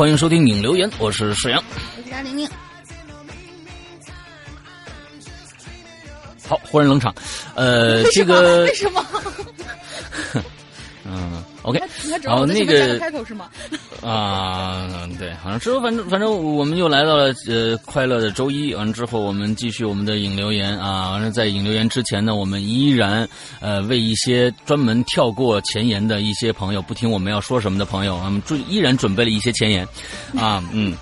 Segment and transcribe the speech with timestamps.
[0.00, 1.62] 欢迎收听影留言，我是沈阳，
[1.94, 2.48] 我是张玲玲。
[6.48, 7.14] 好，忽然冷场，
[7.54, 9.04] 呃，这个为什么？
[11.04, 13.50] 嗯，OK，你还知道我在前面加个开口是吗？
[14.10, 23.28] 啊，对，好像之后反正反正我们又来到了呃快乐的周一，完了之后我们继续我们的引留言啊，完了在引留言之前呢，我们依然
[23.60, 29.86] 呃为一些专门跳过前言的一些朋友，不听我们要说什么的朋友，我们准依然准备了一些前言
[30.36, 30.96] 啊，嗯，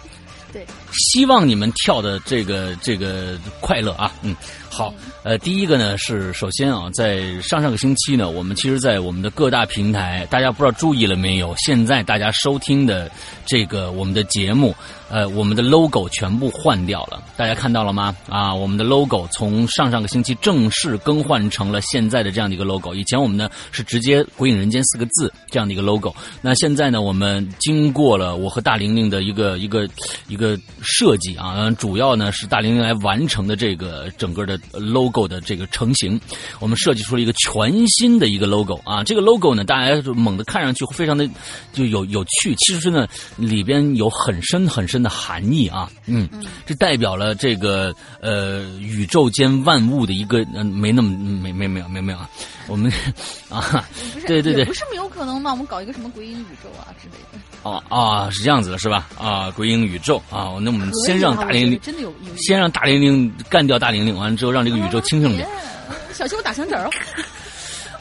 [0.52, 4.36] 对，希望你们跳的这个这个快乐啊，嗯。
[4.70, 11.52] 好，呃，第一个呢是首先啊，在上上个星期呢，我们其实，在我们的各大平台，大家不知道注意了没有？
[11.56, 13.10] 现在大家收听的
[13.44, 14.72] 这个我们的节目，
[15.10, 18.14] 呃，我们的 logo 全部换掉了，大家看到了吗？
[18.28, 22.94] 啊，我们的 logo 从上上个星期正式更换成了现在的这样的一个 logo。
[22.94, 29.88] 以前我们呢是直接“鬼影人间”四个字这样的一个 logo，那现在呢，我们经过了我和大玲玲的一个一个
[30.28, 34.57] 一个设计啊，主要呢是大玲玲来完成的这个整个的。
[34.72, 36.20] Logo 的这个成型，
[36.60, 39.02] 我们设计出了一个全新的一个 logo 啊！
[39.04, 41.28] 这个 logo 呢，大家猛的看上去非常的
[41.72, 45.90] 就有有趣，其实呢里边有很深很深的含义啊！
[46.06, 46.28] 嗯，
[46.66, 52.28] 这代表了这个呃宇宙间万物的一个嗯没那么没没没有没有没有啊！
[52.68, 52.92] 我们
[53.48, 53.84] 啊，
[54.26, 55.50] 对对对，不是没有可能吗？
[55.50, 57.38] 我们搞一个什么鬼影宇宙啊之类的。
[57.62, 59.08] 哦啊，是这样子的，是吧？
[59.18, 65.48] 啊，鬼影宇宙啊，那我们先让大玲玲真的有，先让大玲玲干掉大玲玲，完了之后让这个宇宙清醒点。
[66.12, 66.90] 小心我打响指儿。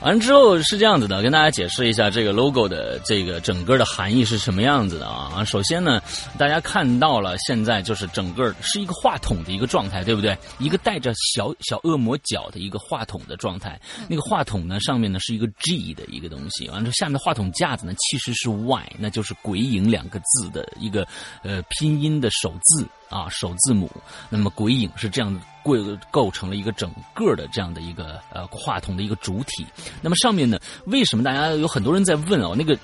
[0.03, 5.44] 完了之后是这样子的，跟大家解释一下这个 logo 的这个整个的含义是什么样子的啊。
[5.44, 6.00] 首先呢，
[6.38, 10.38] 大家看到了现在就是整个是一个话筒的一个状态，对不对？
[10.59, 13.80] 一个带着小小恶魔角的一个话筒的状态。
[14.07, 21.07] 那个话筒呢，上面呢是一个 G 的一个东西，完了下面的话筒架子呢其实是 Y，那就是“鬼影”两个字的一个
[21.41, 22.88] 呃拼音的首字。
[23.09, 23.90] 啊，首字母，
[24.30, 25.34] 那么鬼影是这样
[25.75, 29.66] 构构成了一个整个的这样的一个呃话筒的一个主体。
[30.01, 32.78] 那么上面呢，为什么大家有很多人在问哦，那个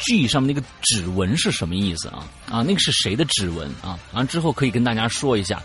[0.00, 2.26] G 上面那个指纹是什么意思啊？
[2.50, 3.98] 啊，那个是谁的指纹啊？
[4.12, 5.62] 完了之后可以跟大家说一下，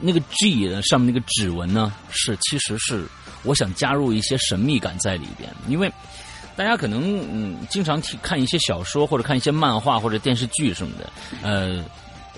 [0.00, 3.06] 那个 G 上面那个指纹呢，是其实是
[3.42, 5.92] 我想加入一些神秘感在里边，因为
[6.56, 11.10] 大家可能嗯经常看一些小说或者看一些漫画或者电视剧什么的，
[11.42, 11.84] 呃。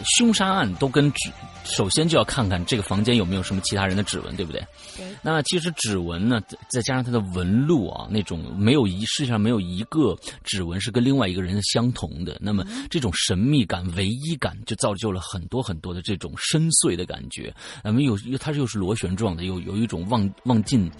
[0.04, 1.30] 凶杀案都跟指，
[1.64, 4.60] 首先就要看看这个房间有没有什么其他人的指纹，对不对？
[4.96, 5.06] 对。
[5.22, 12.36] 那其实指纹呢，再加上它的纹路啊，那种没有一世界上没有一个指纹是跟另外一个人相同的。
[12.40, 17.52] 那么这种神秘感、唯一感，就造就了很多很多的这种深邃的感觉。
[17.82, 20.90] 那么有，它又是螺旋状的，有有一种望望进。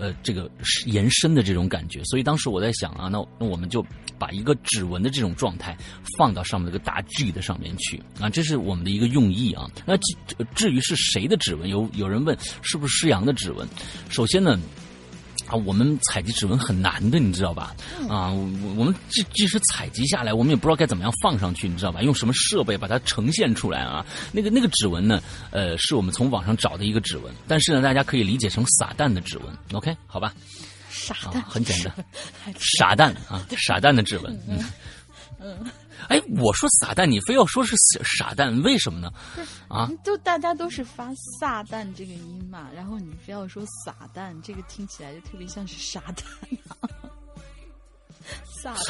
[0.00, 0.48] 呃，这个
[0.86, 3.84] 延伸的这种感觉，所以当时我在想啊，那那我们就
[4.18, 5.76] 把一个指纹的这种状态
[6.16, 9.70] 放到上面那个大 G 的上面去啊，这是我们的一个用意啊。
[9.86, 10.16] 那至
[10.54, 13.66] 至于是谁的指纹，有有人问是不是施阳的指纹，
[14.08, 14.58] 首先呢。
[15.46, 17.74] 啊，我们采集指纹很难的，你知道吧？
[18.06, 22.02] 啊，我我们即即使采集下来，我们也不知道该怎么样放上去，你知道吧？
[22.02, 24.04] 用什么设备把它呈现出来啊？
[24.30, 25.22] 那个那个指纹呢？
[25.50, 29.46] 呃，是我们从网上找的一个指纹，但是呢，大家可以理解成撒旦的指纹。
[29.72, 30.34] OK，好吧？
[31.14, 32.04] 傻蛋，很简单，
[32.58, 34.32] 傻蛋啊，傻蛋的指纹。
[34.48, 34.64] 嗯
[35.40, 35.70] 嗯。
[36.08, 37.74] 哎，我说撒旦，你非要说是
[38.18, 39.10] 傻蛋，为什么呢？
[39.68, 41.10] 啊，就大家都是发
[41.40, 46.24] 撒旦这个音嘛，然后你非要说撒旦，这个听起来就特别像是傻蛋。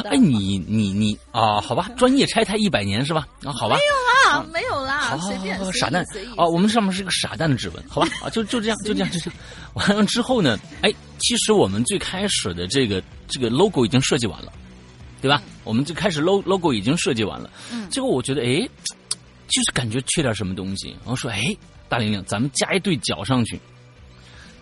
[0.05, 3.27] 哎，你你你啊，好吧， 专业拆台一百年是吧？
[3.45, 6.05] 啊，好吧，没有啦，没有啦，随便傻蛋
[6.37, 8.09] 啊，我们上面是个傻蛋的指纹，好吧？
[8.25, 9.39] 啊，就就这样，就这样，就这样。
[9.75, 14.53] 完了之后呢，哎，其实我们最开始的这个这个 logo 已经设计完了。
[15.21, 15.43] 对吧？
[15.65, 17.51] 我们最开始 logo logo 已经设计完了，
[17.91, 18.69] 结果我觉得哎，
[19.49, 20.91] 就是感觉缺点什么东西。
[21.01, 21.45] 然后说哎，
[21.89, 23.61] 大玲玲，咱们加一对脚上去，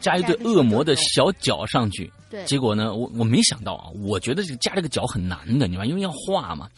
[0.01, 2.11] 加一对恶魔的小脚上去。
[2.29, 6.69] 对，结果呢，我我没想到啊，我觉得这个加这个脚很难的，你知道因为要画嘛。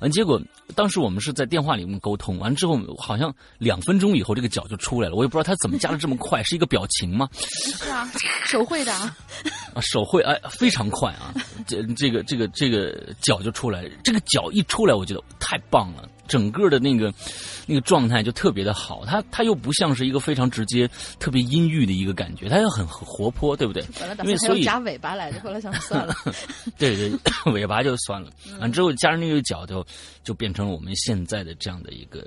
[0.00, 0.40] 完，结果
[0.74, 7.28] 当时我们是在电话里面沟通，完之后好像两分钟以后这个脚就出来了，我也不知道他怎么加的这么快，是一个表情吗？
[7.32, 8.10] 是 啊，
[8.44, 9.16] 手绘的啊。
[9.74, 11.34] 啊，手绘哎，非常快啊，
[11.66, 16.08] 这这个这个这个脚就出来，这个脚一出来，我觉得太棒了。
[16.28, 17.12] 整个的那个
[17.66, 20.88] 那个状态就特别的好，它它又不像是一个非常直接、
[21.18, 23.82] 特别阴郁的一个感觉，它又很活泼，对不对？
[24.22, 26.14] 因为所以夹尾巴来着，后来想算了。
[26.76, 27.10] 对 对，
[27.52, 28.30] 尾巴就算了。
[28.60, 29.84] 完之后加上那个脚，就
[30.22, 32.22] 就变成了我们现在的这样的一个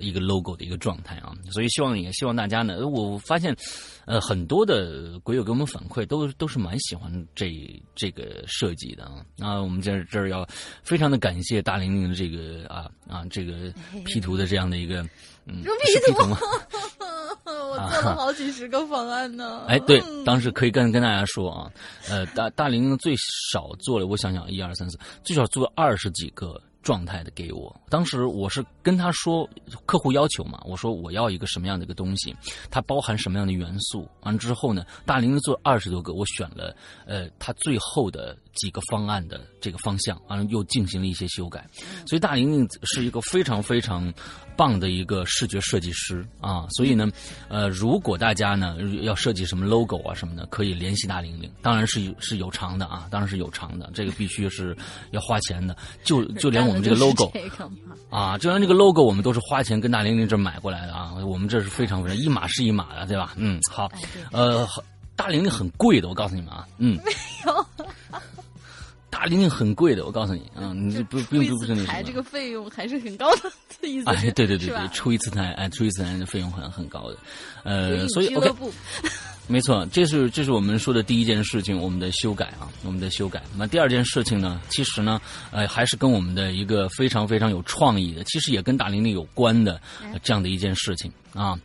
[0.00, 1.32] 一个 logo 的一个状态啊。
[1.52, 3.56] 所以希望也希望大家呢，我发现
[4.04, 7.54] 呃很多的鬼友给我们反馈，都都是蛮喜欢这
[7.94, 9.24] 这个设计的啊。
[9.36, 10.44] 那我们在这儿要
[10.82, 13.43] 非常的感谢大玲玲的这个啊啊这。
[13.44, 13.72] 这个
[14.04, 15.02] P 图的这样的一个
[15.46, 16.38] 嗯，P 图吗？
[17.44, 19.64] 我做了好几十个方案呢。
[19.68, 21.70] 哎，对，当时可以跟跟大家说啊，
[22.08, 23.14] 呃，大大林最
[23.52, 26.60] 少做了，我想想，一二三四，最少做了二十几个。
[26.84, 29.48] 状态的给我，当时我是跟他说
[29.86, 32.36] 客户要求嘛，我说我要一个什么样的一个东西，
[32.70, 34.06] 它包含什么样的元素。
[34.20, 36.76] 完之后呢，大林做二十多个，我选了
[37.06, 41.66] 呃他最后的几个方案的这个方向，完了又进行了一些修改。
[42.06, 44.12] 所以大林是一个非常非常
[44.56, 46.66] 棒的一个视觉设计师啊。
[46.70, 47.10] 所以呢，
[47.48, 54.76] 呃，如果大家呢要设计什么 logo 啊什么的，可以联系大玲玲，当然是是有偿的啊，当然是有偿的，这个必须是
[55.12, 55.74] 要花钱的，
[56.04, 56.74] 就 就连我。
[56.74, 57.32] 们这个 logo
[58.10, 61.14] 啊，就连这个 logo，我们都是花钱跟大玲玲这买过来的啊。
[61.14, 63.32] 我们这是非常非常一码是一码的，对吧？
[63.36, 63.88] 嗯，好，
[64.32, 64.66] 呃，
[65.14, 67.12] 大玲玲很贵的，我告诉你们啊，嗯， 没
[67.46, 67.66] 有，
[69.14, 77.16] 大玲玲很贵的，我告诉你，嗯，你不不用不是那台这个费用还是很高的意思，哎，对对对对， 出一次台，哎，出一次台的费用很很高的，
[77.62, 78.52] 呃， 所以 OK。
[79.46, 83.42] 没错，这是这是我们说的第一件事情，我们的修改啊，我们的修改。
[83.56, 85.20] 那第二件事情呢，其实呢，
[85.52, 89.78] 呃，还是跟我们的一个非常非常有创意的，其实也跟大玲玲有关的
[90.22, 91.56] 这样的一件事情啊。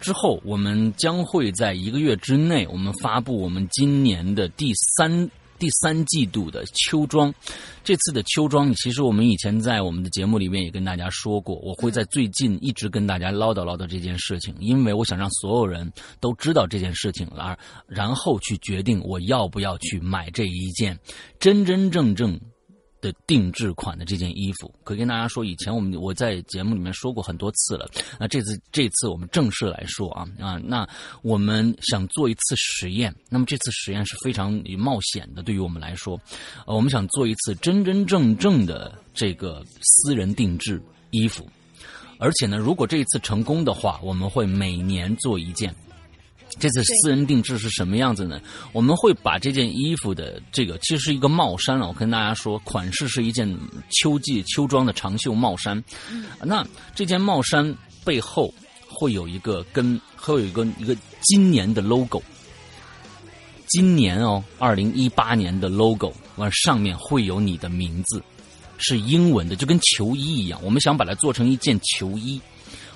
[0.00, 5.30] 之后我们将会在一个月之内，我们发布我们今年的第三。
[5.58, 7.34] 第三季度的秋装，
[7.82, 20.98] 这次的秋装，其实我们以前在我们的节目里面也跟大家说过，我会在最近一直跟大家唠叨唠叨这件事情，因为我想让所有人都知道这件事情，而然后去决定我要不要去买这一件
[21.38, 22.38] 真真正正。
[23.00, 27.88] 的定制款的这件衣服，可以跟大家说，以前我们我在节目里面说过很多次了。
[28.18, 30.88] 那这次这次我们正式来说啊啊，那
[31.22, 33.14] 我们想做一次实验。
[33.28, 36.20] 那么这次实验是非常冒险的，对于我们来说，
[36.66, 41.48] 呃，我们想做一次真真正正的这个私人定制衣服，
[42.18, 45.74] 而且呢，如果这一次成功的话，我们会每年做一件。
[46.58, 48.40] 这次私人定制是什么样子呢？
[48.72, 51.86] 我们会把这件衣服的这个其实是一个帽衫了。
[51.86, 53.46] 我跟大家说，款式是一件
[53.90, 55.82] 秋季秋装的长袖帽衫。
[56.42, 58.52] 那这件帽衫背后
[58.88, 62.22] 会有一个跟会有一个一个今年的 logo。
[63.68, 68.22] 今年哦，二零一八年的 logo，完上面会有你的名字，
[68.78, 70.58] 是英文的，就跟球衣一样。
[70.62, 72.40] 我们想把它做成一件球衣。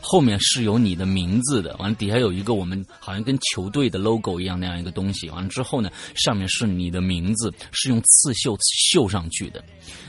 [0.00, 8.56] 后面是有你的名字的，完了底下有一个我们好像跟球队的 logo 一样那样一个东西，完了之后呢，上面是你的名字，是用刺绣
[8.92, 9.62] 绣上去的。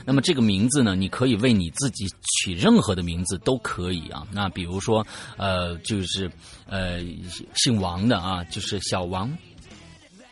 [0.04, 2.06] 那么这个名字呢，你可以为你自己
[2.40, 4.26] 取任何的名字都可以啊。
[4.32, 5.06] 那比如说，
[5.36, 6.30] 呃，就是
[6.66, 7.00] 呃
[7.54, 9.36] 姓王的啊，就是小王，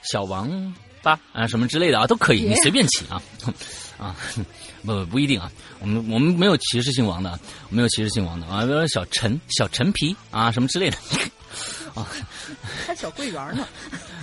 [0.03, 3.23] 小王八啊什么之类的啊，都可以，你随便起啊。
[4.01, 4.17] 啊，
[4.85, 10.97] 不不一定啊，我们我们没有歧视姓王的，没有歧视姓王的啊，比如说小陈、小陈皮啊，什么之类的，
[11.95, 12.07] 啊，
[12.87, 13.67] 还小桂园呢，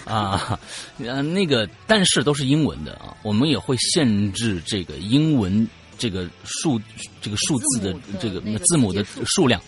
[0.05, 0.59] 啊，
[0.99, 6.81] 呃，那个但是都是英文的啊，我们也会限制这个英文这个数
[7.21, 9.61] 这个数字的这个字母的数量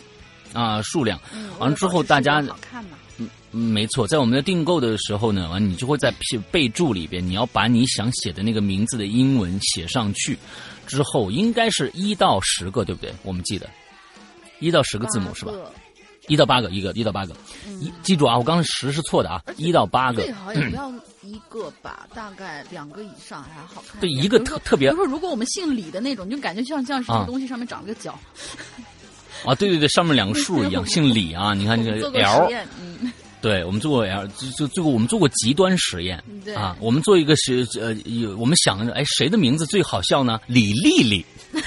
[0.53, 1.19] 啊数量，
[1.59, 2.41] 完了之后大家。
[2.41, 2.97] 好看吗？
[3.51, 6.13] 没错，在我们的订购的时候呢，完你就会在
[6.51, 10.37] 备注里边，你要把你想写的那个名字的英文写上去，
[10.89, 13.13] 之后应该是一到十个，对不对？
[13.23, 13.69] 我们记得
[14.59, 15.53] 一到十个字母是吧？
[16.27, 17.33] 一到八个，一个一到八个，
[17.79, 18.37] 一记住啊！
[18.37, 20.91] 我刚刚十是错的啊，一到八个最好也不要
[21.23, 23.99] 一个吧，大概两个以上还好看。
[23.99, 24.91] 对，一个特特别。
[24.91, 28.11] 比如说，如果我们姓李的那种，就感觉像像什么东西上面长了个角。
[29.43, 31.55] 啊，对对对，上面两个数一样， 姓李啊！
[31.55, 36.21] 你看这个 L，嗯，对，我们做过 L，就就做过，我们做过极端实验
[36.55, 36.75] 啊。
[36.79, 40.39] 我们做一个是呃，有我们想着，哎，谁的名字最好笑呢？
[40.47, 41.25] 李丽丽。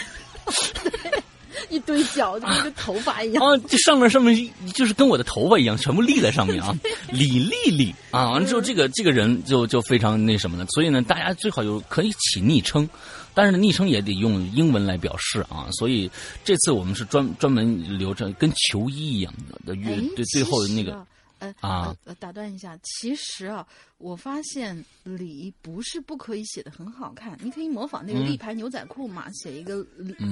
[1.71, 3.57] 一堆角，就跟头发一样 啊！
[3.67, 6.77] 这上面上面就是跟我的头发一样，全部立在上面啊！
[7.11, 8.29] 李丽丽啊！
[8.33, 10.67] 完了之后，这个这个人就就非常那什么了。
[10.75, 12.87] 所以呢，大家最好有可以起昵称，
[13.33, 15.67] 但是昵称也得用英文来表示啊。
[15.73, 16.11] 所以
[16.45, 19.33] 这次我们是专专门留着跟球衣一样
[19.65, 21.07] 的，乐对最后的那个。
[21.43, 23.67] 呃啊，打断一下，其实啊，
[23.99, 29.85] 我发现“李”不是不可以写的很好看，你可以模仿那个立牌牛仔裤嘛，写一个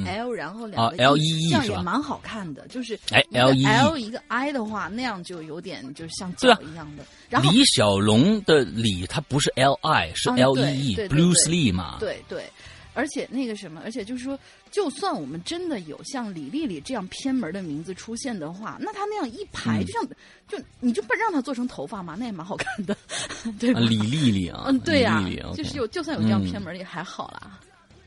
[0.07, 2.67] L，然后两个 L E E，这样也蛮好看的。
[2.69, 7.05] 就是哎，L E L 一个 I 的话，那样就有点就是像脚一样的。
[7.29, 11.99] 然后李小龙的“李”他不是 L I，是 L E E，Bruce Lee 嘛？
[11.99, 12.45] 对对。
[12.95, 14.39] 而且那个什么，而且就是说，
[14.71, 20.09] 就算我们真的有像李丽丽这样偏门的名字出现的话，那她那样一排，就像
[20.49, 22.97] 就你就不让她做成头发嘛，那也蛮好看的，
[23.59, 23.81] 对吧？
[23.81, 25.23] 李丽丽啊，嗯，对呀，
[25.55, 27.59] 就是有就算有这样偏门也还好啦。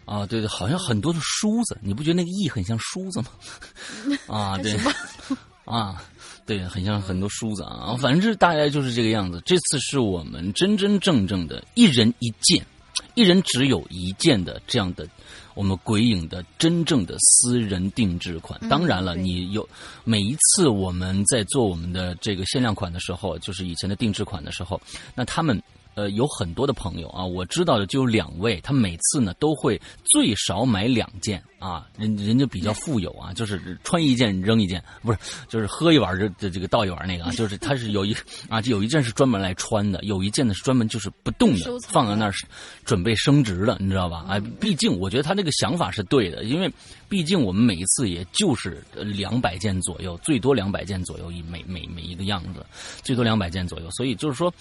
[0.06, 3.28] 啊，对对，好像很多的梳子，你不觉得那个“艺”很像梳子吗？
[4.28, 4.78] 啊，对，
[5.64, 6.04] 啊，
[6.46, 9.42] 对，很像很多梳子啊，反正是大概就是这个样子。
[9.46, 12.62] 这次是我们真真正正的一人一件。
[13.16, 15.08] 一人只有一件的这样的，
[15.54, 18.60] 我们鬼影的真正的私人定制款。
[18.70, 19.68] 当然了，你有
[20.04, 24.82] 每一次我们在做我们的这个限量款的时候，就是以前的定制款的时候，
[25.16, 25.62] 那他们。
[25.96, 38.16] 呃，有很多的朋友啊，我知道的就有两位，他每次呢都会最少买两件啊，人人家比较富有啊，就是穿一件扔一件，不是，就是喝一碗这这这个倒一碗那个啊， 就是他是有一
[38.50, 42.34] 啊，就有一件是专门来穿的，有一件呢是专门就是不动的，放在那儿
[42.84, 44.26] 准备升值的，你知道吧？
[44.28, 46.72] 啊，毕竟我觉得他这个想法是对的，因为
[47.14, 52.66] 毕竟我们每一次也就是两百件左右，最多两百件左右一每每每一个样子，
[53.04, 54.52] 最多两百件左右，所以就是说，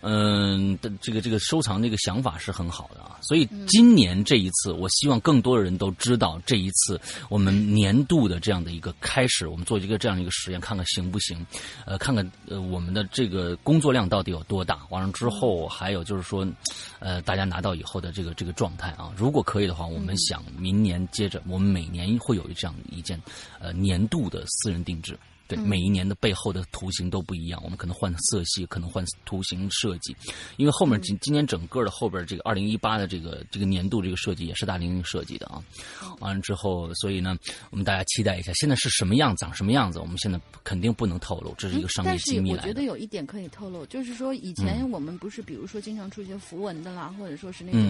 [0.00, 0.74] 嗯。
[0.78, 11.44] 的这个这个收藏这个想法是很好的啊，所以今年这一次，我希望更多的人都知道这一次我们年度的这样的一个开始，我们做一个这样的一个实验，看看行不行，
[11.84, 14.78] 呃，看看呃我们的这个工作量到底有多大。
[14.90, 16.46] 完了之后，还有就是说，
[17.00, 23.20] 呃，大家拿到以后的这个这个状态啊，如果可以的话，我们想明年接着，我们每年年会有这样一件
[23.58, 25.18] 呃年度的私人定制。
[25.48, 30.14] 对，每一年的背后的图形都不一样，我们可能换色系，可能换图形设计，
[30.58, 35.64] 因为后面今今年整个的后边这个二零一八的这个这个年度这个设计也是大玲玲设计的啊。
[36.20, 37.34] 完了之后，所以呢，
[37.70, 42.62] 我们大家期待一下，现在是什么样，长什么样子，我们现在肯定不能透露，这是一个商业机密来的。
[42.62, 47.80] 但是我觉得有一点可以透露，就是说以前我们不是比如说经常出一些符文的啦，或者说是那种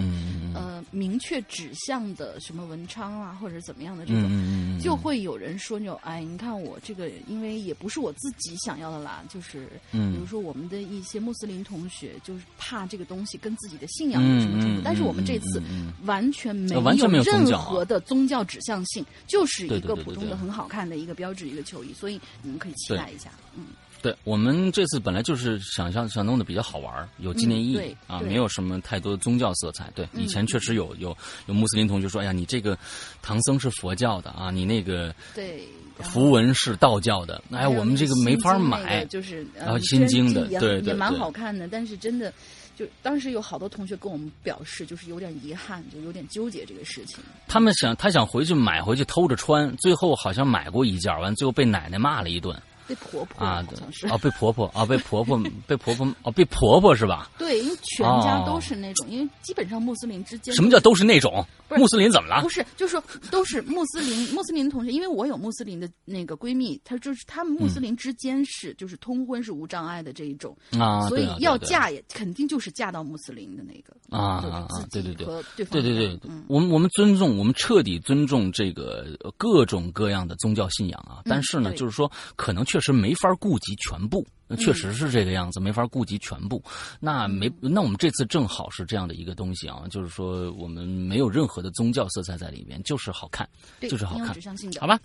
[0.55, 7.48] 呃明确指向的什么文昌啊，或者怎么样的这种，就会有人说那种哎，你看我这个因为。
[7.57, 14.81] 也不是我自己想要的啦，就是，比如说我们的一些穆斯林同学，就是怕这个东西跟自己的信仰有什么冲突。
[14.83, 15.61] 但是我们这次
[16.05, 23.65] 完全没有任何的宗教指向性，就是一个普通的很好看的一个标志一个球衣，所以你们可以期待一下，嗯。
[24.01, 29.91] 对我们这次本来就是想象想弄的比较好玩有纪念意义啊，没有什么太多的宗教色彩。
[29.95, 31.15] 对，以前确实有有
[31.47, 32.77] 有穆斯林同学说：“哎呀，你这个
[33.21, 35.67] 唐僧是佛教的啊，你那个对。”
[35.99, 41.67] 符文是道教的，哎，我们这个没法买，就是然后心经的，对对也蛮好看的。
[41.67, 42.33] 但是真的，
[42.73, 47.21] 就当时有好多同学跟我们表示，就是有点遗憾，就有点纠结这个事情。
[47.49, 52.57] 他们想，他想回去买回去偷着穿，最后好像买过一件，完最后被奶奶骂了一顿。
[52.89, 53.63] 被婆婆啊，
[54.09, 57.29] 啊，被婆婆啊，被婆婆，被婆婆 哦，被婆婆是吧？
[57.37, 60.51] 对，因为全家都是那种，因为基本上穆斯林之间。
[60.55, 61.45] 什么叫都是那种？
[61.77, 62.41] 穆斯林怎么了？
[62.41, 74.81] 不是，就是说都是穆斯林，穆斯林同学，因为我有穆斯林的那个闺蜜，她就是他们穆斯林之间是就是通婚是无障碍的这一种啊，所以要嫁也肯定就是嫁到穆斯林的那个啊啊啊！
[74.91, 75.27] 对对对，
[75.57, 79.05] 对对对对，我们我们尊重，我们彻底尊重这个
[79.37, 82.78] 各种各样的宗教信仰啊，但是呢，就是说可能确。
[82.79, 84.25] 确实没法顾及全部，
[84.57, 86.63] 确实是这个样子，没法顾及全部。
[86.97, 93.47] 那没，那我们这次正好是这样的一个东西啊，就是说我们没有任何的宗教色彩在里面，就是好看，
[93.81, 94.97] 就是好看，指向性的，好吧？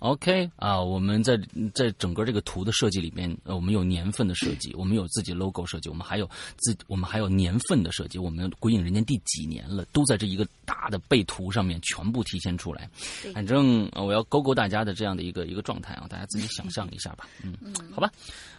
[0.00, 1.36] OK 啊，我们在
[1.74, 12.88] 在整个这个图的设计里面，呃，我们有年份的设计，我们有自己 logo 设计，我们还有自我们还有年份的设计，我们鬼影人间第几年了，都在这一个大的背图上面全部体现出来。
[13.34, 17.26] 反正我要勾勾大家的这样的一个一个状态啊，大家自己想象一下吧。
[17.42, 17.56] 嗯，
[17.92, 18.10] 好吧。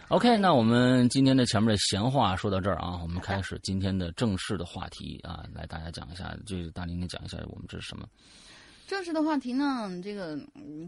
[0.08, 8.06] OK，那我们今天的前面的闲话说到这儿啊，我们开始今天的正式的话题啊，来大家讲一下，就是大玲玲讲一下我们这是什么。
[8.90, 10.36] 正式的话题呢，这个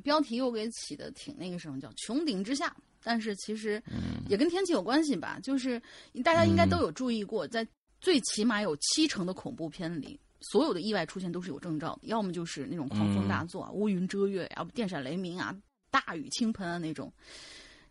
[0.02, 2.74] 标题又给起的挺那个什么，叫“穹顶之下”。
[3.00, 3.80] 但是其实
[4.28, 5.80] 也跟天气有关系吧，就是
[6.24, 7.64] 大家应该都有注意过，在
[8.00, 15.56] 最起码有七成的恐怖片里，所有的意外出现都是有征兆的，要么就是那种狂风大作、乌云遮月要不电闪雷鸣啊、
[15.88, 17.12] 大雨倾盆啊那种，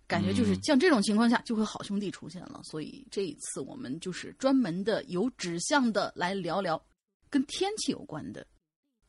[0.07, 2.59] 感觉就是像这种情况下就会好兄弟出现了。
[2.65, 6.83] 所以这一次我们就是专门的有指向的来聊聊
[7.29, 8.45] 跟天气有关的。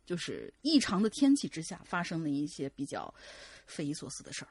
[0.04, 3.12] 就是异常的天气之下发生的一些比较
[3.66, 4.48] 匪夷所思的事儿。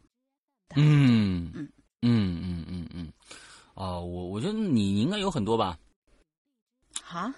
[0.75, 1.70] 嗯嗯
[2.01, 3.13] 嗯嗯嗯嗯，
[3.74, 5.77] 啊，我我觉得你应该有很多吧？
[7.08, 7.34] 啊？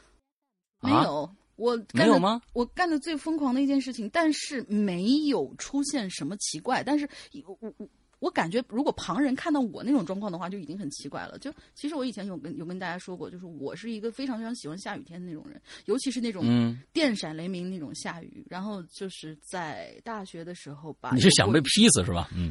[0.79, 2.41] 没有，我没有吗？
[2.53, 7.09] 我干的最疯狂的一件事情，但是没有出现什么奇怪，但是
[7.45, 7.89] 我我。
[8.23, 11.37] 我感觉，如果旁人看到我那种状况的话，就已经很奇怪了。
[11.39, 18.45] 就其实我以前有跟有跟大家说过，就是我是一个非常非常喜欢下雨天的那种人，尤其是那种电闪雷鸣那种下雨。
[18.49, 22.29] 然后就是在大学的时候吧，你是想被劈死是吧？
[22.33, 22.49] 嗯，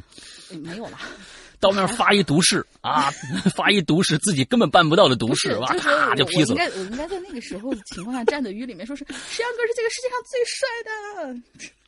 [0.61, 0.99] 没有了，
[1.59, 3.09] 到那儿发一毒誓 啊，
[3.55, 6.63] 发一毒誓，自己根本办不到的毒誓，哇，咔就劈死了。
[6.63, 10.93] 应该我应该在那个时候情况下站在雨里面说，是石阳哥是这个世界上最帅的。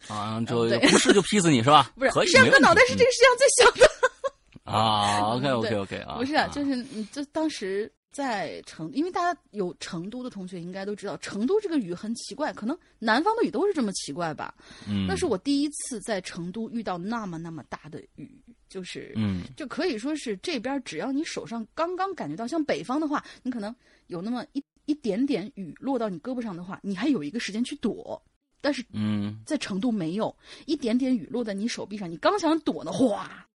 [0.07, 1.91] 啊，就不是就劈死你是吧？
[1.95, 4.71] 不是，石阳哥脑袋是这个世界上最小的。
[4.71, 14.55] 啊， OK OK OK 啊，不是啊，就是你就当时在成，因为大家有成都的同学应该都知道，成都这个雨很奇怪，可能南方的雨都是这么奇怪吧。
[14.87, 18.31] 嗯，那是我第一次在成都遇到那么那么大的雨，
[18.67, 23.75] 就是嗯，就可以说是这边只要你手上刚刚感觉到，像北方的话，你可能
[24.07, 28.19] 有那么一一点点雨落到你胳膊上的话，你还有一个时间去躲。
[28.61, 30.35] 但是，嗯，在成都没有
[30.65, 33.47] 一点点雨落在你手臂上，你刚想躲呢，哗，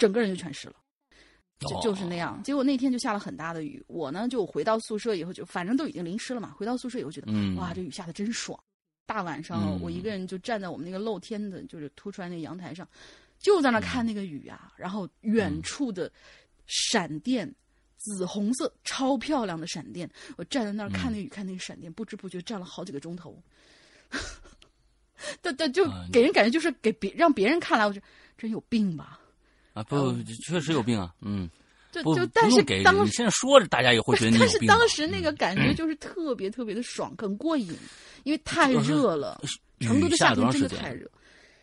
[0.00, 0.74] 整个人就全湿了，
[1.60, 2.42] 就就是那样。
[2.42, 6.52] 结果那天就下了很大的雨，我呢就回到宿舍以后，就反正都已经淋湿了嘛。
[6.56, 8.58] 回到宿舍以后觉得，哇，这雨下的真爽。
[9.06, 12.88] 大晚上我一个人就站在我们那个露天的，就是凸出来那个阳台上，
[13.38, 14.72] 就在那看那个雨啊。
[14.76, 16.10] 然后远处的
[16.66, 17.52] 闪电，
[17.96, 23.36] 紫红色超漂亮的闪电，我站在那儿看那雨，看那个闪电，不知不觉站了好几个钟头。
[25.42, 28.06] 但 但，就给人感觉就是给别让别人看来，我觉得
[28.38, 29.19] 真有病吧？
[29.72, 30.12] 啊，不，
[30.44, 31.14] 确实有病啊。
[31.20, 31.48] 嗯，
[31.92, 37.76] 就就但是当时现在说着，大家也会觉得你但是当时那个感觉就是特别特别的爽，很过瘾，
[38.24, 39.40] 因为太热了。
[39.80, 41.10] 成都的夏天真的太热。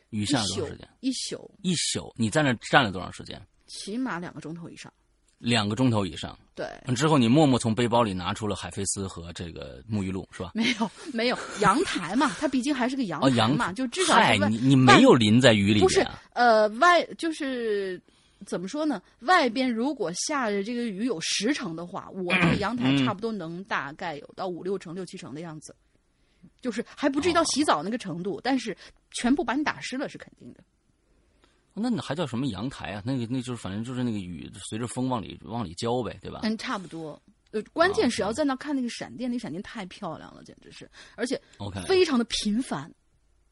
[0.10, 0.90] 雨下了多长时间？
[1.02, 1.52] 一宿。
[1.62, 3.40] 一宿，你在那站了多长时间？
[3.68, 4.92] 起码两个钟头以上。
[5.38, 6.68] 两个钟头以上，对。
[6.96, 10.52] 之后你默默从背包里拿出了海飞丝和这个沐浴露，是吧？
[10.56, 11.38] 没有，没有。
[11.62, 14.16] 阳台嘛，它毕竟还是个阳台嘛，就至少。
[14.16, 15.80] 嗨，你你没有淋在雨里。
[15.80, 18.02] 不是，呃，外就是
[18.46, 19.02] 怎么说呢？
[19.20, 25.76] 外边如果下着这个雨有十成的话，我这个阳台差不多能大概有到五六成、六七成的样子，
[26.62, 28.76] 就是还不至于到洗澡那个程度，但是
[29.12, 30.64] 全部把你打湿了是肯定的。
[31.80, 33.04] 那你还叫什么阳台啊？
[33.06, 36.40] 那个那就是反正就是那个雨随着风往里往里浇呗，对吧？
[36.44, 37.22] 嗯，差不多。
[37.52, 41.42] 呃，关键是要在那看那个闪电，那闪电太漂亮了，简直是，而且
[41.88, 42.92] 非常的频繁。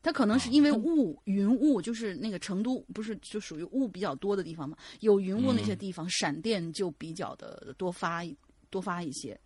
[0.03, 4.77] 它可能是因为雾云雾，就是那个成都不是就属于雾比较多的地方嘛？
[4.99, 8.21] 有云雾那些地方，闪电就比较的多发
[8.69, 9.39] 多发一些。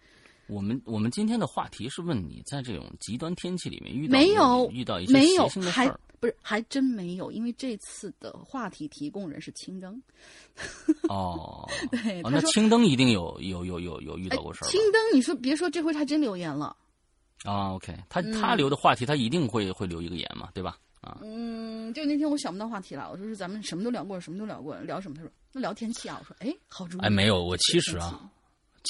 [0.49, 5.99] 我们我们今天的话题是问你在这种极端天气里面遇到没有遇到一些邪性的事儿？
[6.19, 10.01] 不是，还真没有，因为这次的话题提供人是青灯。
[11.07, 14.67] 哦， 对，那青灯一定有有有有有遇到过事儿。
[14.67, 16.75] 青灯，你说别说，这回他真留言了。
[17.45, 20.77] 啊，OK，他他留的话题，他一定会会留一个言嘛，对吧？
[20.99, 25.15] 啊，嗯，就那天我想不到话题了，我说是咱们什么都聊过，什么都聊过，聊什么？
[25.15, 27.01] 他说那聊天气啊，我说哎，好主意。
[27.01, 28.29] 哎，没有，我其实啊。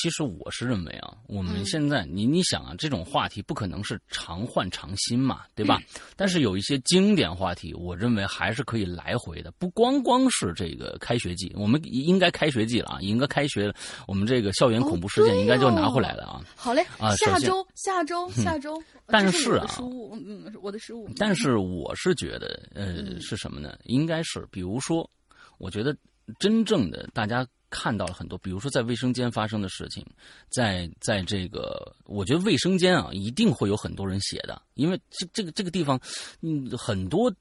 [0.01, 5.77] 其实我是认为啊，我们现在你你想啊，这种话题不可能是常换常新嘛，对吧？
[6.15, 9.51] 但是有一些经典话题，我认为还是可以来回的。
[9.59, 13.75] 不光光是这个开学季，我们应该开学季了啊，应该开学了。
[14.07, 16.41] 我们这个校园恐怖事件应该就拿回来了啊。
[16.55, 18.81] 好嘞，啊，下周下周下周。
[19.05, 21.09] 但是啊，失误，嗯，我的失误。
[21.17, 23.77] 但是我是觉得，呃，是什么呢？
[23.83, 25.09] 应该是，比如说，
[25.57, 25.93] 我觉得
[26.39, 27.45] 真正的大家。
[27.69, 30.05] 看到了很多，比如说在卫生间发生的事情，
[30.49, 35.99] 在在这个，我觉得卫生间啊，一定会有很多人写的，因为这这个这个地方，
[36.41, 37.33] 嗯，很多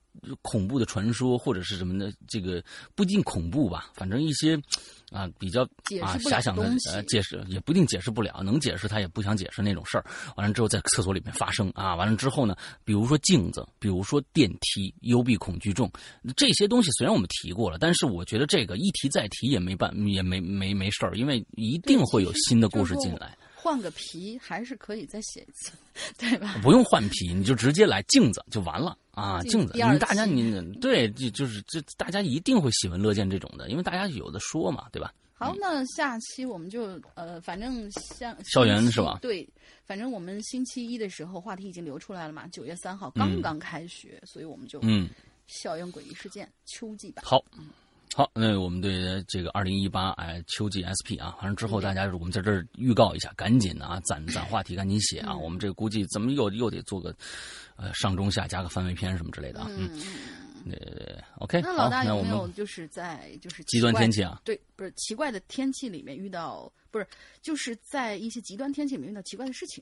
[0.42, 2.62] 恐怖的传说或者是什么的，这个
[2.94, 4.60] 不一定恐怖吧，反正一些
[5.10, 5.62] 啊比较
[6.02, 10.04] 啊遐想的呃解释也不一定解释不了，能解释他也不想解释那种事儿。
[10.36, 15.90] 完了之后在厕所里面发生啊，完了之后呢，比如说镜子，比如说电梯，幽闭恐惧症
[16.36, 23.36] 这些东西，虽然我们提过了，但是我觉得这个一提再提也没办也没没没事儿，因为一定会有新的故事进来。
[23.54, 25.72] 换个皮还是可以再写一次，
[26.16, 26.58] 对吧？
[26.62, 29.42] 不用换皮，你就直接来镜子就完了啊！
[29.42, 35.12] 镜子，你大家你对，就就是这大家一定会喜闻乐见这种的，因为大家有的说嘛，对吧？
[35.34, 39.18] 好，那下期我们就呃，反正像校园是吧？
[39.20, 39.46] 对，
[39.84, 45.10] 反正我们星期一的时候话题已经流出来了嘛，九月三号刚刚开学，所以我们就嗯，
[45.48, 47.44] 校园诡异事件秋季版好。
[48.18, 55.36] 好，那我们对这个二零一八哎秋季 SP 啊，反正之后大家我们在这儿预告一下，赶紧的啊，攒 攒话题，赶紧写啊。
[55.36, 57.14] 我们这个估计怎么又又得做个
[57.76, 59.68] 呃上中下加个番外篇什么之类的啊。
[59.70, 59.88] 嗯
[60.64, 60.82] 那嗯。
[61.16, 61.60] 呃，OK。
[61.62, 64.42] 那老大有没有就是在就是极端天气啊？
[64.44, 67.06] 对，不是奇怪的天气里面遇到，不是
[67.40, 69.80] 就是在一些极端天气里面遇到奇怪的事情。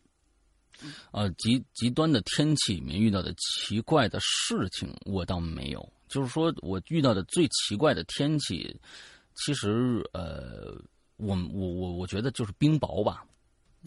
[1.10, 5.90] 呃，极极端的天气里面遇到的奇怪的事情，我倒没有。
[6.08, 8.74] 就是说我遇到的最奇怪的天气，
[9.34, 10.74] 其实呃，
[11.16, 13.24] 我我我我觉得就是冰雹吧，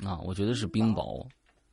[0.03, 1.25] 啊，我觉得是冰雹，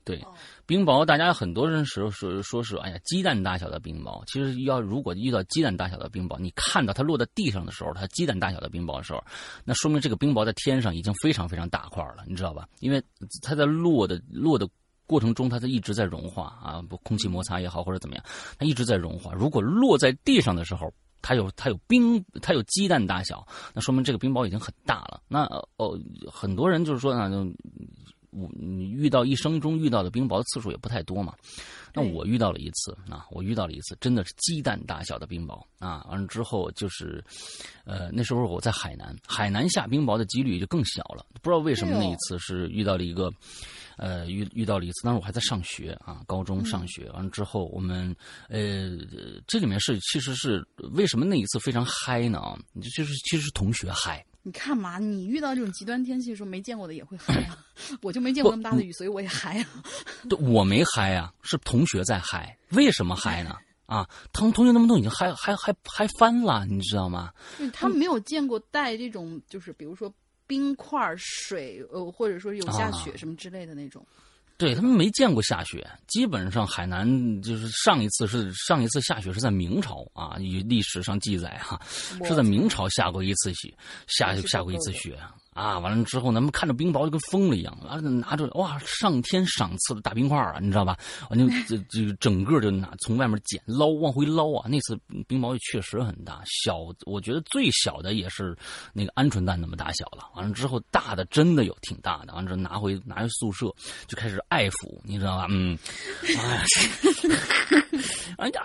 [0.04, 0.24] 对，
[0.64, 9.22] 冰雹，大家很多人时候说说是哎呀鸡蛋大小的冰雹，其实要如果遇到鸡蛋大小的冰雹，你看到它落在地上的时候，它鸡蛋大小的冰雹的时候，
[9.64, 12.68] 那说明这个冰雹在天上已经非常非常大块了，你知道吧？
[12.80, 13.02] 因为
[13.42, 14.68] 它在落的落的。
[15.06, 18.24] 过程中，它在一直在融化啊，不，空气摩擦也好，或者怎么样，
[18.58, 19.32] 它一直在融化。
[19.32, 20.92] 如果落在地上的时候，
[21.22, 25.20] 它有它有冰，它有鸡蛋大小，那说明这个冰雹已经很大了。
[25.28, 25.44] 那
[25.76, 25.98] 哦，
[26.30, 27.46] 很多人就是说呢，
[28.36, 31.34] 我你遇到一生中遇到的冰雹的次数也不太多嘛。
[31.92, 36.04] 那我遇到了一次啊，我遇到了一次，真的是鸡蛋大小的冰雹啊。
[36.10, 37.24] 完了之后就是，
[37.84, 41.24] 呃，那时候我在海南，海南下冰雹的几率就更小了。
[41.40, 43.32] 不知道为什么那一次是遇到了一个。
[43.98, 47.10] 呃，遇遇到了一次，当时我还在上学啊，高中上学。
[47.12, 48.14] 完了之后，我们
[48.50, 48.90] 呃，
[49.46, 52.38] 这里面是其实是为什么那一次非常嗨呢？
[52.40, 54.22] 啊，就是其实是同学嗨。
[54.46, 57.58] 你看嘛，你遇到这种极端天气的时候，没见过的也会嗨啊。
[58.00, 59.82] 我就没见过那么大的雨，所以我也嗨啊。
[60.28, 62.56] 对，我没嗨啊，是同学在嗨。
[62.70, 63.56] 为什么嗨呢？
[63.86, 67.32] 啊，他们同学那么都已经嗨嗨嗨嗨翻了，你知道吗？
[67.72, 70.14] 他们没有见过带这种，就是比如说。
[70.48, 74.06] 冰块、水，呃，或者说有下雪什么之类的那种，
[74.58, 75.86] 对他们没见过下雪。
[76.06, 81.80] 基本上海南就是上一次是上一次下雪是在明朝啊，以历史上记载哈，
[82.24, 83.72] 是在明朝下过一次雪，
[84.06, 85.18] 下下过一次雪。
[85.56, 90.96] 啊，完了之后，咱们看着冰雹就跟疯了一样，啊，拿着哇，上天赏赐的大冰块啊，你知道吧？
[91.30, 94.68] 完就就就整个就拿从外面捡捞，往回捞啊。
[94.68, 94.94] 那次
[95.26, 98.54] 冰雹也确实很大，小我觉得最小的也是
[98.92, 100.28] 那个鹌鹑蛋那么大小了。
[100.34, 103.74] 完了之后，大的真的有挺大的，完了之后拿回拿回宿舍
[104.06, 105.46] 就开始爱抚，你知道吧？
[105.48, 105.78] 嗯，
[106.26, 106.64] 哎呀，
[108.36, 108.62] 哎呀，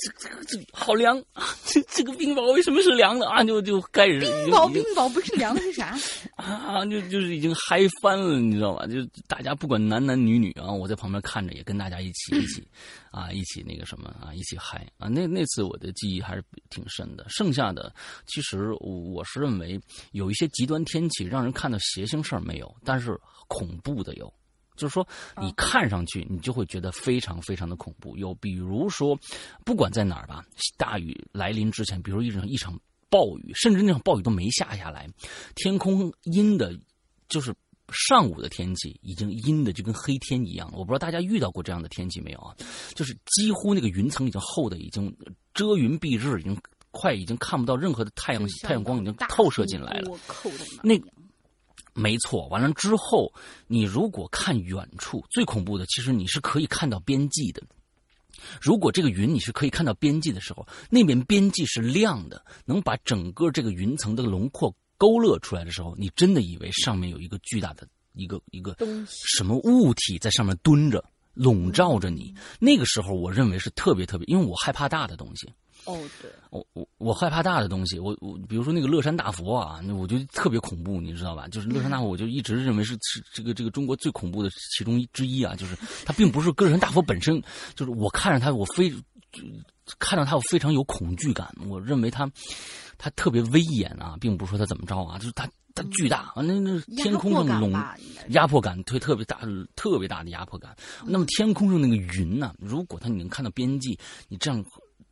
[0.00, 1.44] 这这个这好凉啊！
[1.66, 3.44] 这这个冰雹为什么是凉的啊？
[3.44, 5.94] 就就开始冰雹，冰雹不是凉的是啥？
[6.40, 8.86] 啊，就就是已经嗨翻了，你知道吧？
[8.86, 12.66] 就大家不管男男女女啊，我在旁边看着，也跟大家一起一起，
[13.12, 15.08] 啊，一起那个什么啊，一起嗨啊。
[15.08, 17.26] 那那次我的记忆还是挺深的。
[17.28, 17.94] 剩下的，
[18.26, 19.80] 其实我是认为
[20.12, 24.32] 有一些极端天气让人看到邪性事儿没有，但是恐怖的有，
[24.76, 25.06] 就是说
[25.40, 28.16] 你看上去你就会觉得非常非常的恐怖。
[28.16, 29.18] 有比如说，
[29.64, 30.44] 不管在哪儿吧，
[30.78, 32.78] 大雨来临之前，比如一场一场。
[33.10, 35.08] 暴雨，甚至那场暴雨都没下下来，
[35.54, 36.72] 天空阴的，
[37.28, 37.52] 就是
[37.92, 40.70] 上午的天气已经阴的就跟黑天一样。
[40.72, 42.54] 我不知道大家遇到过这样的天气没有啊？
[42.94, 45.14] 就是几乎那个云层已经厚的已经
[45.52, 46.56] 遮云蔽日，已经
[46.92, 50.16] 快已经看不到任何的太阳太阳光已经透射进来了。
[50.82, 50.94] 那
[51.92, 53.32] 没错，完了之后，
[53.66, 57.60] 你如果看远处，最恐怖的其实你是可以看到边际的。
[58.60, 68.76] 如果这个云你是可以看到边际的时候，那边边际是亮的，能把整个这个云层的轮廓勾勒出来的时候，你真的以为上面有一个巨大的一个一个
[69.36, 72.34] 什么物体在上面蹲着，笼罩着你。
[72.58, 75.52] 那个时候，我认为是特别特别，因为我害怕大的东西。
[75.84, 81.48] 哦，对，我我我害怕大的东西，我我比如说那个乐山大佛啊，那我就特别恐怖，你知道吧？
[81.48, 87.42] 就是乐山大佛，我就一直认为是是这个这个中国最恐怖的其中之一啊，就是它并不是乐山大佛本身，
[87.74, 88.92] 就是我看着它，我非
[89.98, 92.30] 看到它我非常有恐惧感，我认为它
[92.98, 95.48] 它特别威严啊，并不是说它怎么着啊，就是它。
[95.72, 97.72] 它巨大，那那天空上笼
[98.30, 99.38] 压迫感特特别大，
[99.76, 100.76] 特别大的压迫感。
[101.06, 102.52] 那么天空上那个云呢？
[102.58, 104.62] 如果它你能看到边际，你这样。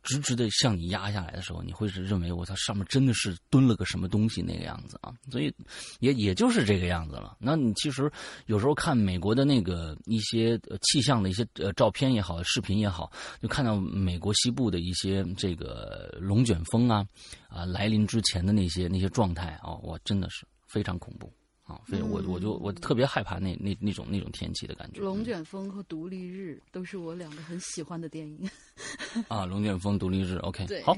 [0.03, 5.13] 直直的向你压下来的时候，你会是认为我操上面真的是蹲了个什么东西那个样子啊？
[5.31, 5.53] 所以
[5.99, 7.37] 也也就是这个样子了。
[7.39, 8.11] 那你其实
[8.45, 17.05] 有时候看美国的那个一些气象的一些呃照片也好，视频也好，就看到美国西部的一些这个龙卷风啊
[17.47, 21.31] 啊来临之前的那些那些状态啊，哇，真的是非常恐怖。
[21.69, 25.01] 啊，所以我我就我特别害怕那那那种那种天气的感觉。
[25.01, 28.49] 龙卷风和独立日都是我两个很喜欢的电影。
[29.29, 30.95] 啊，龙卷风、独立日，OK，好，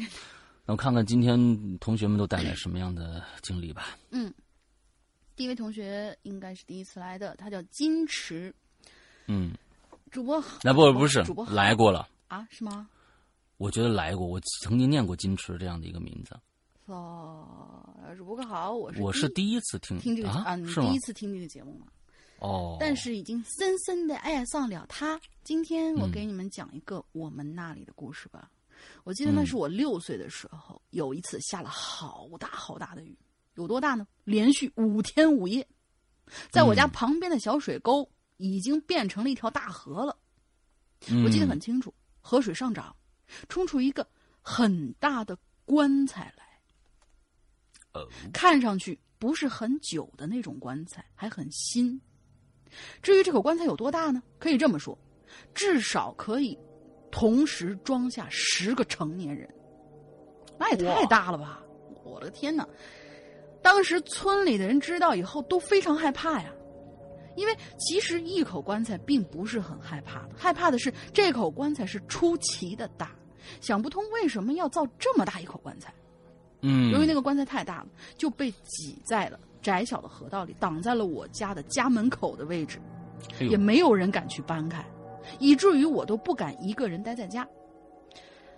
[0.65, 3.97] 那我看看今天同学们都带来什么样的经历吧。
[4.11, 4.33] 嗯，
[5.35, 8.53] 第一位同学应该是第一次来的，他叫金池。
[9.27, 9.51] 嗯，
[10.09, 12.47] 主播那不不是主播来过了啊？
[12.49, 12.87] 是吗？
[13.57, 16.33] 我觉得来过，我曾经念过金池这样的一个名字。
[16.85, 17.85] 哦，
[18.17, 21.87] 主播哥好，我是我是第一次听听这个啊，你第一次听这个节目吗？
[22.39, 25.19] 哦，但是已经深深的爱上了他。
[25.43, 28.49] 今天我给你们讲一个我们那里的故事吧。
[29.03, 33.15] 我记得那是我六岁的时候，有一次下了好大好大的雨，
[33.53, 34.07] 有多大呢？
[34.23, 35.65] 连续五天五夜，
[36.49, 40.17] 在我家旁边的小水沟已经变成了一条大河了。
[41.23, 42.95] 我记得很清楚，河水上涨，
[43.47, 44.05] 冲出一个
[44.41, 46.40] 很大的棺材来。
[48.31, 51.99] 看上去不是很久的那种棺材，还很新。
[53.01, 54.23] 至于这口棺材有多大呢？
[54.39, 54.97] 可以这么说，
[55.53, 56.57] 至少可以
[57.11, 59.47] 同时装下十个成年人。
[60.57, 61.61] 那也太大了吧！
[62.03, 62.67] 我的天哪！
[63.61, 66.51] 当时村里的人知道以后都非常害怕呀，
[67.35, 73.15] 因为其实一口棺材并不是很害怕的，害怕的是这口棺材是出奇的大，
[73.59, 75.93] 想不通为什么要造这么大一口棺材。
[76.61, 82.79] 嗯，由于那个棺材太大了，就被挤在了窄小的河道里，挡在了我家的家门口的位置，
[83.39, 84.85] 也没有人敢去搬开，
[85.39, 87.43] 以至于我都不敢一个人待在家。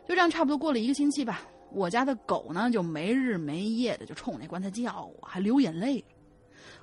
[0.06, 6.04] 就这样，差不多过了一个星期吧，我家的狗呢就没日没夜的就冲那棺材叫，还流眼泪。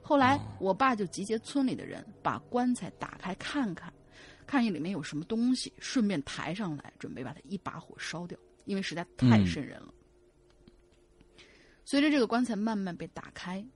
[0.01, 3.93] 后来我爸就集结村里的人，把棺材打开看看，
[4.47, 9.93] 看里面有什么东西，顺便抬上来，准备把它一把火烧掉，因为实在太瘆人了。
[11.91, 13.67] 随着这个棺材慢慢被打开，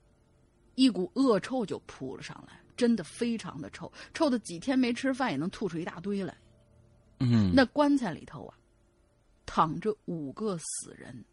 [0.76, 6.32] 一股恶臭就扑了上来，真的非常的臭，臭的几天没吃饭也能吐出一大堆来。
[7.18, 8.54] 嗯，那棺材里头啊，
[9.44, 11.24] 躺着五个死人。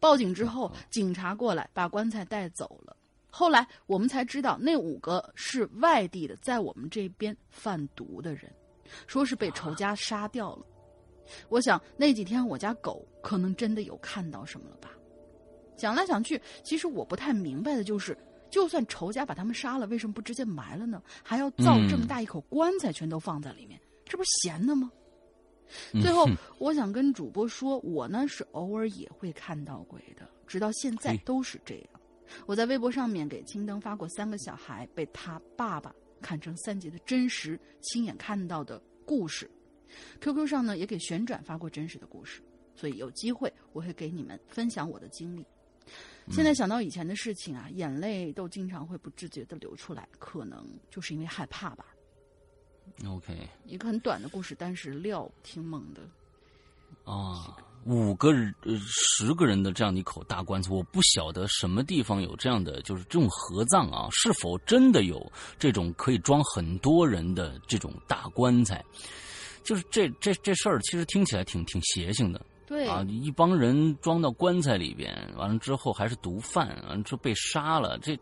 [0.00, 2.96] 报警之后，警察过来把棺材带走了。
[3.30, 8.52] 后来我们才知道，那五个是外地的，在我们这边贩毒的人，
[9.06, 10.66] 说是被仇家杀掉了。
[11.48, 14.90] 我想那几天我家狗可能真的有看到什么了吧。
[15.82, 18.16] 想来想去，其实我不太明白的就是，
[18.48, 21.02] 就算仇家把他们杀了，为什么不直接埋了呢？
[21.24, 24.92] 还要造这么大一口棺材，全都放在里面，这不是闲的吗？
[26.00, 26.24] 最后，
[26.60, 31.84] 我想跟主播说，我呢是偶尔也会看到鬼的，直到现在都是这样。
[32.46, 39.50] 我在微博上面给青灯发过三个小孩被他爸爸砍成三截的真实亲眼看到的故事
[40.20, 42.40] ，QQ 上呢也给旋转发过真实的故事，
[42.76, 45.44] 所以有机会我会给你们分享我的经历。
[46.32, 51.86] 现在想到以前的事情啊，眼泪都经常会不自觉的流出来，可能就是因为害怕吧。
[53.06, 56.02] OK，一个很短的故事，但是料挺猛的。
[57.04, 58.54] 啊，五个人、
[58.86, 68.84] 十个人的这样的一口大棺材，我不晓得什么地方有这样的，就是这种合葬啊，是否真的有这种可以装很多人的这种大棺材？
[69.64, 72.44] 就是这这这事儿，其实听起来挺挺邪性的。
[72.72, 77.98] 对啊，一帮人装到棺材里边，完了之后还是毒贩，完了之后被杀了。
[77.98, 78.16] 这，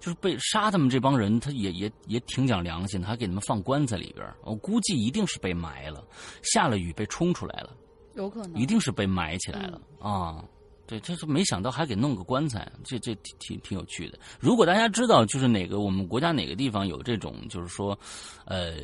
[0.00, 4.26] 就是被杀他们这帮人，他也也也挺讲良心的，还给他们放棺材里边。
[4.42, 6.02] 我估计一定是被埋了，
[6.42, 7.76] 下了雨被冲出来了，
[8.14, 10.42] 有可能，一定是被埋起来了啊。
[10.90, 14.18] 对，这是没想到还给弄个棺材，这这挺挺挺有趣的。
[14.40, 17.96] 如果大家知道，就是哪个我们国家哪个地方有这种，就是说，
[18.44, 18.74] 呃，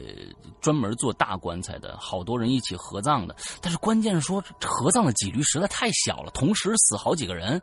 [0.60, 3.34] 专门做大棺材的，好多人一起合葬的。
[3.60, 7.60] 但是关键是说，合葬的几率实在太小了，同时死好几个人，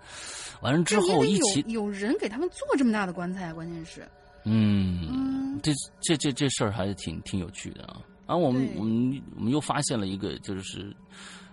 [0.61, 4.05] 完了之后一起有人给他们做这么大的棺材，关键是，
[4.43, 8.01] 嗯，这这这这事儿还是挺挺有趣的啊。
[8.27, 10.93] 然后我们我们我们又发现了一个，就是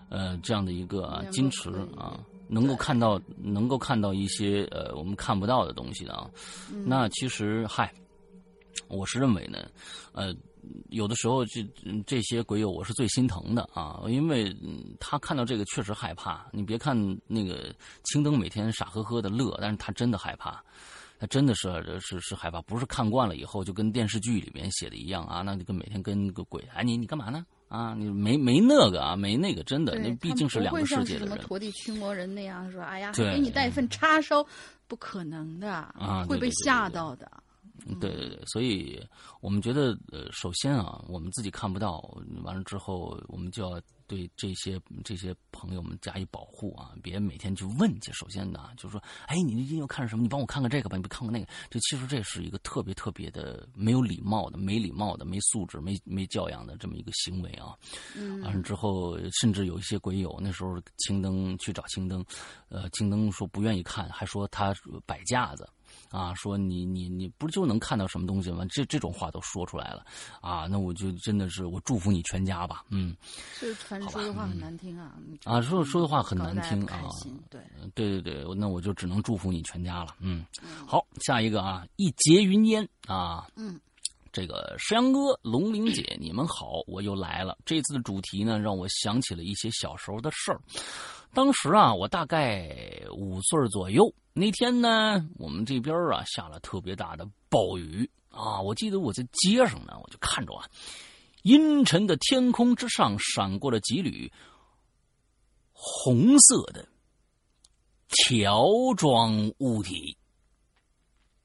[0.09, 2.18] 呃这样的一个啊金池啊。
[2.52, 6.28] 能够看到，能够看到一些呃我们看不到的东西的啊，
[6.84, 7.92] 那其实嗨，
[8.88, 9.70] 我是认为呢，
[10.12, 10.34] 呃，
[10.88, 11.62] 有的时候这
[12.06, 14.54] 这些鬼友我是最心疼的啊，因为
[14.98, 16.44] 他看到这个确实害怕。
[16.52, 16.96] 你别看
[17.28, 20.62] 那个青灯每天傻呵呵的乐，但是他真的害怕。
[21.20, 27.44] 他真的是是是害怕，不是看惯了以后就跟电视剧里面写的一样啊，那就跟每天跟个鬼，哎，你你干嘛呢？
[27.70, 31.28] 啊，你没没那个啊，没那个，真的，那毕竟是两个世界的人。
[31.28, 34.44] 什么陀地驱魔人那样说，哎呀，给你带一份叉烧，
[34.88, 37.30] 不可能的啊，会被吓到的。
[38.00, 39.00] 对对对，所以
[39.40, 42.00] 我们觉得，呃，首先啊，我们自己看不到，
[42.42, 43.80] 完了之后，我们就要
[44.11, 48.11] 对这些这些朋友们加以保护啊，别每天去问去。
[48.12, 50.23] 首先呢，就是说，哎，你最近要看什么？
[50.23, 51.46] 你帮我看看这个吧，你别看看那个。
[51.70, 57.73] 这其实这是一个特别特别的没有礼貌的、没礼貌的、没素质、没没教养的这么一个行为啊。
[58.16, 58.40] 嗯。
[58.40, 62.25] 完了之后，甚至有一些鬼友那时候青灯去找青灯，
[62.68, 64.75] 呃，青灯说不愿意看，还说他
[65.07, 65.68] 摆架子。
[66.11, 68.64] 啊，说你你你不就能看到什么东西吗？
[68.70, 70.05] 这这种话都说出来了，
[70.40, 73.16] 啊，那我就真的是我祝福你全家吧，嗯。
[73.61, 75.14] 这传说的话很难听啊。
[75.44, 77.03] 啊，说说的话很难听啊。
[77.48, 77.61] 对
[77.94, 80.44] 对对对，那我就只能祝福你全家了，嗯。
[80.87, 83.46] 好，下一个啊，一结云烟啊。
[83.57, 83.79] 嗯。
[84.33, 87.59] 这个石阳哥、龙玲姐，你们好，我又来了。
[87.64, 90.61] 这次的主题呢，让我想起了一些小时候的事儿。
[91.35, 92.72] 当时啊，我大概
[93.12, 94.12] 五岁左右。
[94.40, 98.59] 那天呢，我们这边啊下了特别大的暴雨啊。
[98.59, 100.66] 我记得我在街上呢，我就看着啊，
[101.42, 104.33] 阴沉的天空之上闪过了几缕
[105.72, 106.88] 红色的
[108.09, 108.64] 条
[108.96, 110.16] 状物体。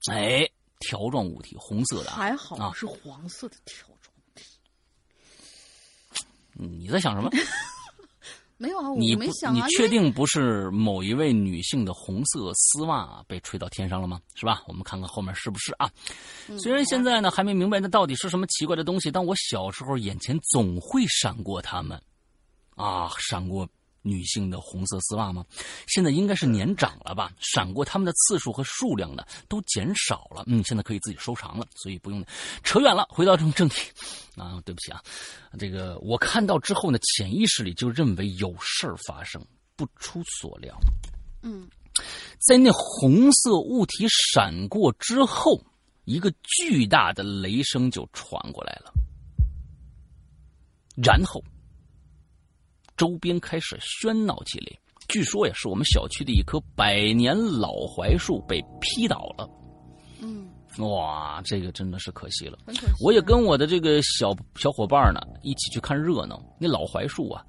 [0.09, 4.45] 哎，条状物体，红色的，还好是黄色的条状物体。
[6.53, 7.29] 你在想什么？
[8.65, 9.65] 没有啊，我你没想啊。
[9.65, 14.19] 你确定不是某一位女性的红色丝袜被吹到天上了吗？
[14.33, 14.63] 是吧？
[14.67, 15.87] 我们看看后面是不是啊？
[16.57, 22.01] 虽然现在呢还没明白那到底是什么奇怪的东西，但我小时候眼前总会闪过它们，
[22.75, 23.69] 啊，闪过。
[24.05, 25.43] 女性的红色丝袜吗？
[25.87, 27.33] 现在应该是年长了吧？
[27.39, 30.43] 闪过他们的次数和数量呢都减少了。
[30.45, 32.23] 嗯，现在可以自己收藏了，所以不用
[32.63, 33.05] 扯远了。
[33.09, 33.91] 回到正正题
[34.37, 35.01] 啊，对不起啊，
[35.57, 39.43] 这个我看到之后呢，潜意识里就认为有事儿发生。
[39.77, 40.73] 不出所料，
[41.41, 41.67] 嗯，
[42.39, 45.61] 在那红色物体闪过之后，
[46.05, 48.93] 一个巨大的雷声就传过来了，
[51.03, 51.43] 然后。
[52.97, 54.67] 周边开始喧闹起来，
[55.07, 59.49] 据说呀，是我们小区的一棵百年老槐树被劈倒了。
[60.21, 60.47] 嗯，
[60.79, 62.57] 哇，这个真的是可惜了。
[63.01, 66.41] 我也跟我的这个小小伙伴呢一起去看热闹。
[66.59, 67.43] 那老槐树啊，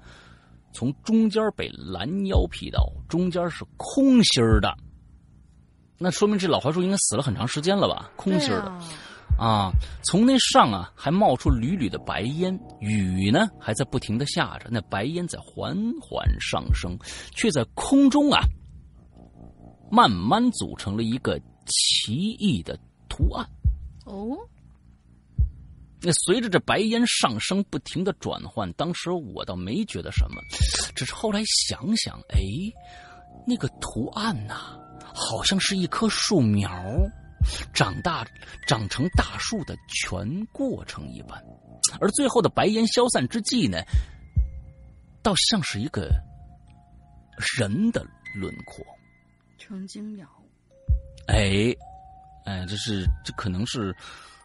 [0.73, 4.75] 从中间被拦腰劈倒，中间是空心儿的。
[5.97, 8.11] 那说明这老槐树应该死了很长时间了吧？
[8.17, 8.79] 空心儿的。
[9.37, 9.71] 啊，
[10.03, 16.97] 从那上啊还冒出缕缕的白烟，雨呢还在不停的下着，那白烟在缓缓上升，
[17.35, 18.41] 却在空中啊
[19.91, 23.47] 慢慢组成了一个奇异的图案。
[24.05, 24.35] 哦，
[26.01, 30.41] 那随着这白烟上升，不停的转换，当时我倒没觉得什么，
[30.95, 32.39] 只是后来想想，哎，
[33.45, 34.79] 那个图案呐，
[35.13, 36.71] 好像是一棵树苗。
[37.73, 38.25] 长大
[38.67, 41.41] 长成大树的全过程一般，
[41.99, 43.77] 而最后的白烟消散之际呢，
[45.23, 46.09] 倒像是一个
[47.57, 48.85] 人的轮廓，
[49.57, 50.27] 成精了。
[51.27, 51.73] 哎，
[52.45, 53.95] 哎，这是这可能是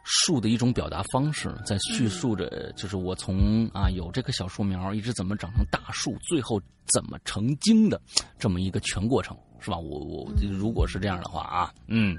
[0.04, 8.00] 树的一种表达方式，在叙述着，就是我从啊有这棵小树苗，一直怎么长成大树，最后怎么成精的
[8.38, 9.78] 这么一个全过程，是吧？
[9.78, 12.16] 我我如果是这样的话啊，嗯。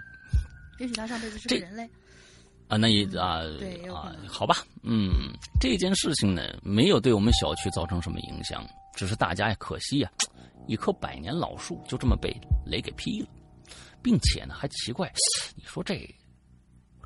[0.83, 1.89] 也许他上辈子是个人类，
[2.67, 3.39] 啊，那也啊
[3.95, 10.11] 啊，好吧，嗯，这件事情呢，没有对我们小区造成什么影响，只是大家也可惜呀，
[10.67, 13.29] 一棵百年老树就这么被雷给劈了，
[14.01, 15.09] 并且呢，还奇怪，
[15.55, 16.05] 你说这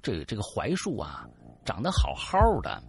[0.01, 1.23] 这这个槐树啊，
[1.63, 2.81] 长得好好的，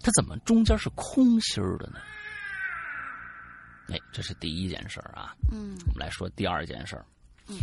[0.00, 1.98] 它怎么中间是空心的呢？
[3.88, 7.04] 哎，这是第一件事儿啊，嗯，我们来说第二件事儿，
[7.48, 7.56] 嗯。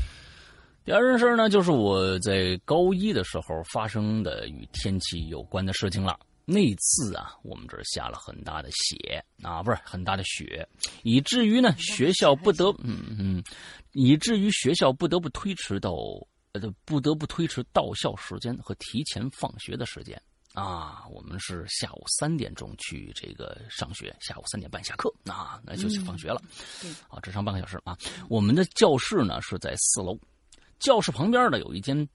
[0.87, 6.17] 第二件事呢，就是我在高一的时候发生的与天气有关的事情了。
[6.45, 10.65] 那次啊，我们这儿下了很大的雪啊，不是很大的雪，
[11.03, 13.43] 以至于呢，学校不得嗯嗯，
[13.91, 15.91] 以至于学校不得不推迟到
[16.53, 20.17] 呃不得不推迟到校时间和提前放学的时间
[20.53, 21.03] 啊。
[21.11, 26.41] 我们是下午三点钟去这个上学，下午三点半下课啊，那就去放学了。
[27.09, 27.97] 啊，只上半个小时啊。
[28.29, 30.17] 我们的教室呢是在四楼。
[30.79, 32.07] 教室旁边呢有一间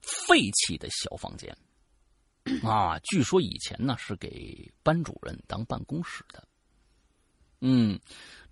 [0.00, 1.56] 废弃的小房间，
[2.62, 6.46] 啊，据说以前呢是给班主任当办公室的。
[7.60, 7.98] 嗯，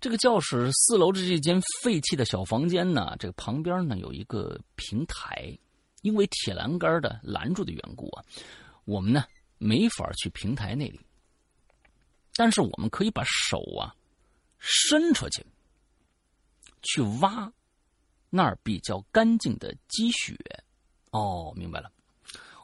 [0.01, 5.57] 这个教室四楼的这间废弃的小房间呢，这个旁边呢有一个平台，
[6.01, 8.25] 因为铁栏杆的拦住的缘故啊，
[8.83, 9.23] 我们呢
[9.57, 10.99] 没法去平台那里。
[12.33, 13.95] 但是我们可以把手啊
[14.57, 15.45] 伸出去，
[16.81, 17.49] 去挖
[18.35, 20.37] 那儿比较干净的积雪。
[21.11, 21.89] 哦，明白了。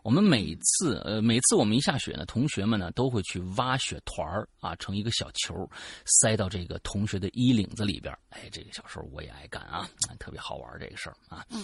[0.04, 5.70] 我们每次呃，每次我们一下雪呢，同学们呢都会去挖雪团儿啊，成一个小球，
[6.06, 8.12] 塞到这个同学的衣领子里边。
[8.30, 11.46] 哎，这个小时候我也爱干啊，特别好玩这个事儿啊。
[11.52, 11.64] 嗯。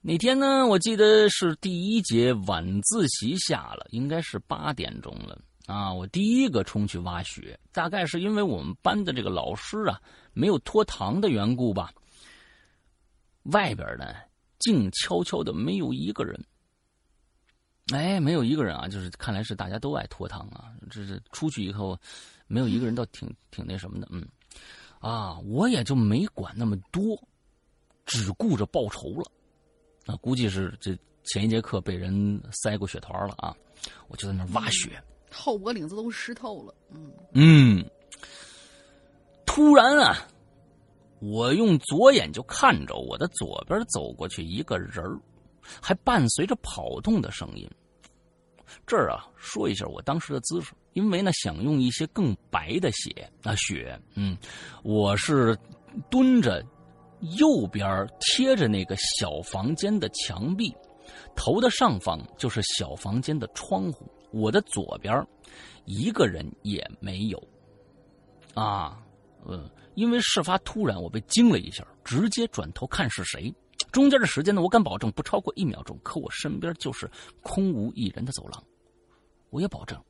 [0.00, 5.36] 那天呢，我记得是第一节晚自习下了，应该是八点钟了
[5.66, 5.92] 啊。
[5.92, 10.00] 我第一个冲去挖雪，大概是因为我们班的这个老师啊
[10.32, 11.92] 没有拖堂的缘故吧。
[13.44, 14.14] 外边呢，
[14.58, 16.38] 静悄悄的，没有一个人。
[17.92, 20.72] 哎，没有一个人啊，就是看来是大家都爱拖堂啊。
[20.90, 21.98] 这是出去以后，
[22.46, 24.26] 没有一个人倒挺 挺那什么的，嗯，
[25.00, 27.20] 啊，我也就没管那么多，
[28.06, 29.30] 只顾着报仇了。
[30.06, 33.54] 啊，估计是这前一节课被人塞过血团了啊，
[34.08, 37.90] 我就在那挖雪，后脖领子都湿透了，嗯嗯。
[39.44, 40.26] 突然啊，
[41.22, 45.18] 我用左眼就看着我的左边走过去一个人儿。
[45.80, 47.70] 还伴随着跑动的声音。
[48.84, 54.36] 这儿啊，说一下我当时的姿势，因为呢，想用一些更白的血啊血，嗯，
[54.82, 55.56] 我是
[56.10, 56.60] 蹲着，
[57.38, 60.74] 右边贴着那个小房间的墙壁，
[61.36, 65.24] 头的上方就是小房间的窗户，我的左边
[65.84, 67.40] 一个人也没有。
[68.54, 69.00] 啊，
[69.46, 73.54] 嗯，因为事发突然，我被惊了一下，直接转头看是谁。
[73.90, 75.98] 中间的时间呢，我敢保证不超过一秒钟。
[76.02, 77.10] 可我身边就是
[77.42, 78.64] 空无一人的走廊，
[79.50, 80.02] 我也保证，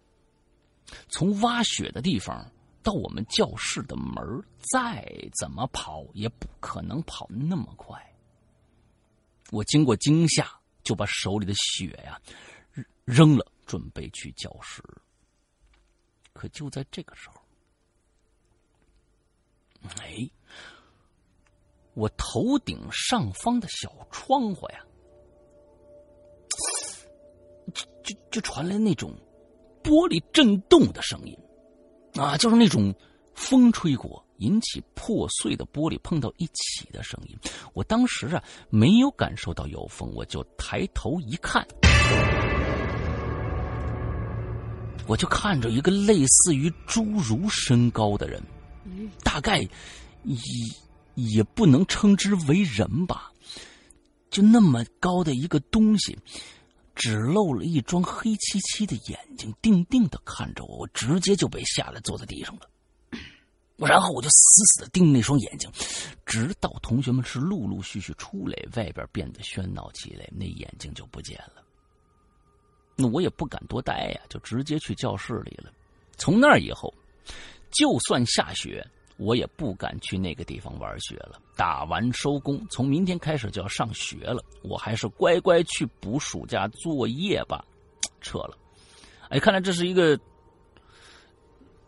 [1.08, 2.48] 从挖雪的地方
[2.82, 4.22] 到我们教室的门，
[4.72, 5.04] 再
[5.40, 8.00] 怎么跑也不可能跑那么快。
[9.50, 10.48] 我经过惊吓，
[10.84, 12.20] 就把手里的雪呀
[13.04, 14.80] 扔了，准备去教室。
[16.32, 17.41] 可就在这个时候，
[20.00, 20.28] 哎。
[21.94, 24.78] 我头顶上方的小窗户呀，
[27.74, 29.14] 就就就传来那种
[29.82, 31.38] 玻璃震动的声音，
[32.14, 32.94] 啊，就是那种
[33.34, 37.36] 风吹过引起破碎的玻璃碰到一起的声音。
[37.74, 41.62] 我当时啊没有感受到有风，我就抬头一看，
[45.06, 48.42] 我就看着一个类似于侏儒身高的人，
[49.22, 49.58] 大概
[50.24, 50.36] 也。
[51.14, 53.30] 也不能称之为人吧，
[54.30, 56.18] 就那么高的一个东西，
[56.94, 62.62] 只露了一双黑漆漆的眼睛，定定的看着我，我直接就被吓得坐在地上了。
[63.76, 65.70] 然后我就死死的盯那双眼睛，
[66.24, 71.62] 直到同学们是陆陆续续出来，外边变得喧闹起来，那眼睛就不见了。
[72.96, 75.70] 那我也不敢多待呀，就直接去教室里了。
[76.16, 76.90] 从那以后，
[77.72, 78.86] 就算下雪。
[79.18, 81.38] 我也不敢去那个地方玩雪了。
[81.54, 87.64] 打完收工，从明天开始就要上学了，我还是乖乖去补暑假作业吧。
[88.20, 88.56] 撤了。
[89.28, 90.18] 哎，看来这是一个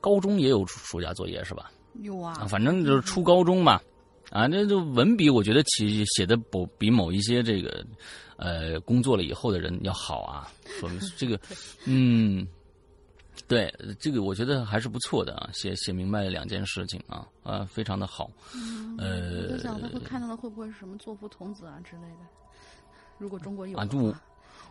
[0.00, 1.72] 高中也有暑假作业是吧？
[2.02, 2.34] 有啊。
[2.48, 3.80] 反正就是初高中嘛。
[4.30, 7.84] 啊，那就文笔，我觉得其写的不比某一些这个
[8.36, 10.52] 呃工作了以后的人要好啊。
[10.78, 11.40] 说明这个，
[11.84, 12.46] 嗯。
[13.46, 18.30] 对，这个我觉得还是不错的啊，写写明白了两件事情啊，啊，非常的好。
[18.96, 22.26] 呃，我想他会看到的会不会是什么作福童子啊之类的？
[23.18, 24.14] 如果中国有啊，就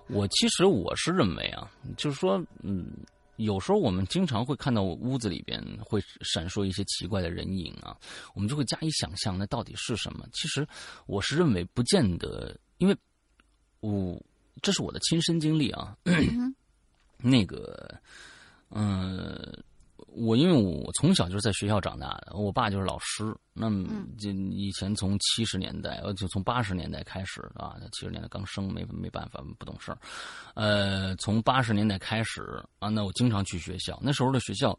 [0.07, 2.91] 我其实我是认为啊，就是说，嗯，
[3.35, 7.95] 有时候我们经常会看到屋子里边会闪烁一些奇怪的人影啊，
[8.33, 10.25] 我们就会加以想象，那到底是什么？
[10.33, 10.67] 其实
[11.05, 12.97] 我是认为不见得，因为
[13.81, 14.19] 我
[14.63, 15.95] 这是我的亲身经历啊，
[17.17, 17.95] 那个。
[18.75, 19.63] 嗯，
[20.07, 23.35] 我因为我从小就是在学校长大的，我爸就是老师。
[23.53, 29.97] 那么就以前从七十年代，呃，就从八十年代开始啊，七十年代刚生，没没办法，不懂事儿。
[30.55, 32.41] 呃，从八十年代开始
[32.79, 33.99] 啊，那我经常去学校。
[34.01, 34.77] 那时候的学校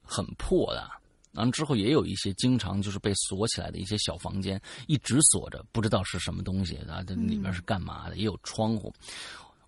[0.00, 0.88] 很破的，
[1.32, 8.16] 然后之后也有一些经常就是被锁起来的一些小房间，一直锁着，不知道是什么东西啊，这里面是干嘛的？
[8.16, 8.94] 也有窗户。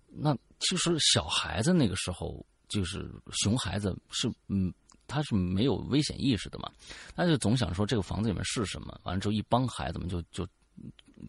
[0.09, 2.45] 那其实小孩子那个时候。
[2.67, 4.73] 就是熊孩子是嗯，
[5.07, 6.69] 他是没有危险意识的嘛，
[7.15, 10.47] 他就总想说这个房子里面是什么，完了之后一帮孩子们就就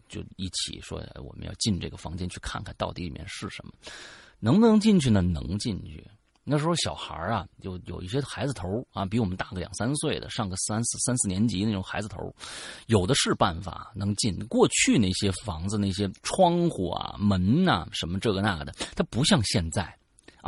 [0.07, 3.73] 就一起说我们要进这个房间去看看到底里面是什么，
[4.39, 5.21] 能不能进去呢？
[5.21, 6.05] 能进去。
[6.45, 12.33] 那时候小孩啊，就有一些孩子头啊，比我们大个两三岁的，上个三四三四年级那种孩子头，
[12.87, 14.35] 有的是办法能进。
[14.47, 19.95] 过去那些房子那些窗户啊、门呐，什么这个那个的，它不像现在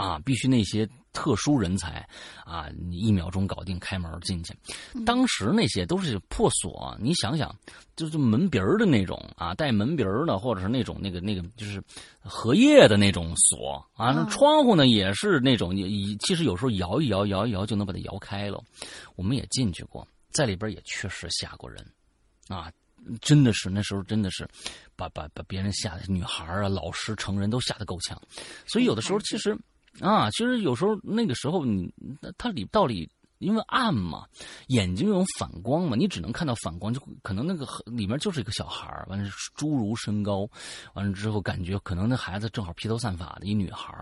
[0.02, 0.88] 啊，必须那些。
[1.14, 2.08] 特殊人才，
[2.46, 4.58] 啊，你一秒钟搞定开门进去。
[5.06, 7.54] 当时那些都是破锁，你想想，
[7.98, 11.84] 就是门鼻儿的那种啊，带门鼻儿的，或者是那种那个那个就是
[12.22, 14.14] 荷叶的那种锁啊。
[14.14, 18.64] 那窗户呢也是那种，你其实有时候摇一摇，摇一摇就能把它摇开了。
[19.18, 21.86] 我们也进去过，在里边也确实吓过人，
[22.48, 22.72] 啊，
[23.20, 24.48] 真的是那时候真的是
[24.96, 28.18] 把把把别人吓的女孩啊、老师、成人都吓得够呛。
[28.66, 29.58] 所以有的时候其实。
[30.00, 31.94] 啊，其实有时候那个时候你，
[32.38, 34.28] 它里道理因为暗嘛，
[34.68, 39.28] 眼睛有反光嘛，你只能看到反光，就可能那个里面就是一个小孩完了
[39.58, 40.48] 侏儒身高，
[40.94, 43.94] 完了之后感觉可能那孩子正好披头散发的一女孩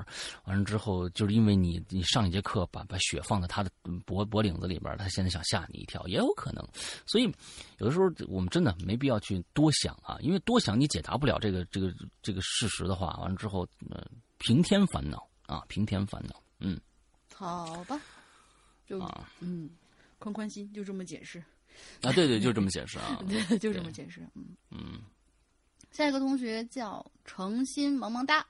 [0.44, 3.72] 完了之后就是因为你你上一节课把把血放在他的
[4.06, 6.62] 脖脖领子里边，他现在想吓你一跳也有可能，
[7.08, 7.24] 所以
[7.78, 14.06] 有的时候我们真的没必要去多想啊，因为多想你解答不了这个这个这个事实的话，完了之后呃
[14.38, 15.29] 平添烦恼。
[15.50, 16.80] 啊，平添烦恼，嗯，
[17.34, 18.00] 好吧，
[18.86, 19.00] 就
[19.40, 19.68] 嗯，
[20.20, 21.40] 宽宽心，就这么解释。
[22.02, 24.46] 啊，对对，就这么解释啊， 对，就这么解释，嗯。
[24.70, 25.02] 嗯。
[25.92, 28.46] 下一个同学叫诚心萌萌哒，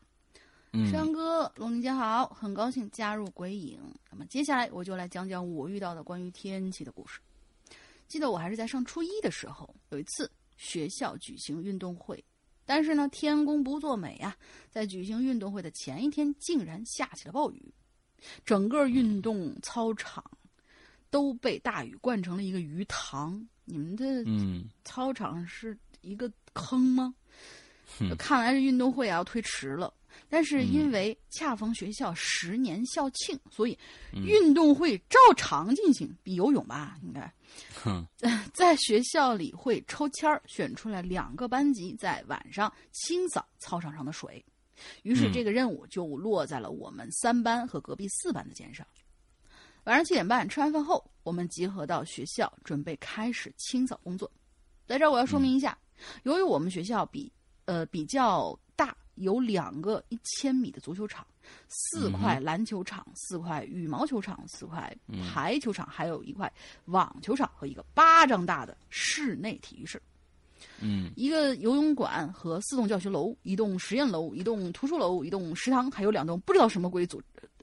[0.91, 3.79] 山哥龙宁姐好，很高兴加入鬼影。
[4.11, 7.21] 那么接下来我就来讲讲我遇到的关于天气的故事。
[8.09, 12.21] 记得我还是在上初一的时候，有一次学校举行运动会。
[12.69, 14.37] 但是呢，天公不作美啊，
[14.69, 17.73] 在举行运动会的前一天，竟然下起了暴雨，
[18.45, 20.23] 整个运动操场
[21.09, 23.43] 都被大雨灌成了一个鱼塘。
[23.65, 24.23] 你们的
[24.83, 27.15] 操场是一个坑吗？
[28.19, 29.91] 看来这运动会啊要推迟了。
[30.29, 33.77] 但是因为恰逢学校十年校庆，所以
[34.13, 37.31] 运动会照常进行，比游泳吧应该。
[38.53, 44.43] 在学校里会抽签儿选出来两个班级，在晚上清扫操场上的水。
[45.03, 48.85] 于是这个任务就落在了我们三班和隔壁四班的肩上。
[49.85, 54.29] 晚上七点半吃完饭后，我们集合到学校，准备开始清扫工作。
[54.85, 55.77] 在这儿我要说明一下，
[56.23, 57.31] 由于我们学校比
[57.65, 58.68] 呃比较大。
[59.19, 61.25] 有两个一千米的足球场，
[61.67, 64.95] 四块篮球场，四块羽毛球场，四块
[65.31, 66.51] 排球场，还有一块
[66.85, 70.01] 网球场和一个巴掌大的室内体育室。
[70.81, 77.21] 嗯，一个游泳馆和四栋教学楼，一栋实验楼，一栋图书楼，一栋食堂，还有两栋不知道什么鬼组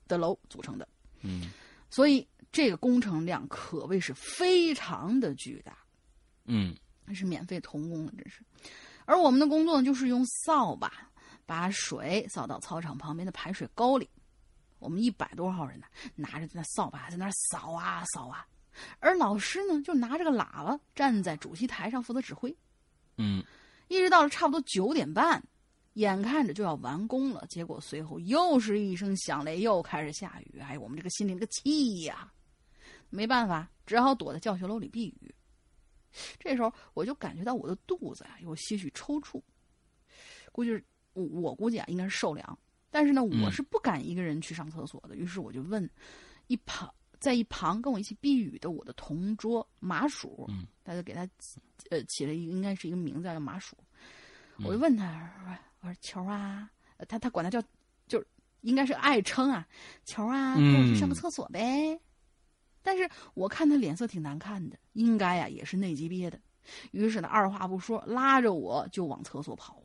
[0.08, 0.88] 的楼组成的。
[1.22, 1.50] 嗯，
[1.90, 5.76] 所以这个工程量可谓是非常的巨大。
[6.44, 6.74] 嗯，
[7.14, 8.40] 是免费童工了，真是。
[9.04, 10.90] 而我们的工作呢，就是用扫把。
[11.46, 14.10] 把水扫到操场旁边的排水沟里，
[14.80, 15.86] 我们一百多号人呢，
[16.16, 18.44] 拿着那扫把在那扫啊扫啊，
[18.98, 22.54] 而老师呢就拿着个喇叭站在主席台上负责指挥。
[23.16, 23.42] 嗯，
[23.86, 25.42] 一直到了差不多九点半，
[25.94, 30.58] 眼看着就要完工了，结果随后又是一声响雷，又开始下雨。
[30.58, 32.30] 哎，我们这个心里那个气呀，
[33.08, 35.34] 没办法，只好躲在教学楼里避雨。
[36.40, 39.40] 这时候我就感觉到我的肚子啊有些许抽搐，
[40.50, 40.84] 估计是。
[41.16, 42.58] 我我估计啊，应该是受凉，
[42.90, 45.16] 但是呢，我是不敢一个人去上厕所的。
[45.16, 45.88] 于是我就问
[46.46, 50.48] 一旁在一旁跟我一起避雨的我的同桌麻薯，
[50.82, 51.26] 大家给他
[51.90, 53.76] 呃起了一个应该是一个名字叫麻薯。
[54.58, 55.06] 我就问他
[55.44, 56.70] 说：“我说球啊，
[57.08, 57.60] 他他管他叫
[58.06, 58.26] 就是
[58.60, 59.66] 应该是爱称啊，
[60.04, 61.98] 球啊，跟我去上个厕所呗。”
[62.82, 66.38] 但是我看他脸色挺难看的，应该呀也是内急憋的。
[66.92, 69.82] 于是呢，二话不说，拉着我就往厕所跑。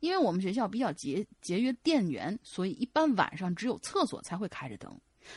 [0.00, 4.94] 因为我们学校比较节节约电源，所以一般晚上只有厕所才会开着灯，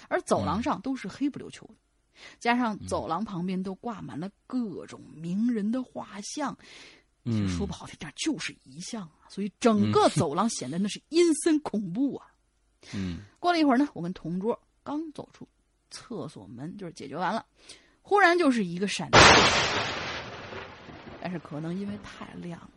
[0.07, 1.75] 而走廊上都是黑不溜秋的。
[2.37, 6.57] 加上走廊旁边都挂满了各种名人的画像，
[7.23, 12.27] 嗯说不好听点就是遗像啊，所以整个 走廊显得那是阴森恐怖啊。
[12.93, 15.47] 嗯，过了一会儿呢，我跟同桌刚走出
[15.89, 17.45] 厕所门，就是解决完了，
[18.01, 19.21] 忽然就是一个闪电，
[21.21, 22.71] 但是可能因为太亮了。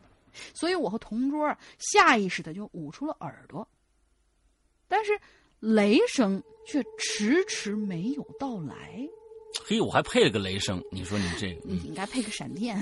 [0.55, 3.67] 所以我和同桌下意识的就捂住了耳朵，
[4.89, 5.13] 但是
[5.61, 9.09] 雷声却迟迟没有到来。
[9.67, 12.81] 嘿，我还配了个雷声，你说你这个，你应该配个闪电。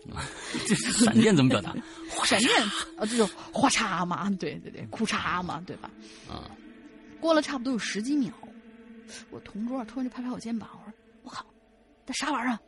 [0.68, 1.74] 这闪电怎么表达？
[2.24, 2.62] 闪电
[2.98, 5.90] 啊，这就哗嚓嘛，对对对，哭嚓嘛，对吧？
[6.28, 6.50] 啊，
[7.18, 8.30] 过了差不多有十几秒，
[9.30, 11.46] 我同桌突然就拍拍我肩膀，我说：“我靠，
[12.04, 12.58] 这啥玩意儿？”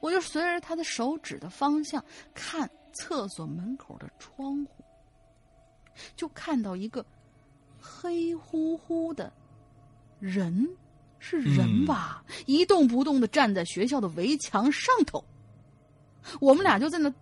[0.00, 2.70] 我就随着他的手指的方向看。
[2.96, 4.84] 厕所门口的窗户，
[6.16, 7.04] 就看到一个
[7.80, 9.32] 黑乎乎的
[10.18, 10.68] 人
[11.18, 15.24] 是人吧，一动不动的站在学校的围墙上头。
[16.40, 17.12] 我们俩就在那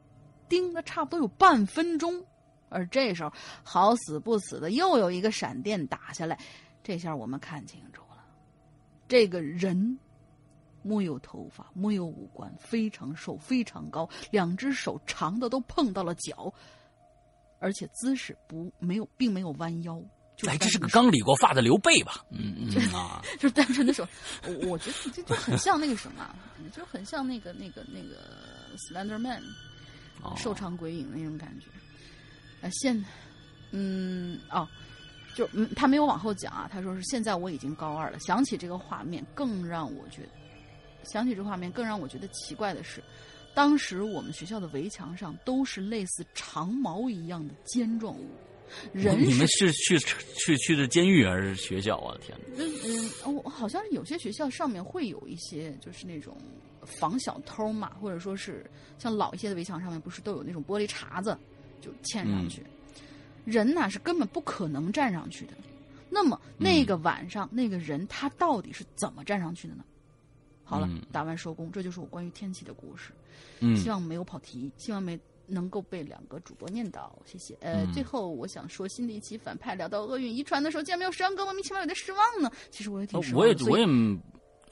[0.49, 2.25] 盯了差不多有半分钟，
[2.69, 6.39] 而这时候好死不死的又有一个闪电打下来，
[6.83, 8.25] 这下我们看清楚了，
[9.07, 9.99] 这个人
[10.85, 16.53] 没有头发，没有五官，非常瘦，非常高，两只手长的都碰到了脚，
[17.59, 20.01] 而且姿势不没有，并没有弯腰。
[20.37, 22.25] 就哎，这是个刚理过发的刘备吧？
[22.31, 24.07] 嗯嗯啊， 就是单纯的手，
[24.67, 26.35] 我觉得这就很像那个什么，
[26.75, 29.41] 就很像那个那个那个 Slender Man，
[30.37, 31.67] 瘦长鬼影那种感觉。
[32.67, 33.05] 啊，现，
[33.71, 34.67] 嗯哦，
[35.37, 40.29] 就嗯，他没有往后讲啊，他说是现在我已经高二了，想起这个画面，更让我觉得，
[41.05, 43.03] 想起这画面，更让我觉得奇怪的是，
[43.55, 48.27] 当时我们学校的围墙上都是类似长矛一样的尖状物。
[48.93, 52.17] 人，你们是去去去的监狱还是学校啊？
[52.21, 52.65] 天哪！
[52.65, 52.73] 嗯
[53.25, 56.37] 嗯，我好像是有些学校上面会有一些，就是那种
[56.83, 61.37] 防小偷嘛，或者说是像老一些的围墙上面，不是都有那种玻璃碴子，
[61.81, 62.65] 就嵌上去。
[63.45, 65.53] 人呐是根本不可能站上去的。
[66.09, 69.85] 那么那个晚上那个人他到底是怎么站上去的呢？
[70.65, 73.13] 好了，打完收工，这就是我关于天气的故事。
[73.61, 75.19] 嗯，希望没有跑题，希望没。
[75.47, 77.55] 能够被两个主播念叨，谢谢。
[77.61, 82.51] 呃，最后我想说，新的一期反派聊到厄运遗传的时候，竟然没有石阳哥，莫名其妙有点失望呢。
[82.71, 83.41] 其实我也挺失望。
[83.43, 83.85] 我也我也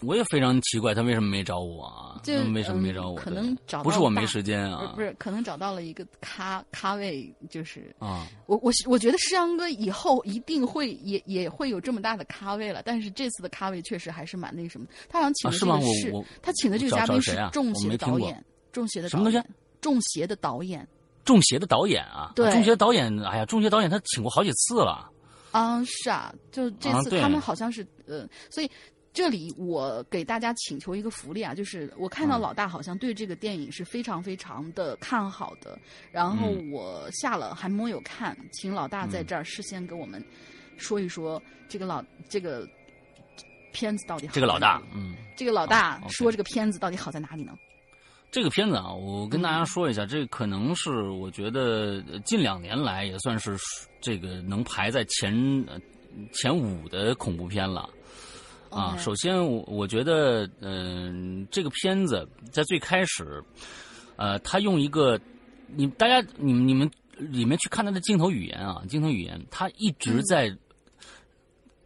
[0.02, 2.20] 我也非常奇怪，他为什么没找我啊？
[2.54, 3.16] 为什么没找我？
[3.16, 8.26] 可能找不是我没时间啊，不是可能找到了一个咖咖位，就是啊。
[8.46, 14.86] 我我我觉得诗阳哥以后一定会也也会有这么大的咖位了，但是这次的咖位确实还是蛮那什么。
[15.08, 19.48] 他好像请的这个是，他请的这个嘉宾是中邪导演，中邪的什么东西。
[19.80, 20.86] 中邪的导演，
[21.24, 25.10] 中邪的导演啊，对，中邪导演，哎呀，中邪导演他请过好几次了。
[25.50, 28.70] 啊，是啊，就这次他们好像是呃，所以
[29.12, 35.78] 这里我给大家请求一个福利啊，就是我看到老大好像对这个电影是非常非常的看好的，
[36.10, 40.24] 然后我下了还没有看，请老大在这儿事先给我们
[40.78, 42.66] 说一说这个老这个
[43.70, 44.32] 片子到底好。
[44.32, 47.52] 这个老大，嗯，这个老大说这个片子到底好在哪里呢？
[48.30, 53.58] 这个片子啊，我跟大家说一下，这可能是我觉得近两年来也算是
[54.00, 55.34] 这个能排在前
[56.32, 57.90] 前五的恐怖片了。
[58.72, 63.42] 啊，首先我我觉得，嗯，这个片子在最开始，
[64.16, 65.20] 呃，他用一个
[65.68, 70.56] 你大家你们你们里面去看他的镜头语言啊，镜头语言，他一直在。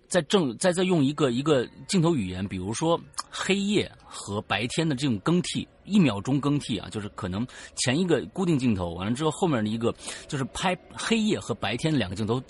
[0.08, 9.92] 在正在在用一个一个镜头语言，比如说黑夜和白天的这种更替，一秒钟更替啊，就是可能前一个固定镜头完了之后，后面的一个
[10.28, 12.40] 就是拍黑夜和白天两个镜头，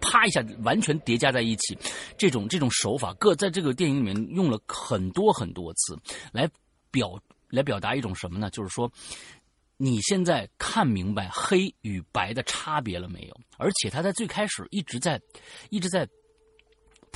[0.00, 1.76] 啪一下完全叠加在一起，
[2.16, 5.98] 这种这种手法各在这个电影里面用了很多很多次，
[6.32, 6.48] 来
[6.90, 7.18] 表
[7.48, 8.50] 来表达一种什么呢？
[8.50, 8.90] 就是说
[9.76, 13.40] 你现在看明白黑与白的差别了没有？
[13.58, 15.20] 而且他在最开始一直在
[15.70, 16.08] 一直在。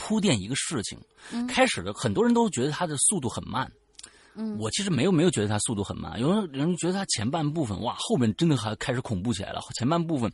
[0.02, 0.98] 铺垫一个事情，
[1.46, 3.70] 开始的很多人都觉得他的速度很慢，
[4.34, 10.30] 嗯，我其实没有没有觉得他速度很慢，有人觉得他前半部分哇，后面真的还开始恐怖起来了，前半部分，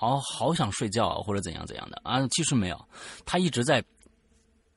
[0.00, 2.00] 哦，好想睡觉或者怎样怎样的。
[2.04, 2.88] 啊，其实没有，
[3.24, 3.84] 他一直在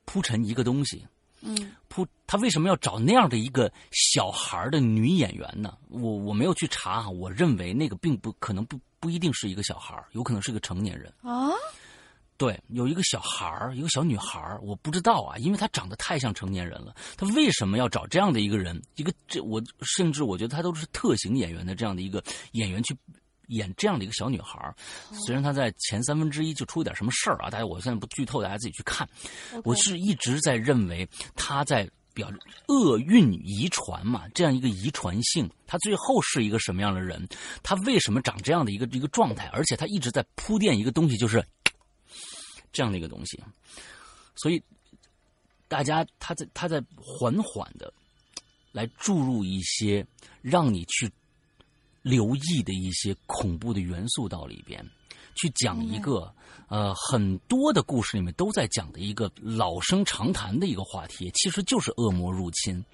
[0.05, 1.05] 铺陈一个东西，
[1.41, 1.55] 嗯，
[1.87, 5.77] 铺他为什么要找那样的一个小孩的女演员呢？
[5.89, 11.13] 我我没有去查，我认为那个并不可能不不一定是一个小孩，有可能是个成年人。
[11.21, 11.49] 啊。
[12.37, 16.95] 对，有一个小孩儿，一个小女孩儿，我不知道啊，因为她长得太像成年人了。
[17.17, 18.79] 她为什么要找这样的一个人？
[18.95, 22.95] 一个这我甚至我觉得她都是特型演员的这样的一个演员去
[23.47, 24.75] 演这样的一个小女孩儿。
[25.25, 29.09] 虽然她在前三分之一就出点什么事儿啊，大家我现在不剧透，大家自己去看。
[29.63, 32.31] 我是一直在认为她在表
[32.67, 37.27] 厄运遗传嘛，这样一个遗传性，他最后是一个什么样的人？
[37.63, 39.47] 他为什么长这样的一个一个状态？
[39.53, 41.43] 而且他一直在铺垫一个东西，就是。
[42.77, 43.43] 这样的一个东西，
[44.35, 44.61] 所以
[45.67, 47.91] 大家他在他在缓缓的
[48.71, 50.05] 来注入一些
[50.43, 51.11] 让你去
[52.03, 54.87] 留意的一些恐怖的元素到里边，
[55.33, 56.31] 去讲一个
[56.67, 62.85] 呃很多的故事里面都在讲的一个老生常谈的一个话题，其实就是恶魔入侵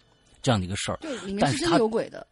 [0.42, 0.98] 这样的一个事儿。
[1.02, 2.26] 对，里面是真有鬼的。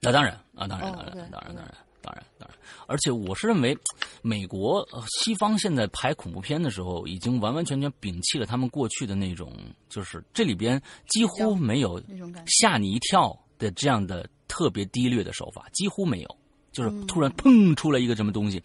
[0.00, 1.74] 那当然啊，当然，当然，当然，当然。
[2.04, 3.76] 当然，当然，而且我是认为，
[4.20, 9.56] 美国、西方现在拍恐怖片的时候，已经完完全全摒弃了他们过去的那种，
[9.88, 11.98] 就是这里边几乎没有
[12.46, 16.36] 吓你一跳的这样的特别低劣的手法，几乎没有，
[16.72, 18.62] 就是突然砰出来一个什么东西，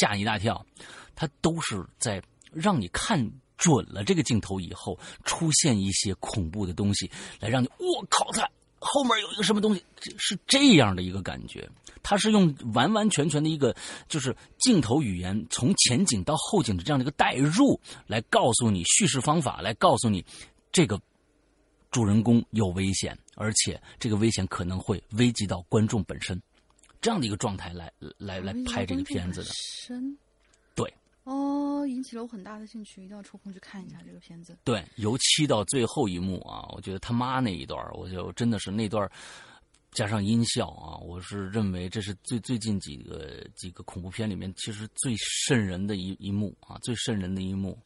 [0.00, 0.64] 吓你一大跳，
[1.14, 2.22] 它都是在
[2.52, 3.18] 让你看
[3.56, 7.10] 准了这个镜头以后，出现一些恐怖的东西，
[7.40, 8.46] 来让你我靠，他
[8.84, 9.82] 后面有一个什么东西，
[10.18, 11.68] 是这样的一个感觉。
[12.02, 13.74] 它是用完完全全的一个
[14.08, 20.22] 就是镜头语言，从前景到后景的这样的一个代入，来告诉你叙事方法，来告诉你
[20.70, 21.00] 这个
[21.90, 26.38] 主人公有危险，而且这个危险可能会危及到观众本身，
[27.00, 29.50] 这样的一个状态来来来拍这个片子的。
[31.24, 31.32] 对。
[31.32, 34.56] 哦，引起了我很大的兴趣，一定要抽空去看一下这个片子。
[34.64, 39.10] 对，尤其到最后一幕啊，我觉得他妈那一段，我就真的是那段。
[39.92, 47.78] 加上音效啊，我是认为这是最最近几个几个恐怖片里面其实最瘆人的一一幕啊，最瘆人的一幕。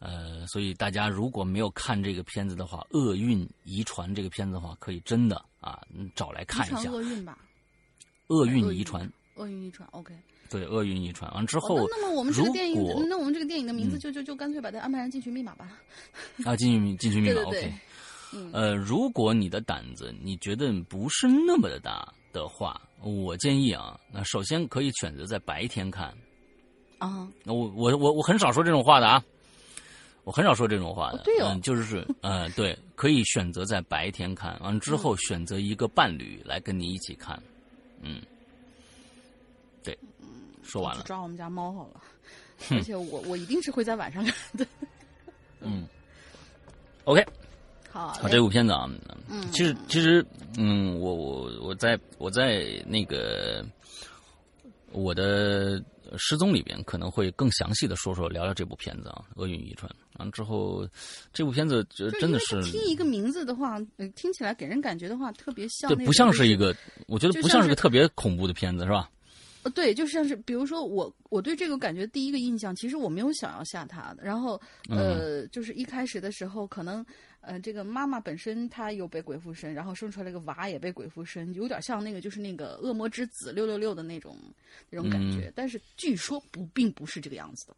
[0.00, 5.80] 呃，所以大家如果没有看这个片子的话，《厄运遗传》这个片子的话，可以真的啊
[6.16, 6.90] 找来看一下。
[6.90, 7.38] 厄运吧。
[8.26, 9.08] 厄运遗传。
[9.36, 10.12] 厄运遗传，OK。
[10.50, 15.78] 对，厄运遗传完之后，那么我们这个电影，那我们这个电影的名字就就就干脆把它安排成《进去密码》吧。
[16.44, 17.72] 啊，进去进去密码，OK。
[18.52, 26.12] 呃，如果你的胆子你觉得不是那么的大的话，我建议啊，那首先可以选择在白天看。
[26.98, 29.24] 啊，那我我我我很少说这种话的啊，
[30.24, 31.22] 我很少说这种话的。
[31.24, 37.40] 对哦，就是是，呃，对，可以选择在白天看，完之后选择一个伴侣来跟你一起看。
[38.02, 38.37] 嗯，对，
[40.68, 41.02] 说完了。
[41.02, 42.00] 抓我们家猫好了，
[42.70, 44.66] 而且我我一定是会在晚上看的。
[45.60, 45.84] 嗯
[47.04, 47.24] ，OK。
[47.90, 48.88] 好，好这部片子啊，
[49.28, 50.24] 嗯，其实其实，
[50.58, 53.64] 嗯，我我我在我在那个
[54.92, 55.82] 我的
[56.18, 59.90] 失踪里边可能会更详细的说说聊聊这部片子啊，《厄运遗传》。
[60.18, 60.86] 完了之后，
[61.32, 63.78] 这部片子就真的是听一个名字的话，
[64.14, 69.08] 听起来给人感觉的话，特别像，对，不像是一个，我觉得不像是个特别恐怖的片子，是吧？
[69.68, 77.04] 呃，对，就像是比如说我我对这个感觉第一个印象，其实我没有想要吓他的，然后呃，就是一开始的时候可能。
[77.40, 84.36] 呃，这个妈妈本身她又被鬼附身，然后生出来个娃也被鬼附身，有点像那个就是那个恶魔之子六六六的那种
[84.90, 87.76] 那种感觉，但是据说不并不是这个样子的。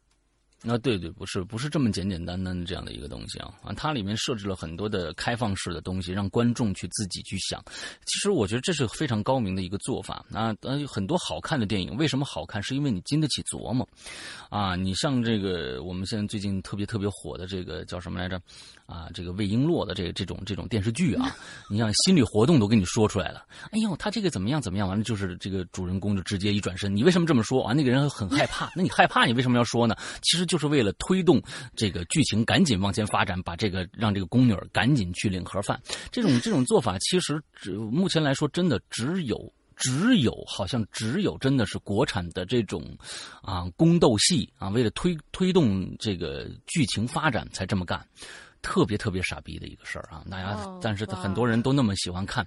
[0.67, 3.73] 啊，对对，不是不是这么简简单单的这样的一个东西啊啊！
[3.75, 7.59] 它里面设置了很多的开放式的东西，让观众去自己去想。
[8.05, 10.55] 其实我觉得这是非常高明的一个做法啊！
[10.61, 12.61] 呃，很多好看的电影为什么好看？
[12.61, 13.87] 是因为你经得起琢磨
[14.51, 14.75] 啊！
[14.75, 18.39] 你像这个我们现在最近特别特别火的这个叫什么来着？
[18.85, 21.35] 啊，这个魏璎珞的这这种这种电视剧啊，
[21.71, 23.43] 你像心理活动都跟你说出来了。
[23.71, 24.87] 哎呦，他这个怎么样怎么样？
[24.87, 27.73] 完了就是这个主人公就直接一转身，你为什么这么说啊？
[27.73, 29.95] 那个人很害怕，那你害怕你为什么要说呢？
[30.21, 30.45] 其实。
[30.51, 31.41] 就是为了推动
[31.77, 35.81] 这个剧情赶紧往前发展，把这个让这个宫女赶紧去领盒饭。
[36.11, 42.83] 这种这种做法，其实只目前来说，真的只有只有好像只有真的是国产的这种
[43.41, 48.05] 啊宫斗戏啊，为了推推动这个剧情发展才这么干。
[48.63, 50.23] 特别特别傻逼的一个事儿啊！
[50.29, 52.45] 大家，但是很多人都那么喜欢看。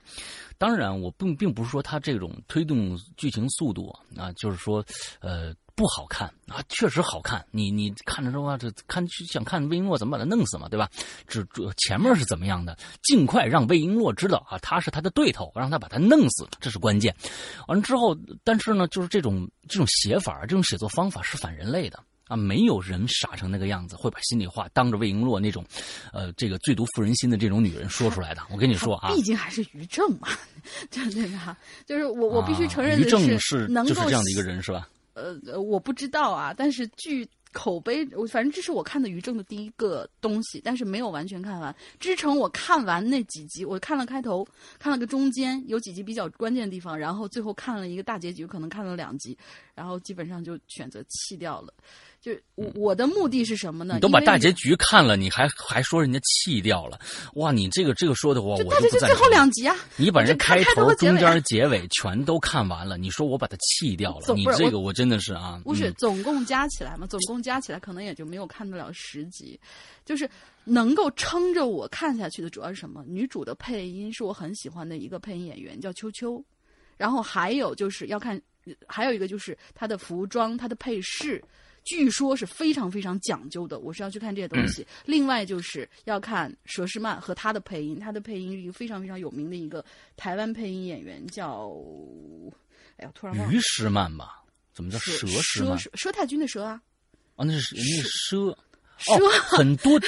[0.59, 4.78] 当然，我并并不是说他这种推动剧情速度啊，就是说，
[5.18, 7.44] 呃，不好看啊，确实好看。
[7.50, 10.88] 你你看着的话，这看想看魏璎珞怎么把他弄死嘛，对吧？
[11.26, 17.14] 这这前面是怎么样的，尽快让魏璎珞知道啊，他是他的对头，让他把他弄死，这是关键。
[17.68, 21.98] 完了之后，但是呢，就是这种这种写法，这种写作方法是反人类的。
[22.26, 25.62] 啊，没有人傻成那个样子，会把心里话当着魏璎珞那种，
[26.10, 28.40] 呃，这个最毒妇人心的这种女人说出来的。
[28.50, 30.28] 我跟你说啊，毕竟还是于正嘛，
[30.90, 31.54] 对对吧？
[31.84, 34.88] 就是我，我必须承认的是，是能够这样的一个人是吧？
[35.14, 37.28] 呃，我不知道啊，但是据。
[37.56, 41.72] 口碑，我反正这是我看的于正的第一个东西，但是没有完全看完。
[42.00, 44.44] 支撑我看完那几集，我看了开头，
[44.76, 49.38] 看了个中间，有几集比较关键的地方，然后最后看了一个大结局，可能看了两集，
[49.72, 51.72] 然后基本上就选择弃掉了。
[52.24, 53.96] 就我我的目的是什么呢？
[53.96, 56.98] 你都把大结局看了，你还还说人家弃掉了？
[57.34, 59.76] 哇，你这个这个说的话，我大结局最后两集啊！
[59.96, 64.34] 你把人开头、中间、结尾全都看完了，你说我把它弃掉了？
[64.34, 67.06] 你这个我真的是啊，不是总共加起来嘛？
[67.06, 69.60] 总共加起来可能也就没有看得了十集，
[70.06, 70.26] 就是
[70.64, 73.04] 能够撑着我看下去的主要是什么？
[73.06, 76.42] 女主的配音是我很喜欢的一个配音演员，叫秋秋，
[76.96, 78.40] 然后还有就是要看，
[78.86, 81.44] 还有一个就是她的服装、她的配饰。
[81.85, 84.87] 据说是非常非常讲究的，我是要去看这些东西。
[85.05, 89.85] 另外就是要看佘诗曼和她的配音，她的配音是一个非常非常有名的一个
[90.16, 91.70] 台湾配音演员，叫
[92.97, 93.53] 哎呀，突然忘了。
[93.53, 94.43] 于诗曼吧？
[94.72, 95.78] 怎么叫佘诗曼？
[95.78, 96.80] 佘太君的佘啊？
[97.37, 98.51] 啊，那是那是佘。
[98.51, 99.99] 哦，很多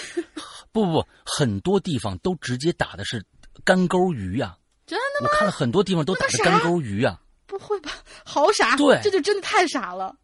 [0.73, 3.25] 不不不，很多地方都直接打的是
[3.65, 4.57] 干钩鱼呀。
[4.87, 5.29] 真的吗？
[5.29, 7.21] 我看了很多地方都打的干钩鱼啊。
[7.47, 7.93] 不会吧？
[8.25, 8.77] 好傻！
[8.77, 10.17] 对，这就真的太傻了。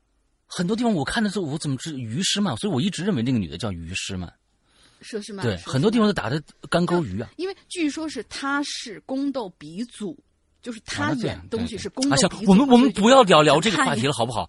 [0.54, 2.54] 很多地方我看的时候，我怎么知于诗曼？
[2.58, 4.30] 所以我一直认为那个女的叫于诗曼。
[5.02, 7.30] 佘诗曼对，很多地方都打的干钩鱼啊。
[7.36, 10.16] 因为据说是他是宫斗鼻祖，
[10.60, 12.50] 就是他演东西是宫斗鼻祖。
[12.50, 14.48] 我们我们不要聊聊这个话题了，好不好？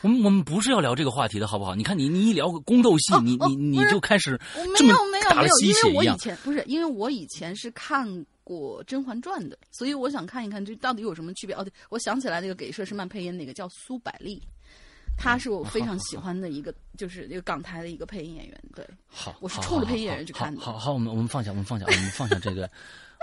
[0.00, 1.74] 我们我们不是要聊这个话题的好不好？
[1.74, 8.08] 你看你你一聊宫斗戏，你你你就开始没有没有没有，因为我以前不是因为我以前是看
[8.42, 11.54] 过《甄嬛传》的，所以我想看一看这到底有什么区别。
[11.54, 14.42] 哦，对，我想起来那个给佘诗曼配音那个叫苏百丽。
[15.16, 18.62] 他是我非常喜欢的一个，就是一个港台的一个配音演员。
[18.74, 20.60] 对，好，我是冲着配音演员去看的。
[20.60, 22.68] 好好，我们我们放下，我们放下，我们放下这个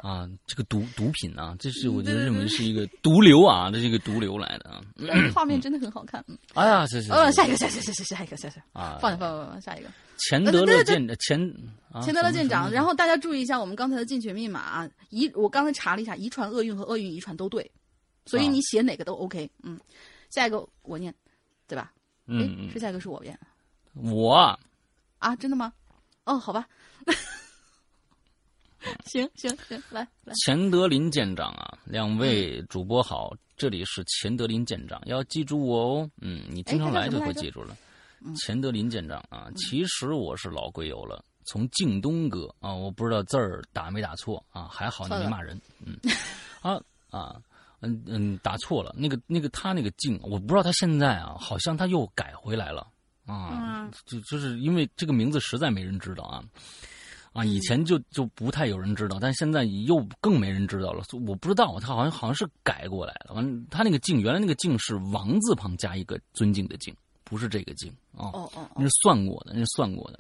[0.04, 4.82] 啊，这个毒毒品啊，这是我觉得认为是一个毒瘤啊，这是一个毒瘤来的啊。
[5.36, 6.24] 画面真的很好看。
[6.54, 7.12] 哎呀，这是。
[7.12, 9.90] 呃，下一个，下下下下下一个，下下啊，放下放放放下一个。
[10.18, 11.54] 钱德勒舰钱
[12.02, 17.70] 钱德勒舰长，然后大家注意一下，我们刚才的进群密码啊，遗我刚才查了一下，遗传厄运和厄运遗传都对，
[18.26, 19.50] 所以你写哪个都 OK。
[19.64, 19.80] 嗯，
[20.30, 21.14] 下一个我念，
[21.70, 21.94] 对吧？
[22.26, 23.40] 嗯，是下一个是我变，
[23.94, 24.36] 我
[25.20, 25.72] 啊，真的吗？
[26.26, 26.68] 哦，好吧，
[29.06, 37.78] 行行行，来来，钱德林舰长啊，两位主播好，这里是钱德林舰长，要记住我哦，嗯，你经常来就会记住了。
[38.42, 45.98] 钱德林舰长啊，其实我是老龟友了，从靖东哥啊，我不知道字儿打没打错啊，还好你没骂人，嗯，
[46.62, 47.42] 啊啊。
[47.82, 52.88] 嗯嗯，打错了，那个那个他那个静，我不知道他现在啊，好像他又改回来了。
[53.26, 56.44] 啊，就就是因为这个名字实在没人知道啊，
[57.32, 66.92] 啊，以前就就不太有人知道，但现在又更没人知道了，我不知道他好像好像是改过来了，完他那个敬原来那个敬是王字旁加一个尊敬的敬。
[67.30, 70.20] 不是这个镜哦哦哦，那是算过的，那是算过的。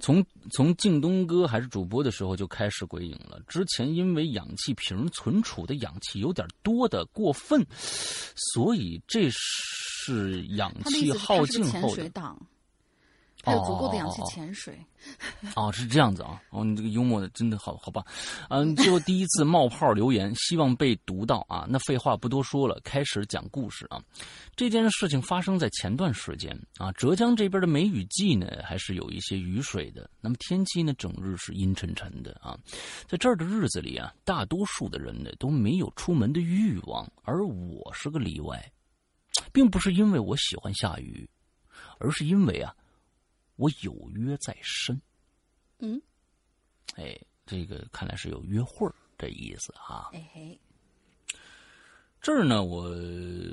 [0.00, 3.40] 从从靳东哥还是主播的时候就开始鬼影了。
[3.46, 7.64] 之前因为氧气瓶存储的氧气有点多的过分，
[8.52, 12.10] 所以这是氧气耗尽后的。
[13.42, 14.78] 还有足够的氧气潜水，
[15.56, 16.38] 哦，是这样子啊！
[16.50, 18.04] 哦，你这个幽默的真的好好棒，
[18.50, 21.64] 嗯，最后第一次冒泡留言，希望被读到啊！
[21.66, 23.98] 那废话不多说了，开始讲故事啊！
[24.60, 30.10] 这件事情发生在前段时间啊，浙江这边的梅雨季呢，还是有一些雨水的。
[30.20, 32.54] 那么天气呢，整日是阴沉沉的啊，
[33.08, 38.70] 在这儿的日子里啊，大多数的人呢都没有出门的欲望，而我是个例外，
[39.50, 41.26] 并不是因为我喜欢下雨，
[41.98, 42.76] 而是因为啊。
[43.56, 45.00] 我有约在身，
[45.78, 45.98] 嗯，
[46.96, 50.10] 哎，这个看来是有约会儿这意思啊。
[50.12, 50.60] 哎嘿，
[52.20, 52.88] 这儿呢，我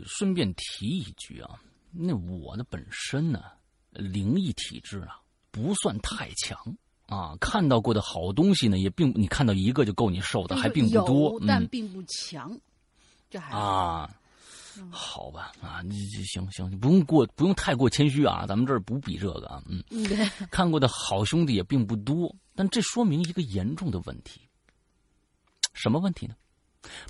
[0.05, 1.59] 顺便提一句啊，
[1.91, 3.43] 那我的本身呢，
[3.91, 6.57] 灵异体质啊不算太强
[7.05, 12.59] 啊，看到过的好东西呢，也并你看到一个就够你受的，还并不多，但并不强，
[13.29, 14.09] 这还啊。
[14.91, 19.83] 好吧，啊，你行行，你不用过，不用太过谦虚啊，咱们这儿不比这个啊，嗯，
[20.51, 24.39] 看过的好兄弟也并不多，但这说明一个严重的问题，
[25.73, 26.35] 什么问题呢？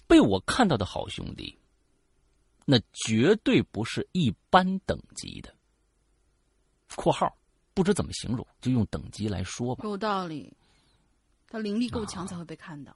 [0.07, 1.57] 被我看到的好兄弟，
[2.65, 5.53] 那绝对不是一般等级的。
[6.95, 7.36] 括号
[7.73, 9.84] 不知怎么形容，就用等级来说吧。
[9.84, 10.51] 有道理，
[11.47, 12.95] 他灵力够强才会被看到。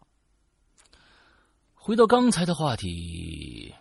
[1.73, 3.73] 回到刚才的话题。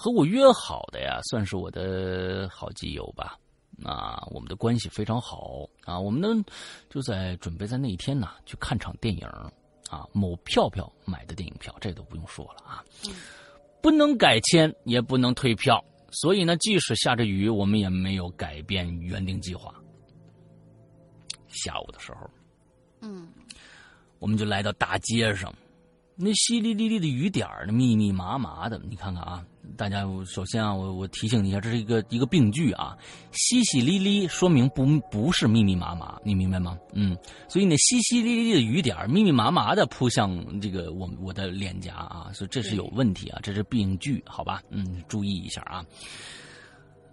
[0.00, 3.36] 和我约好的呀，算是我的好基友吧。
[3.82, 5.98] 啊，我们的关系非常好啊。
[5.98, 6.44] 我们呢，
[6.88, 9.26] 就在准备在那一天呢去看场电影
[9.88, 10.06] 啊。
[10.12, 12.84] 某票票买的电影票，这都不用说了啊。
[13.80, 19.74] 不能改签，也不能退票，所以呢，即使下着雨，我们也没有改变原定计划。
[21.48, 22.30] 下午的时候，
[23.00, 23.28] 嗯，
[24.18, 25.54] 我们就来到大街上。
[26.20, 29.46] 那淅沥沥沥的雨点儿，那密密麻麻的，你看看啊！
[29.76, 32.98] 大家首先啊，我我提醒你一下，这是一个一个病句啊，
[33.30, 36.76] 淅淅沥沥说明不不是密密麻麻，你明白吗？
[36.92, 37.16] 嗯，
[37.48, 44.60] 所以那淅淅沥沥的雨点儿，密密麻麻的扑向这个我我的脸颊啊，所以这是有问题啊，这是病句，好吧？
[44.70, 45.86] 嗯，注意一下啊。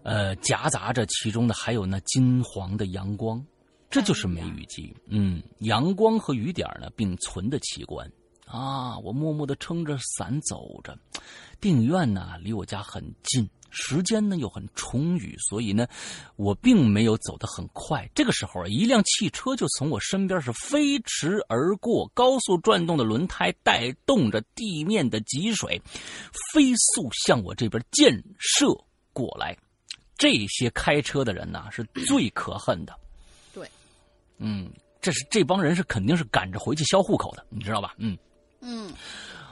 [0.01, 3.45] 呃，夹杂着其中的还有那金黄的阳光，
[3.87, 4.91] 这就是梅雨季。
[5.09, 8.09] 嗯，阳光和雨点呢并存的奇观。
[8.45, 8.97] 啊！
[8.99, 10.97] 我默默的撑着伞走着，
[11.59, 15.87] 电影院呢离我家很近，时间呢又很充裕，所以呢，
[16.35, 18.09] 我并没有走得很快。
[18.13, 25.81] 这个时候，一辆汽车就从我身边是飞驰而过，高速转动的轮胎带动着地面的积水，
[26.53, 28.67] 飞速向我这边溅射
[29.11, 29.57] 过来。
[30.17, 32.95] 这些开车的人呢是最可恨的。
[33.53, 33.69] 对，
[34.37, 34.71] 嗯，
[35.01, 37.95] 这是这帮人是肯定是赶着回去销户口的，你知道吧？
[37.97, 38.17] 嗯。
[38.66, 38.91] 嗯，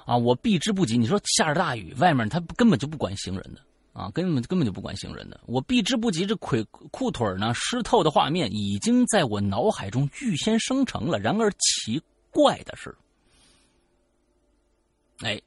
[0.06, 0.98] 啊，我避之不及。
[0.98, 3.62] 你说下着大雨，外面他根本就不管行人的
[3.94, 5.40] 啊，根本根本就不管行人的。
[5.46, 11.20] 我避之不及，这腿裤腿呢湿透的画面已经在我脑海中预先生成了。
[11.20, 12.02] 然而奇
[12.32, 12.96] 怪的是，
[15.20, 15.40] 哎，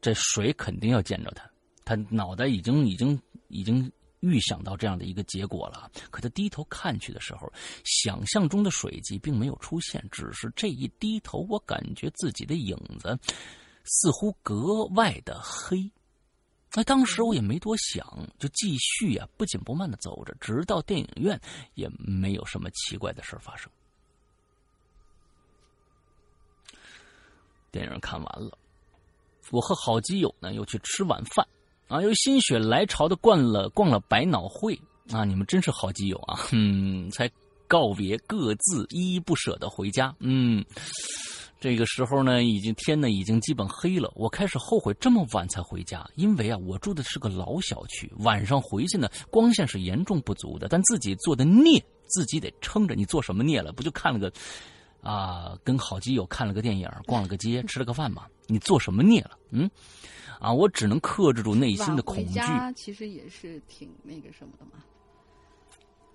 [0.00, 1.50] 这水肯定要见着他，
[1.84, 3.90] 他脑袋已经已经已经
[4.22, 5.90] 预想到这样的一个结果了。
[6.10, 7.52] 可他低头看去的时候，
[7.84, 13.18] 想象中的水迹并没有出现，只是这一低头，我感觉自己的影子
[13.84, 15.90] 似乎格外的黑。
[16.74, 21.38] 那当时我也没多想，就继续呀，不紧不慢的走着，直到电影院
[21.74, 23.70] 也没有什么奇怪的事发生。
[27.70, 28.56] 电影看完了，
[29.50, 31.46] 我和好基友呢又去吃晚饭
[31.92, 34.80] 啊，又心血来潮的逛了逛了百脑汇
[35.12, 37.30] 啊，你们真是好基友啊，嗯，才
[37.68, 40.64] 告别各自依依不舍的回家，嗯。
[41.60, 44.10] 这个时候呢，已经天呢已经基本黑了。
[44.16, 50.66] 我开始后悔这么晚才回家，因为啊，我住的是个老小区，晚上回去呢，光线是严重不足的。
[50.68, 52.96] 但自己做的孽，自己得撑着。
[52.96, 53.70] 你做什么孽了？
[53.70, 54.32] 不就看了个，
[55.02, 58.26] 啊，跟好基友看了个电影，逛了个街，吃了个饭吗？
[58.48, 59.38] 你做什么孽了？
[59.52, 59.70] 嗯，
[60.42, 62.40] 啊，我只能克制住内心的恐惧。
[62.74, 64.72] 其实也是挺那个什么的嘛。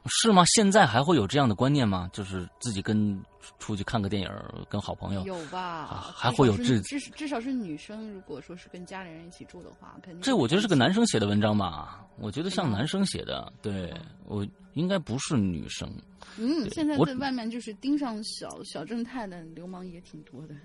[0.09, 0.43] 是吗？
[0.45, 2.09] 现在还会有这样的观念吗？
[2.13, 3.21] 就是自己跟
[3.59, 4.29] 出去看个电影，
[4.69, 6.13] 跟好朋友有吧？
[6.13, 12.05] 还会有这至至少是女生，如果说是跟家里人一起住的话，肯定这我觉得是个男生写的文章吧？
[12.19, 13.93] 我觉得像男生写的，对
[14.25, 15.89] 我应该不是女生。
[16.37, 20.55] 嗯，现在在外面就是盯上小小正太的流氓也挺多的。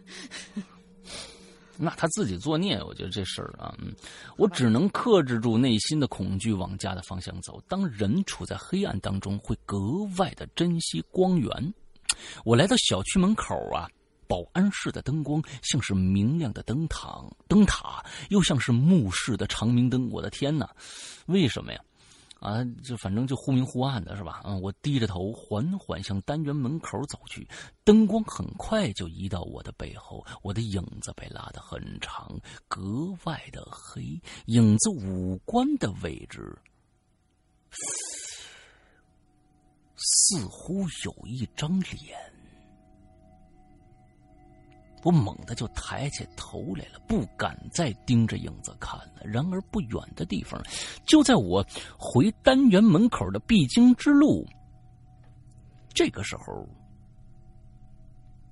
[1.76, 3.74] 那他自己作孽，我觉得这事儿啊，
[4.36, 7.60] 我只能克制住内心的恐惧，往家的方向走。
[7.66, 9.78] 当人处在黑暗当中，会格
[10.18, 11.74] 外的珍惜光源。
[12.44, 13.88] 我来到小区门口啊，
[14.28, 20.08] 保安室的灯光像是明亮的灯塔，灯塔又像是墓室的长明灯。
[20.10, 20.68] 我的天哪，
[21.26, 21.80] 为什么呀？
[22.42, 24.42] 啊，就反正就忽明忽暗的是吧？
[24.44, 27.46] 嗯，我低着头缓缓向单元门口走去，
[27.84, 32.36] 灯光很快就移到我的背后，我的影子被拉得很长，
[32.66, 34.20] 格外的黑。
[34.46, 36.58] 影子五官的位置，
[39.96, 42.18] 似乎有一张脸。
[45.02, 49.22] 我猛地就抬起头来了，不敢再盯着影子看了。
[49.24, 50.62] 然而不远的地方，
[51.06, 51.64] 就在我
[51.98, 54.46] 回单元门口的必经之路，
[55.92, 56.68] 这个时候，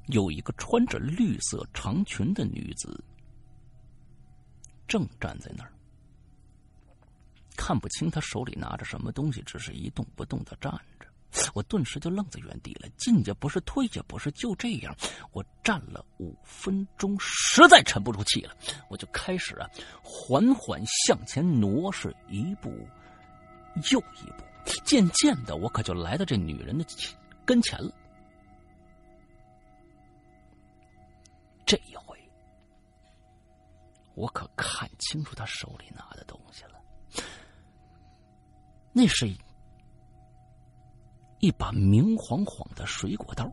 [0.08, 3.02] 有一个穿着绿色长裙的女子
[4.88, 5.72] 正站在那儿，
[7.56, 11.06] 看不清她手里拿着什么东西，只是一动不动的站着。
[11.54, 14.94] 我顿时就愣在原地了，进也不是，退也不是，就这样，
[15.32, 18.54] 我站了五分钟，实在沉不住气了，
[18.88, 19.68] 我就开始啊，
[20.02, 22.70] 缓缓向前挪，是一步
[23.92, 24.44] 又一步，
[24.84, 26.84] 渐渐的，我可就来到这女人的
[27.44, 27.92] 跟前了。
[31.64, 32.18] 这一回，
[34.14, 36.82] 我可看清楚她手里拿的东西了，
[38.92, 39.28] 那是
[41.40, 41.50] 一。
[41.52, 43.44] 把明晃晃的水果刀，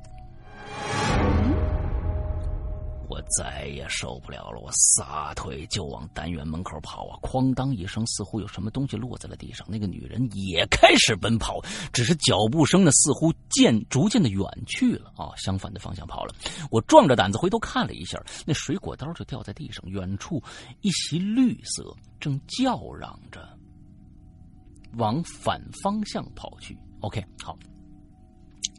[3.09, 7.19] 我再也受不了了，我撒腿就往单元门口跑啊！
[7.21, 9.67] 哐当一声，似乎有什么东西落在了地上。
[9.69, 11.59] 那个女人也开始奔跑，
[11.91, 16.33] 只是脚步声呢，似乎渐逐渐的远去了啊，相反的方向跑了。
[16.71, 20.41] 我壮着胆子回头看了一下，那水果刀就掉在地上，远处
[20.79, 23.41] 一袭绿色正叫嚷着
[24.93, 26.77] 往反方向跑去。
[27.01, 27.57] OK，好。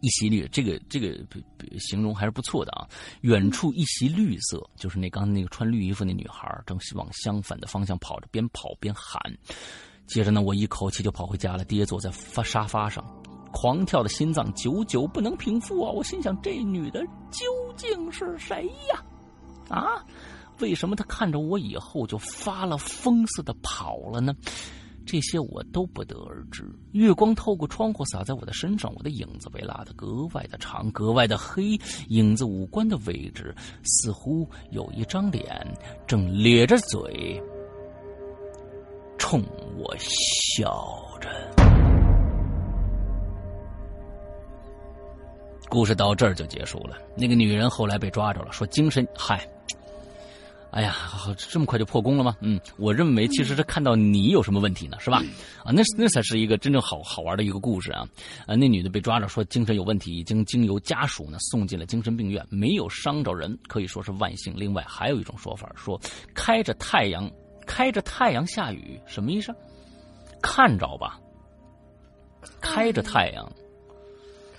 [0.01, 1.19] 一袭绿，这个这个
[1.79, 2.87] 形容还是不错的啊。
[3.23, 9.21] 远处一袭绿色，就是那刚才那个穿绿衣服那女孩，正往相反的方向跑着，边跑边喊。
[10.07, 13.05] 接着呢，我一口气就跑回家了，跌坐在发沙发上，
[13.53, 15.91] 狂跳的心脏久久不能平复啊！
[15.91, 17.47] 我心想，这女的究
[17.77, 19.05] 竟是谁呀？
[19.69, 20.03] 啊，
[20.61, 24.35] 为什么她看着我以后就发了疯似的跑了呢？
[25.11, 26.63] 这些我都不得而知。
[26.93, 31.81] 月光透过窗户洒在我的身上，我的影子被拉得格外的长，格外的黑。
[32.09, 33.55] 影子五官的位置，
[33.85, 35.67] 似乎有一张脸
[36.07, 37.43] 正咧着嘴
[39.17, 39.43] 冲
[39.79, 41.31] 我笑着。
[45.71, 46.99] 故事到这儿就结束了。
[47.17, 49.49] 那个女人后来被抓着了，说精神嗨。
[50.71, 50.95] 哎呀，
[51.37, 52.37] 这么快就破功了吗？
[52.41, 55.23] 嗯，我认为其实是看到你有什么问题呢，是吧？
[55.65, 58.07] 啊，那那才是一个真正好好玩的一个故事啊！
[58.47, 64.53] 啊，那女的被抓着说精神有问题，已经经由家属呢送进了精神病院，没有伤着人，可以说是万幸。
[64.57, 66.01] 另外还有一种说法说，
[66.35, 67.31] 开着太阳。
[67.67, 69.55] 开着太阳下雨，什么意思？
[70.41, 71.21] 看着吧，
[72.63, 73.47] 开着太阳，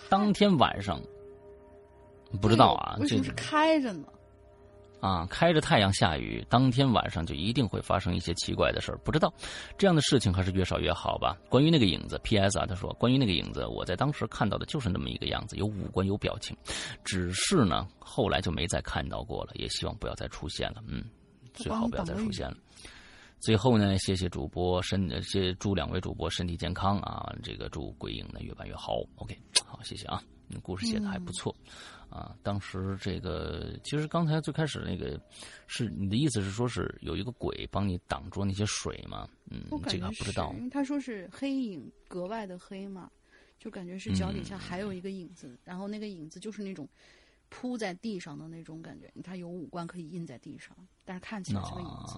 [0.10, 1.01] 当天晚上
[2.39, 4.07] 不知道啊，这是开着呢。
[5.00, 8.97] 啊，开着太阳下雨，当天晚上就一定会发生一些奇怪的事儿。
[9.00, 9.34] 不知道
[9.78, 11.38] 这样的事情还是越少越好吧。
[11.50, 12.60] 关于那个影子，P.S.
[12.60, 16.56] 啊，他说，关于那个影子，我在当时看到的就是那么一个样子，有五官，有表情，
[17.04, 19.52] 只是呢，后来就没再看到过了。
[19.56, 20.84] 也希望不要再出现了。
[20.88, 21.04] 嗯，
[21.54, 22.58] 最好不要再出现了。
[23.39, 27.34] 最后呢，谢谢主播身，谢祝两位主播身体健康啊！
[27.41, 28.95] 这个祝鬼影呢越办越好。
[29.16, 29.34] OK，
[29.66, 30.22] 好，谢谢啊，
[30.62, 31.56] 故事写的还不错。
[32.10, 35.20] 啊，当时这个其实刚才最开始那个，
[35.68, 39.30] 是你的意思是说是有一个鬼帮你挡住那些水吗？
[39.51, 40.51] 嗯，这个不知道。
[40.57, 43.12] 因为他说是黑影格外的黑嘛，
[43.60, 46.88] 就感觉是脚底下还有一个影子，然后那个影子就是那种
[47.49, 49.12] 铺在地上的那种感觉。
[49.24, 52.18] 他有五官可以印在地上，但是看起来是个影子。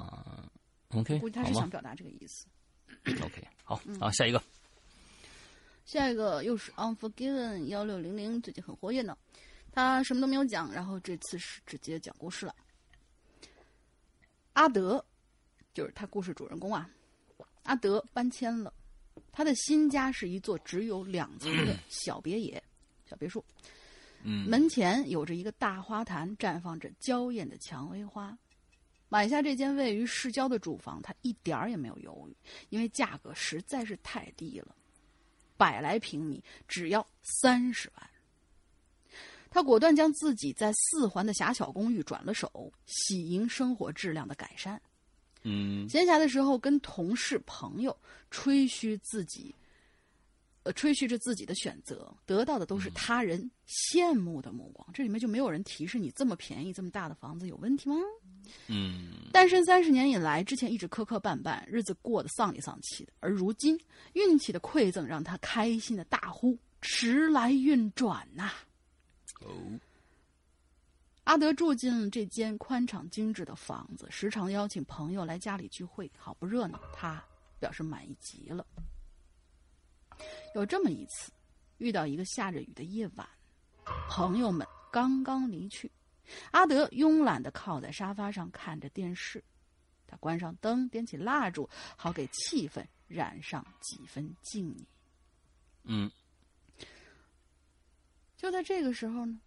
[0.98, 2.48] OK，估计他是想表达这个意思。
[3.24, 4.42] OK，好，啊，下一个，
[5.86, 9.18] 下一个又是 Unforgiven 幺六零零，最近很活跃呢。
[9.72, 12.56] 他什么都没有讲，然后这次是直接讲故事了。
[14.54, 15.04] 阿德，
[15.74, 16.90] 就是他故事主人公啊。
[17.64, 18.74] 阿德搬迁了，
[19.32, 22.62] 他的新家是一座只有两层的小别野、
[23.10, 23.44] 小别墅。
[24.24, 28.38] 嗯，门前有着一个大花坛，绽放着娇艳的蔷薇花。
[29.10, 32.36] 买下这间位于市郊的住房，他一点儿也没有犹豫，
[32.70, 34.76] 因为价格实在是太低了，
[35.58, 38.11] 百来平米只要三十万。
[39.52, 44.82] 他果断将自己在四环的狭小公寓转了手，喜迎生活质量的改善。
[45.44, 47.96] 嗯，闲暇的时候跟同事朋友
[48.30, 49.54] 吹嘘自己，
[50.64, 54.88] 呃，吹嘘着自己的选择，得到的都是他人羡慕的目光。
[54.94, 57.98] 这里面就没有人提示你这么便宜、这么大的房子有问题吗？
[58.68, 63.78] 嗯，单身三十年以来，之前一直磕磕绊绊，日子过得丧里丧气的，而如今
[64.14, 68.52] 运气的馈赠让他开心的大呼：“时来运转呐！”
[69.42, 69.80] 哦，
[71.24, 76.82] 阿德住进这间宽敞精致的房子，时常邀请朋友来家里聚会，好不热闹。
[76.94, 77.24] 他
[77.60, 78.66] 表示满意极了。
[80.54, 81.32] 有这么一次，
[81.78, 83.28] 遇到一个下着雨的夜晚，
[84.10, 85.92] 朋友们刚刚离去，
[86.52, 89.44] 阿德慵懒的靠在沙发上看着电视。
[90.06, 94.86] 他关上灯，点起蜡烛，好给气氛染上几分静谧。
[95.84, 96.12] 嗯。
[98.42, 99.40] 就在这个时候呢，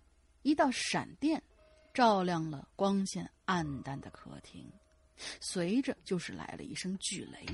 [0.42, 1.42] 一道闪电
[1.92, 4.70] 照亮了光线暗淡的客厅，
[5.40, 7.44] 随着就是来了一声巨雷，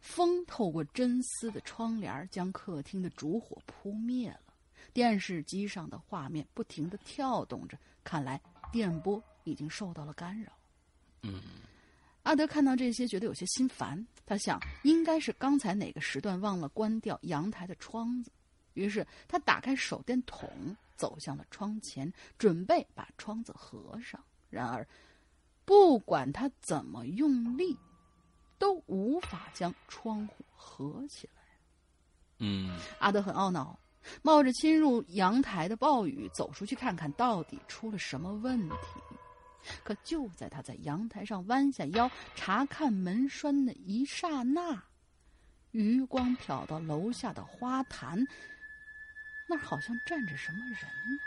[0.00, 4.40] 风透过真丝的窗帘将客厅的烛火扑灭了。
[4.92, 8.40] 电视机上的画面不停的跳动着，看来
[8.72, 10.50] 电波已经受到了干扰。
[11.22, 11.40] 嗯，
[12.24, 14.04] 阿德看到这些，觉得有些心烦。
[14.26, 18.32] 他想，应该是刚才哪个时段忘了关掉阳台的窗子。
[18.74, 24.22] 于是他打开手电筒，走向了窗前，准备把窗子合上。
[24.48, 24.86] 然而，
[25.64, 27.76] 不管他怎么用力，
[28.58, 31.42] 都无法将窗户合起来。
[32.38, 33.78] 嗯，阿德很懊恼，
[34.22, 38.76] 冒着侵入阳台的暴雨走出去看看到底出了什么问题。
[39.84, 44.82] 可就在他在阳台上弯下腰查看门栓的一刹那，
[45.72, 48.26] 余光瞟到楼下的花坛。
[49.50, 51.18] 那儿好像站着什么人呢？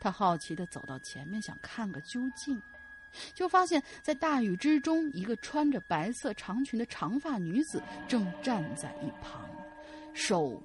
[0.00, 2.60] 他好奇的走到前面，想看个究竟，
[3.32, 9.48] 就发现，在大雨之中，一个穿着白色长裙的长发女子正站在一旁，
[10.14, 10.60] 手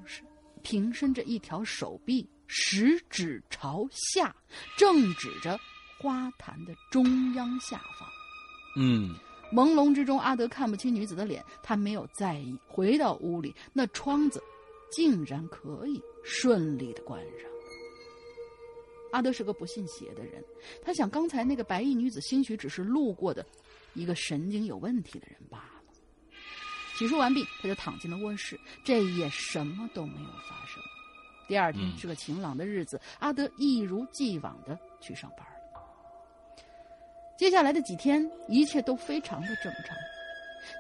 [0.64, 4.36] 平伸着一条手臂，食指朝下，
[4.76, 5.60] 正指着
[6.00, 8.10] 花坛的中央下方。
[8.78, 9.16] 嗯，
[9.54, 14.42] 朦胧之中，阿德看不清女子的脸，他没有在意，回到屋里，那窗子。
[14.92, 17.50] 竟然可以顺利的关上。
[19.12, 20.44] 阿德是个不信邪的人，
[20.84, 23.46] 他想刚才那个白衣女子兴许只是路过的，
[23.96, 25.82] 一个神经有问题的人罢了。
[26.96, 28.60] 洗漱完毕，他就躺进了卧室。
[28.84, 30.84] 这一夜什么都没有发生。
[31.48, 36.64] 第二天是个晴朗的日子，阿德一如既往的去上班了。
[37.36, 39.98] 接下来的几天，一切都非常的正常。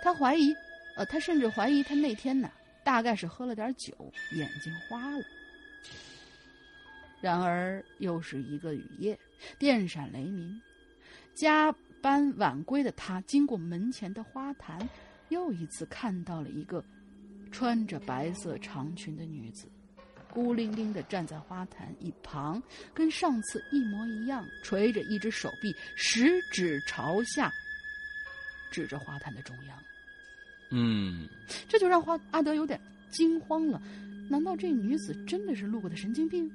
[0.03, 0.53] 他怀疑，
[0.98, 2.52] 呃，他甚至怀疑他那天呢。
[2.90, 3.94] 大概是喝了点酒，
[4.32, 5.24] 眼睛花了。
[7.22, 9.16] 然而又是一个雨夜，
[9.60, 10.60] 电闪雷鸣。
[11.36, 11.72] 加
[12.02, 14.90] 班晚归的他，经过门前的花坛，
[15.28, 16.84] 又一次看到了一个
[17.52, 19.70] 穿着白色长裙的女子，
[20.34, 22.60] 孤零零的站在花坛一旁，
[22.91, 27.52] 跟上次一模一样，垂着一只手臂，食指朝下，
[28.72, 29.78] 指着花坛的中央。
[30.72, 31.28] 嗯，
[31.68, 32.80] 这就让花阿德有点
[33.10, 33.82] 惊慌了。
[34.30, 36.50] 难道这女子真的是路过的神经病？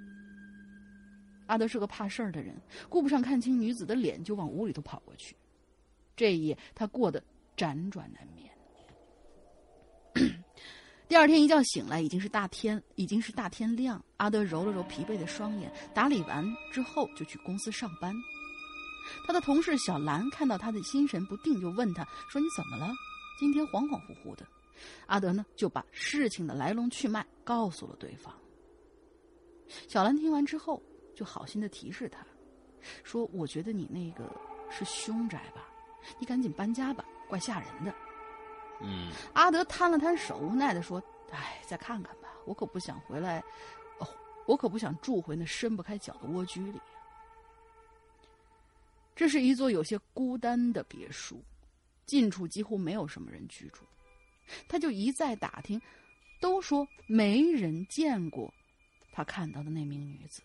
[1.46, 2.54] 阿德是个怕事儿的人，
[2.88, 5.36] 顾不上看清女子的脸，就往屋里头跑过去。
[6.16, 7.22] 这一夜，他过得
[7.56, 8.50] 辗转难眠。
[11.08, 14.02] 第二天一觉醒来，已经是大天，已经是大天亮。
[14.16, 18.14] 阿德揉了揉疲惫的双眼，打理完之后就去公司上班。
[19.26, 22.90] 他的同事小兰看到他的心神不定，就问他说：“你怎么了？
[23.44, 24.46] 今天恍恍惚惚的。”
[25.06, 28.34] 阿德呢就把事情的来龙去脉告诉了对方。
[29.86, 30.82] 小兰听完之后，
[31.14, 32.26] 就好心的提示他，
[33.02, 34.24] 说：“我觉得你那个
[34.70, 35.68] 是凶宅吧，
[36.18, 37.94] 你赶紧搬家吧，怪吓人的。”
[38.80, 43.38] 嗯，阿德摊了摊手，无奈的说：“哎，再看看吧，我可不想回来，
[43.98, 44.08] 哦，
[44.46, 46.80] 我可不想住回那伸不开脚的蜗居里。”
[49.14, 51.40] 这是一座有些孤单的别墅，
[52.06, 53.80] 近处几乎没有什么人居住。
[54.68, 55.80] 他就一再打听，
[56.40, 58.52] 都说没人见过
[59.12, 60.42] 他看到的那名女子。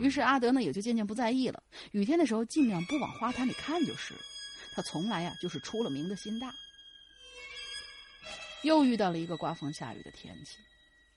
[0.00, 1.62] 于是阿德呢也就渐渐不在意了。
[1.92, 4.14] 雨天的时候尽量不往花坛里看就是。
[4.74, 6.52] 他从来呀就是出了名的心大。
[8.62, 10.58] 又遇到了一个刮风下雨的天气，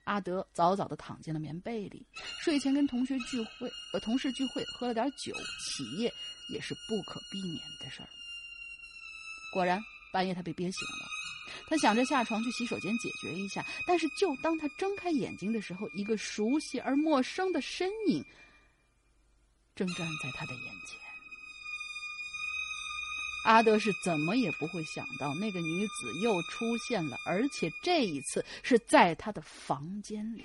[0.05, 2.05] 阿德早早的躺进了棉被里，
[2.41, 6.09] 睡前跟同学聚会，呃，同事聚会，喝了点酒，起夜
[6.53, 8.09] 也是不可避免的事儿。
[9.51, 9.81] 果然，
[10.11, 11.07] 半夜他被憋醒了，
[11.67, 18.23] 他想着下床去洗手间解决一下，但是就当他睁开眼睛的时候，一个熟悉而陌生的身影
[19.75, 20.99] 正站在他的眼前。
[23.45, 30.43] 阿德是怎么也不会想到，那个女子又出现了，而且这一次是在他的房间里。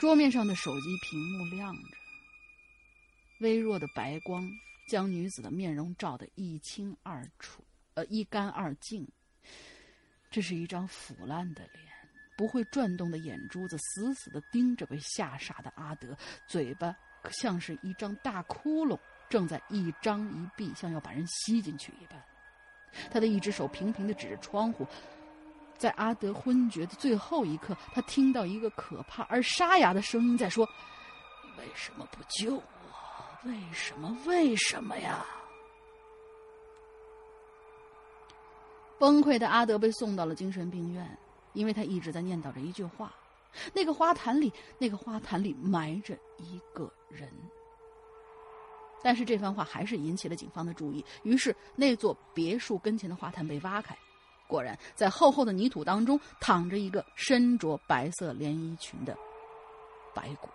[0.00, 1.96] 桌面上的手机屏幕亮着，
[3.40, 4.50] 微弱的白光
[4.92, 7.64] 将女子的面容照得一清二楚，
[7.94, 9.08] 呃，一干二净。
[10.30, 11.82] 这是一张腐烂的脸，
[12.36, 16.14] 不会转动的眼珠子死死的盯着被吓傻的阿德，
[16.46, 16.94] 嘴巴
[17.30, 18.98] 像是一张大窟窿。
[19.30, 22.22] 正在一张一闭，像要把人吸进去一般。
[23.10, 24.86] 他的一只手平平的指着窗户，
[25.78, 30.68] 在阿德昏厥的最后一刻，他听到一个可怕而沙哑的声音在说
[31.56, 32.62] ：“为什么不救？
[33.44, 34.16] 为什么？
[34.26, 35.26] 为什么呀？”
[38.98, 41.18] 崩溃的阿德被送到了精神病院，
[41.54, 43.12] 因为他一直在念叨着一句话
[43.74, 47.28] ：“那个花坛里，那个花坛里埋着一个人。”
[49.02, 53.98] 但是这番话还是引起了警方的注意，于是那座别墅跟前的花坛被挖开，
[54.46, 59.18] 果然在厚厚的泥土当中躺着一个身着白色连衣裙的
[60.14, 60.48] 白骨。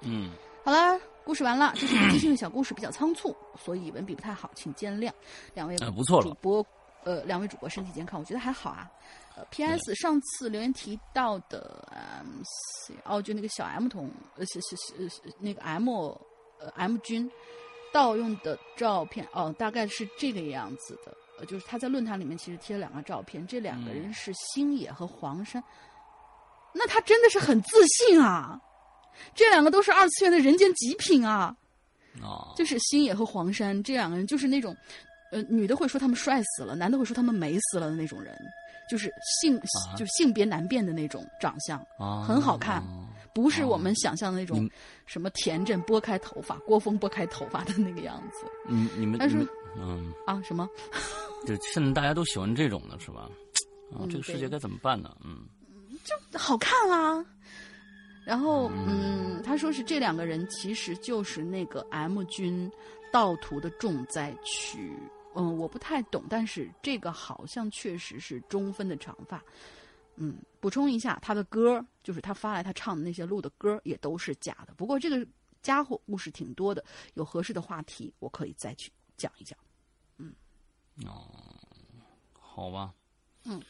[0.00, 0.30] 嗯，
[0.64, 0.98] 好了，
[1.30, 1.72] 故事完了。
[1.78, 5.12] 这是即兴的小故事，比较仓促，所以文笔不太好，请见谅。
[5.54, 6.66] 两位不错主播，
[7.04, 8.90] 呃，两位主播身体健康，我觉得还好啊。
[9.36, 9.94] 呃，P.S.
[9.94, 12.42] 上次留言提到的，嗯，
[13.04, 15.88] 哦，就那个小 M 同，呃，是是是那个 M。
[16.58, 17.30] 呃，M 君
[17.92, 21.16] 盗用的照片哦，大概是这个样子的。
[21.38, 25.62] 呃，就是他在论坛里面其实贴了两个照片，这两个人是星野和黄山。
[26.72, 28.60] 那他真的是很自信啊！
[29.34, 31.54] 这两个都是二次元的人间极品啊！
[32.22, 34.76] 哦，就是星野和黄山这两个人，就是那种
[35.32, 38.36] 呃，女的会说他们帅死了，男的会说他们美死了的那种人，
[38.90, 39.60] 就是性
[39.96, 41.78] 就性别难辨的那种长相，
[42.26, 42.82] 很好看。
[43.32, 44.68] 不是我们想象的那种
[45.06, 48.44] 什么田震拨开头发、郭峰拨开头发的那个样子。
[48.66, 49.40] 嗯，你们他说
[49.76, 50.68] 嗯啊什么？
[51.46, 53.30] 就现在大家都喜欢这种的是吧？
[53.92, 55.16] 啊，这个世界该怎么办呢？
[55.24, 55.46] 嗯，
[56.04, 57.24] 就好看啦。
[58.24, 62.70] 然后嗯，他说是这两个人其实就是那个 M 军
[63.12, 64.92] 盗图的重灾区。
[65.34, 69.42] 嗯，我不太懂，但是这个好像确实是中分的长发。
[70.16, 74.74] 嗯，补充一下，他的歌就是他发来他唱的那些录的歌也都是假的。
[74.74, 75.26] 不过这个
[75.62, 76.84] 家伙故事挺多的，
[77.14, 79.58] 有合适的话题我可以再去讲一讲。
[80.18, 80.34] 嗯，
[81.06, 81.30] 哦，
[82.38, 82.92] 好吧。
[83.44, 83.62] 嗯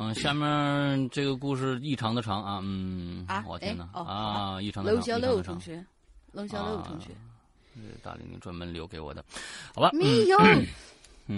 [0.00, 2.58] 嗯，下面这个故事异常的长啊。
[2.64, 4.96] 嗯啊，我天哪啊，异常的长。
[4.98, 5.84] 楼小六同学，
[6.32, 7.08] 楼小六同学，
[8.02, 9.22] 大玲玲专门留给我的，
[9.74, 9.90] 好吧？
[9.92, 10.38] 没有，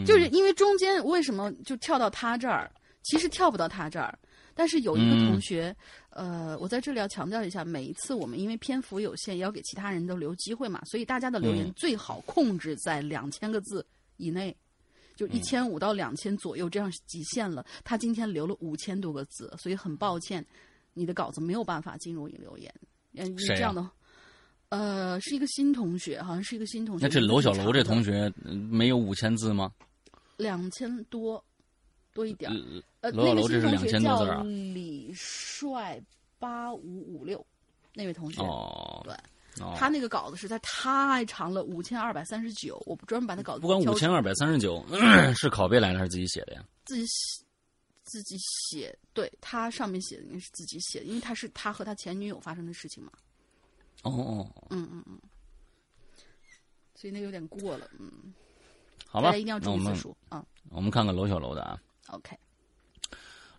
[0.06, 2.70] 就是因为中间为什么就跳到他这儿？
[3.02, 4.16] 其实跳不到他这儿，
[4.54, 5.74] 但是有一个同学，
[6.10, 13.84] 呃，我在这里要强调一下，每一次我们因为篇幅有限，也要给其他人都留机会嘛，所以大家的留言最好控制在两千个字
[14.18, 14.56] 以内，
[15.22, 17.64] 就一千五到两千左右这样极限了。
[17.84, 20.44] 他今天留了五千多个字，所以很抱歉，
[20.94, 22.74] 你的稿子没有办法进入引留言。
[23.12, 23.88] 嗯，这样的，
[24.70, 27.06] 呃，是一个新同学，好像是一个新同学。
[27.06, 28.32] 那这楼小楼这同学
[28.68, 29.70] 没有五千字吗？
[30.38, 31.42] 两千多，
[32.12, 32.50] 多一点。
[33.00, 34.42] 呃，楼小楼这是两千多字啊。
[34.42, 36.02] 李帅
[36.40, 37.46] 八五五六，
[37.94, 38.42] 那位同学。
[38.42, 39.00] 哦。
[39.04, 39.14] 对。
[39.76, 42.82] 他那个稿子实在太长了，五千二百三十九。
[42.86, 43.60] 我专门把那稿子。
[43.60, 44.84] 不管五千二百三十九
[45.36, 46.64] 是拷贝来的还是自己写的呀？
[46.84, 47.44] 自己写，
[48.04, 48.98] 自己写。
[49.12, 53.12] 对他上面写的应该是自己写的，因为他是他和他前女友发生的事情嘛。
[54.02, 55.20] 哦哦，嗯嗯嗯，
[56.94, 58.32] 所以那个有点过了，嗯，
[59.06, 60.44] 好吧，大家一定要注意字数啊。
[60.70, 62.34] 我们看看楼小楼的啊，OK，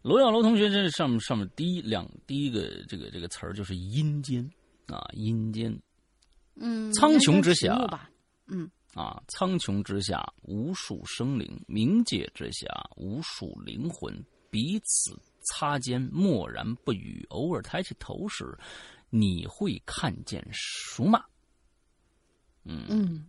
[0.01, 4.49] 楼小楼同学这上面上面第一两第一个这个这个词儿就是阴间
[4.87, 5.77] 啊，阴间，
[6.55, 7.75] 嗯，苍穹之下，
[8.47, 14.13] 嗯啊，苍穹之下无数生灵，冥界之下无数灵魂
[14.49, 15.19] 彼此
[15.51, 18.57] 擦肩，默然不语，偶尔抬起头时。
[19.15, 21.23] 你会看见属马？
[22.63, 23.27] 嗯嗯，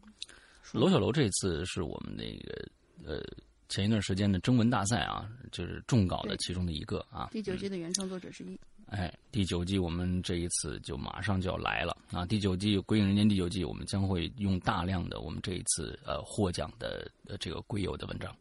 [0.73, 2.67] 楼小楼这次是我们那个
[3.05, 3.23] 呃
[3.69, 7.29] 前一段时间的征文大赛啊，就是中稿的其中的一个啊。
[7.33, 8.59] 第九季的原创作者之一。
[8.95, 12.25] 哎，第九季我们这一次就马上就要来了啊！
[12.25, 18.35] 第九季《鬼影人间》第九季，我们将会用大量的我们这一次呃获奖的呃这个鬼友的文章。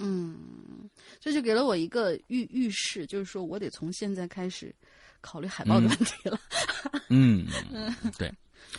[0.00, 0.90] 嗯，
[1.20, 4.74] 这就给了我一个预预示，就是说我得从现在开始。
[5.24, 6.36] 考虑海报的问题了。
[7.08, 7.46] 嗯，
[8.18, 8.28] 对，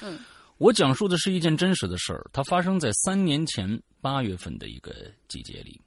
[0.01, 0.19] 嗯，
[0.57, 5.79] 我讲述的是一件真实的事儿，它发生在三年前八月份的一个季节里。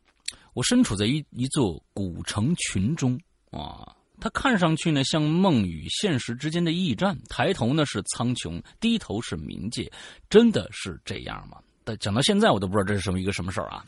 [0.54, 3.20] 我身处在一一座古城群中
[3.50, 9.90] 啊，它看上去呢像梦与现实之间的驿站，抬头呢是苍穹，低头是冥界，
[10.28, 11.58] 真的是这样吗？
[11.84, 13.84] 但讲到现在，我都不知道这是什么一个什么事儿啊。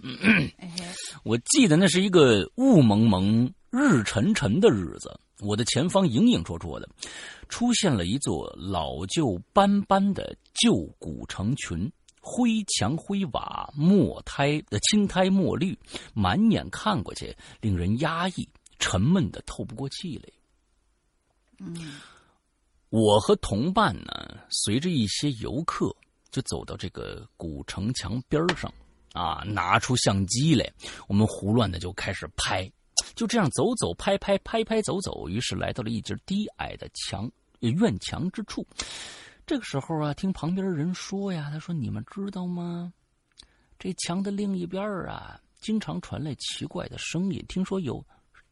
[1.24, 5.18] 我记得那是一个雾蒙蒙、日沉沉的日子。
[5.40, 6.88] 我的前方影影绰绰的，
[7.48, 11.90] 出现了一座老旧斑斑的旧古城群，
[12.20, 15.78] 灰墙灰瓦，墨苔的青苔墨绿，
[16.12, 18.48] 满眼看过去令人压抑、
[18.78, 20.28] 沉闷的透不过气来。
[21.58, 22.00] 嗯，
[22.90, 25.94] 我和同伴呢，随着一些游客，
[26.30, 28.72] 就走到这个古城墙边上，
[29.12, 30.72] 啊，拿出相机来，
[31.08, 32.70] 我们胡乱的就开始拍。
[33.14, 37.30] 就这样走走拍拍拍拍走走，于是来到了一截低矮的墙
[37.60, 38.66] 院墙之处。
[39.46, 42.92] 这个时候啊，听旁边人说呀，他说：“你们知道吗？
[43.78, 47.44] 这墙的另一边啊，经常传来奇怪的声音。
[47.48, 48.04] 听说有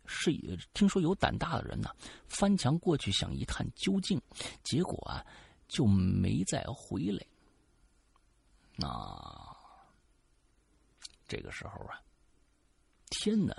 [0.07, 0.31] 是
[0.75, 1.91] 听说有胆大的人呢，
[2.27, 4.21] 翻墙过去想一探究竟，
[4.63, 5.25] 结果啊，
[5.69, 7.27] 就没再回来。
[8.77, 9.57] 那
[11.27, 12.01] 这个时候啊，
[13.11, 13.55] 天呢？”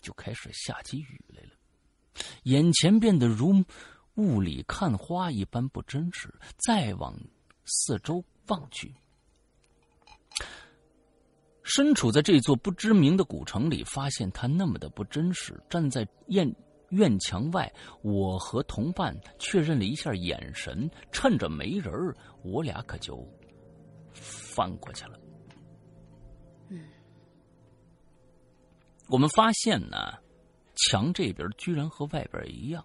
[0.00, 1.50] 就开始下起雨来了，
[2.44, 3.62] 眼前变得如
[4.14, 6.34] 雾里看花一般不真实。
[6.56, 7.14] 再往
[7.66, 8.94] 四周望去，
[11.72, 15.56] 身处在这座不知名的古城里，发现它那么的不真实。
[15.68, 16.52] 站在院
[16.88, 17.72] 院墙外，
[18.02, 21.92] 我和同伴确认了一下眼神，趁着没人
[22.42, 23.24] 我俩可就
[24.12, 25.20] 翻过去了。
[29.08, 29.96] 我们发现呢，
[30.74, 32.84] 墙这边居然和外边一样，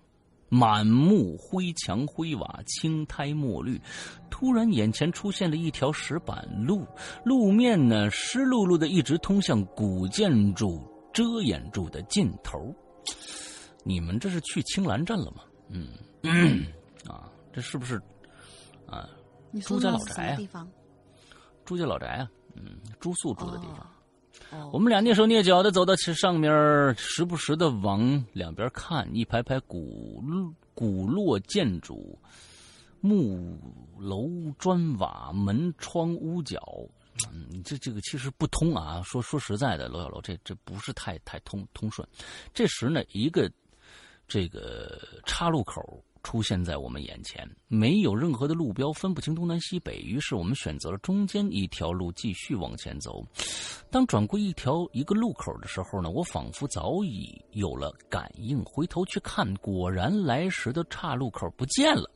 [0.56, 3.82] 满目灰墙灰瓦，青苔墨绿。
[4.30, 6.86] 突然，眼前出现了一条石板路，
[7.26, 10.82] 路面呢湿漉漉的，一直通向古建筑
[11.14, 12.73] 遮掩住的尽头。
[13.84, 15.44] 你们这是去青兰镇了吗？
[15.69, 16.65] 嗯，
[17.07, 18.02] 啊，这是不是
[18.88, 19.10] 啊？
[19.64, 20.68] 朱家老宅啊？
[21.65, 22.30] 朱家老宅啊？
[22.56, 23.86] 嗯，朱宿住的地方。
[24.72, 26.52] 我们俩蹑手蹑脚的走到其上面，
[26.98, 30.23] 时不时的往两边看，一排排古
[30.73, 32.18] 古落建筑，
[32.99, 33.57] 木
[33.98, 36.61] 楼砖瓦门窗屋角，
[37.32, 39.02] 嗯，这这个其实不通啊。
[39.03, 42.07] 说说实在的，罗小楼这这不是太太通通顺。
[42.53, 43.49] 这时呢，一个
[44.27, 46.03] 这个岔路口。
[46.26, 49.99] 出现在我们眼前，没有任何的路标，分不清东南西北。
[49.99, 53.23] 于是我们选择了中间一条路，继续往前走。
[53.91, 62.10] 当转过一条一个路口的时候呢，我仿佛早已有了感应，回头去看，果然来时的岔路口不见了，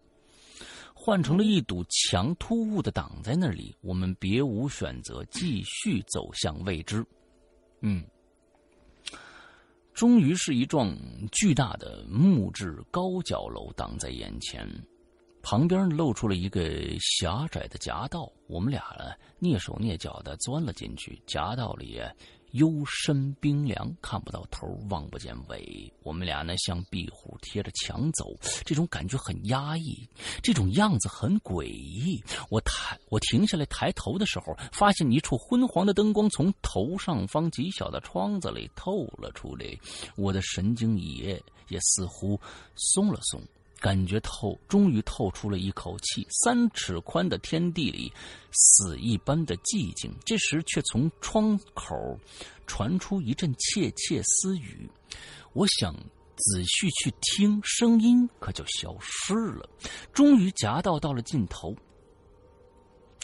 [0.95, 3.76] 换成了一堵墙，突兀的挡在那里。
[3.80, 7.06] 我们别无选择，继续走向未知。
[7.81, 8.03] 嗯。
[9.99, 10.97] 终于是一幢
[11.30, 14.65] 巨大的木质高脚楼挡在眼前，
[15.43, 16.71] 旁边露出了一个
[17.01, 18.31] 狭窄的夹道。
[18.47, 19.11] 我们俩呢
[19.41, 21.21] 蹑手蹑脚的钻了进去。
[21.27, 22.01] 夹道里
[22.51, 25.91] 幽深冰凉，看不到头，望不见尾。
[26.03, 28.35] 我们俩呢，像壁虎贴着墙走，
[28.65, 30.07] 这种感觉很压抑，
[30.41, 32.23] 这种样子很诡异。
[32.49, 39.65] 我抬，我停下来抬头的时候，发现一处昏黄的灯光从头上方极小的窗子里透了出来，
[40.15, 42.39] 我的神经也也似乎
[42.76, 43.41] 松了松。
[43.80, 46.27] 感觉透，终于透出了一口气。
[46.30, 48.11] 三尺宽的天地里，
[48.51, 50.14] 死一般的寂静。
[50.26, 51.95] 这时，却从窗口
[52.68, 54.89] 传出一阵窃窃私语。
[55.53, 55.93] 我想
[56.35, 59.69] 仔细去听，声音可就消失了。
[60.14, 61.76] 终于夹道到了尽头。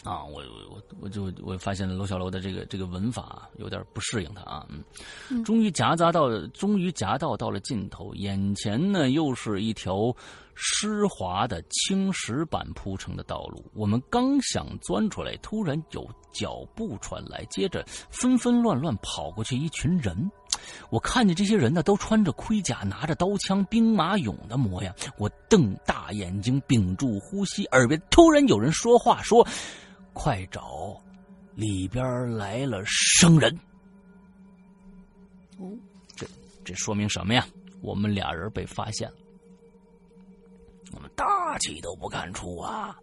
[0.04, 0.40] 啊，我
[0.70, 4.66] 我我就我发现了楼小楼的这个这个文法有点不适应他啊，
[5.30, 10.14] 嗯，终于夹杂到，终于夹道到了尽头，眼前呢又是一条
[10.54, 13.64] 湿滑的青石板铺成的道路。
[13.74, 20.30] 我们刚想钻出来，突然有脚步传来，接着纷纷乱乱跑过去一群人。
[20.88, 24.94] 我看见这些人呢，都穿着盔甲，拿着刀枪，兵马俑的模样。
[25.18, 29.44] 我瞪大眼睛，屏住呼吸，耳边突然有人说话说。
[30.18, 30.98] 快找，
[31.54, 32.02] 里边
[32.38, 33.54] 来了生人。
[35.58, 35.70] 哦，
[36.16, 36.26] 这
[36.64, 37.46] 这说明什么呀？
[37.82, 39.16] 我们俩人被发现了。
[40.92, 42.98] 我们大气都不敢出啊！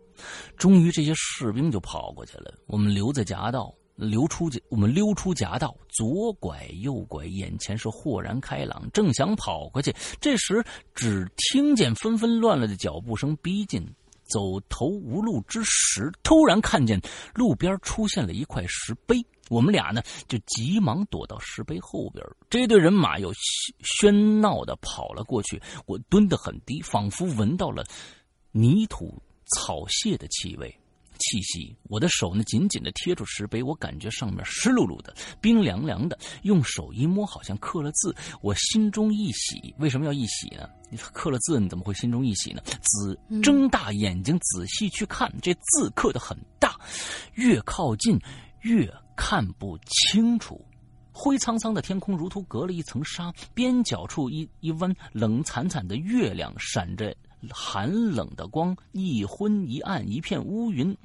[0.57, 2.51] 终于，这些士兵就跑过去了。
[2.65, 8.89] 我们留在夹道，溜出去我们溜出夹道，左拐右拐，眼前是豁然开朗。
[8.91, 10.65] 正想跑过去，这时
[10.95, 13.87] 只听见纷纷乱乱的脚步声逼近。
[14.25, 16.99] 走投无路之时，突然看见
[17.33, 22.25] 路边出现了一块石碑，我们俩呢就急忙躲到石碑后边。
[22.49, 23.31] 这队人马又
[23.99, 27.83] 喧闹的跑了过去，我蹲得很低，仿佛闻到了
[28.51, 29.21] 泥土
[29.55, 30.79] 草屑的气味。
[31.23, 39.73] 气息，我的手呢紧紧的贴住石碑，我感觉上面湿漉漉的、冰凉凉的，用手一摸，好像刻了字，我心中一喜。
[39.79, 40.69] 为什么要一喜呢？
[40.89, 42.61] 你刻了字，你怎么会心中一喜呢？
[42.65, 46.79] 仔睁大眼睛仔细去看，这字刻的很大，
[47.35, 48.19] 越靠近
[48.61, 50.63] 越看不清楚。
[51.15, 57.15] 灰苍苍的天空如同隔了一层纱，边角处一一弯冷惨惨的月亮闪着。
[57.51, 60.95] 寒冷的光，一昏一暗，一片乌云。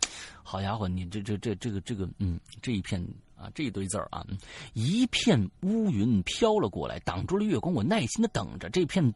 [0.42, 3.02] 好家伙，你这这这这个这个，嗯，这一片
[3.36, 4.26] 啊，这一堆字儿啊，
[4.72, 7.74] 一片乌云飘了过来，挡住了月光。
[7.74, 9.12] 我耐心的等着，这片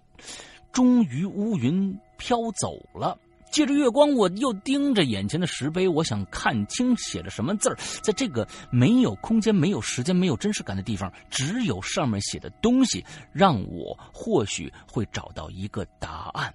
[0.73, 3.19] 终于乌云飘走了。
[3.51, 7.77] 借着月光，我又盯着眼前的石碑，我想看清写着什么字儿。
[8.03, 16.55] 在这个没有空间、没有时间、没有真实感的地方，只有上面写的东西，让我或许会找到一个答案。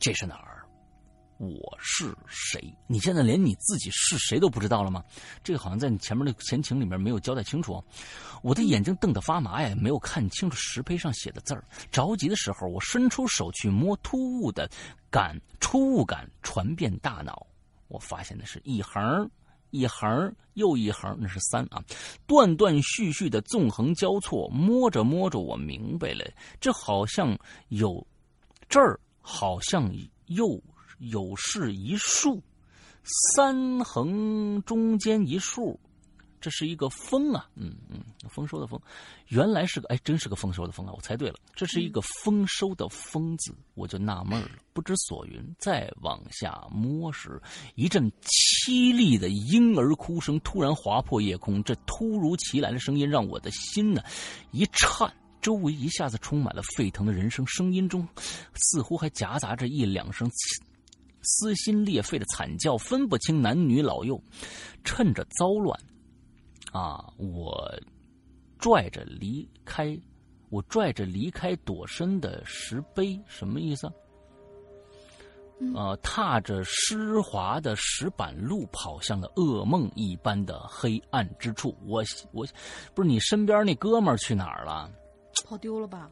[0.00, 0.66] 这是哪儿？
[1.36, 2.74] 我是谁？
[2.86, 5.04] 你现在连你自己是谁都不知道了吗？
[5.44, 7.82] 这个好像在你前面的前情里面没有交代清楚。
[8.42, 11.62] 我的眼睛瞪得发麻呀，没有看清楚石碑上写的字儿。
[11.90, 14.66] 着急的时候，我伸出手去摸，突兀的
[15.10, 17.46] 感突兀感传遍大脑。
[17.88, 19.30] 我发现的是一横
[19.70, 21.82] 一横又一横，那是三啊，
[22.26, 24.48] 断断续续的纵横交错。
[24.48, 26.24] 摸着摸着，我明白了，
[26.58, 28.06] 这好像有
[28.66, 28.98] 这儿。
[29.20, 29.92] 好像
[30.26, 30.62] 又
[30.98, 32.42] 有是一竖，
[33.34, 35.78] 三横中间一竖，
[36.40, 38.80] 这是一个丰啊，嗯嗯，丰收的丰，
[39.28, 45.54] 原来是个哎，真是个丰收的丰啊，我猜对了，这是一个丰收的丰字，我就纳闷了，不知所云。
[45.58, 47.40] 再往下摸时，
[47.74, 54.02] 一阵凄厉的婴儿哭声突然划破夜空，这突如其来的声音让我的心呢
[54.50, 55.12] 一颤。
[55.40, 58.06] 周围一下子充满了沸腾的人声，声音中
[58.54, 60.30] 似乎还夹杂着一两声
[61.22, 64.22] 撕心裂肺的惨叫，分不清男女老幼。
[64.84, 65.78] 趁着糟乱，
[66.72, 67.78] 啊，我
[68.58, 69.98] 拽着离开，
[70.48, 73.90] 我拽着离开躲身的石碑，什么意思？
[75.74, 81.76] 呃，踏着湿滑的石板路，跑向了噩梦一般的黑暗之处。
[81.84, 82.02] 我
[82.32, 82.46] 我，
[82.94, 84.90] 不是你身边那哥们儿去哪儿了？
[85.44, 86.10] 跑丢了吧？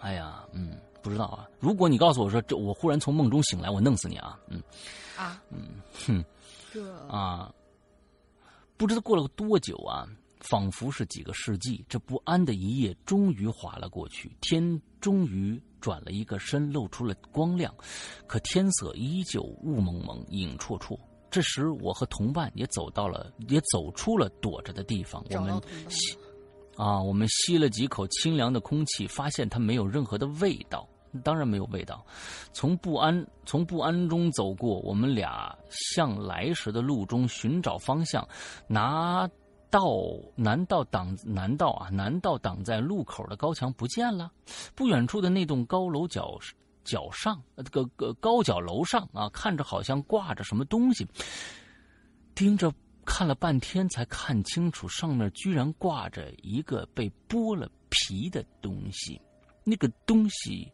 [0.00, 1.48] 哎呀，嗯，不知道啊。
[1.58, 4.38] 如果你告诉我说这，我忽然从梦中醒来，我弄死你啊！
[4.48, 4.62] 嗯，
[5.16, 6.24] 啊，嗯，哼，
[6.72, 7.52] 这啊，
[8.76, 10.06] 不知道过了多久啊，
[10.40, 11.82] 仿佛是几个世纪。
[11.88, 17.74] 这不安的一夜终于划了过去，天终于转了一个身，露出了光亮，
[18.26, 20.98] 可天色依旧雾蒙蒙、影绰绰。
[21.30, 25.24] 这时，我和同伴也走到了，也走出了躲着的地方。
[25.30, 25.60] 我们。
[26.76, 30.86] 啊，我们吸了几口清凉的空气，发现它没有任何的味道，
[31.24, 32.04] 当然没有味道。
[32.52, 38.26] 从不安从不安中走过，我们俩向来时的路中寻找方向，
[38.68, 39.28] 拿
[39.70, 39.88] 道
[40.34, 41.88] 难道挡难道啊？
[41.88, 44.30] 难道挡在路口的高墙不见了？
[44.74, 46.38] 不远处的那栋高楼角
[46.84, 51.06] 角上，这个个高角楼上啊，看着好像挂着什么东西。
[52.34, 52.70] 盯着
[53.06, 59.18] 看了半天，才看清楚，上面居然挂着一个被剥了皮的东西。
[59.64, 60.70] 那个东西，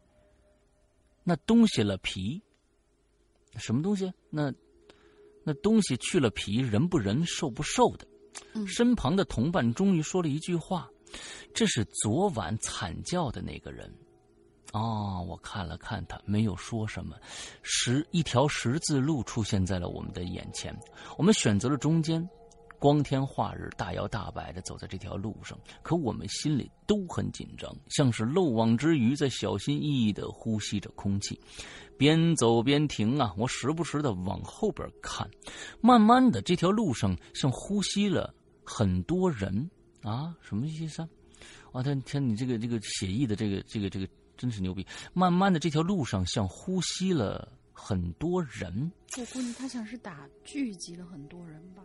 [1.22, 2.42] 那东西了皮，
[3.56, 4.12] 什么东西？
[4.30, 4.52] 那
[5.44, 8.08] 那东西去了皮，人不人，兽不兽的。
[8.66, 10.88] 身旁的同伴终于说了一句话
[11.54, 13.94] ：“这是昨晚惨叫的那个人。”
[14.72, 17.16] 哦，我看了看他，没有说什么。
[17.62, 20.74] 十一条十字路出现在了我们的眼前，
[21.16, 22.28] 我们选择了中间。
[22.78, 31.40] 光天化日，大摇大摆的走在这条路上，可我们心里都很紧张，像是漏网之鱼，在小心翼翼的呼吸着空气。
[31.96, 35.30] 边走边停啊，我时不时的往后边看。
[35.80, 38.34] 慢慢的，这条路上像呼吸了
[38.64, 39.70] 很多人
[40.02, 41.08] 啊，什么意思啊？
[41.72, 44.08] 啊，他天，你这个这个写意的这个这个这个
[44.42, 44.84] 真是牛逼。
[45.12, 48.90] 慢慢的，这条路上像呼吸了很多人。
[49.16, 51.82] 我估计他想是打聚集了很多人吧。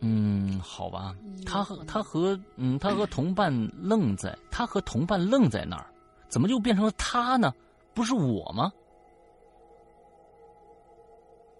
[0.00, 1.14] 嗯，好吧，
[1.46, 5.86] 他和他和嗯，他和同伴愣在，他和同伴愣在那儿，
[6.28, 7.54] 怎么就变成了他呢？
[7.94, 8.72] 不是我吗？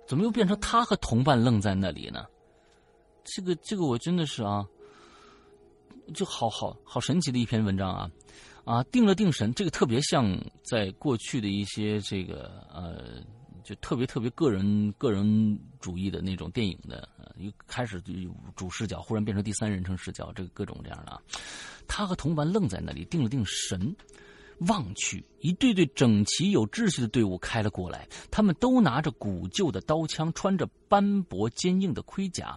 [0.09, 2.26] 怎么又变成他和同伴愣在那里呢？
[3.22, 4.66] 这个这个我真的是啊，
[6.12, 8.10] 就好好好神奇的一篇文章啊
[8.70, 8.84] 啊！
[8.84, 13.22] 定了定神，这个特别像在过去的一些这个呃。
[13.62, 17.06] 就特别特别个人个人主义的那种电影的，
[17.36, 18.14] 一开始就
[18.56, 21.20] 主视角，忽然变成第三人称视角，这个各种这样的啊。
[21.86, 23.94] 他和同伴愣在那里，定了定神，
[24.60, 32.56] 望去，一队队整齐有秩序的队伍开了过来，他们都拿着古旧的刀枪，穿着斑驳坚硬的盔甲。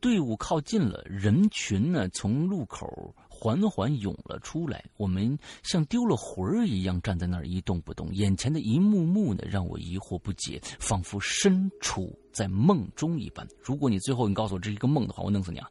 [0.00, 3.12] 队伍靠近了，人群呢从路口。
[3.42, 8.08] 缓缓涌了出来，我们像丢了魂儿一样站在那儿一动不动。
[8.14, 13.44] 眼前的一幕幕呢，让我疑惑不解，仿佛身处在梦中一般。
[13.60, 15.68] 如果你最后你告诉我这是一个梦的话，我弄死你啊！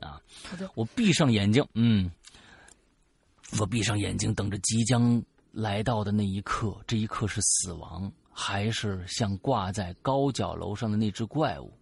[0.00, 0.20] 啊，
[0.74, 2.10] 我闭上眼睛，嗯，
[3.60, 5.22] 我闭上眼睛，等着即将
[5.52, 6.76] 来到的那一刻。
[6.88, 11.72] 这一刻是死亡，还是像挂在高脚楼上的那只怪物？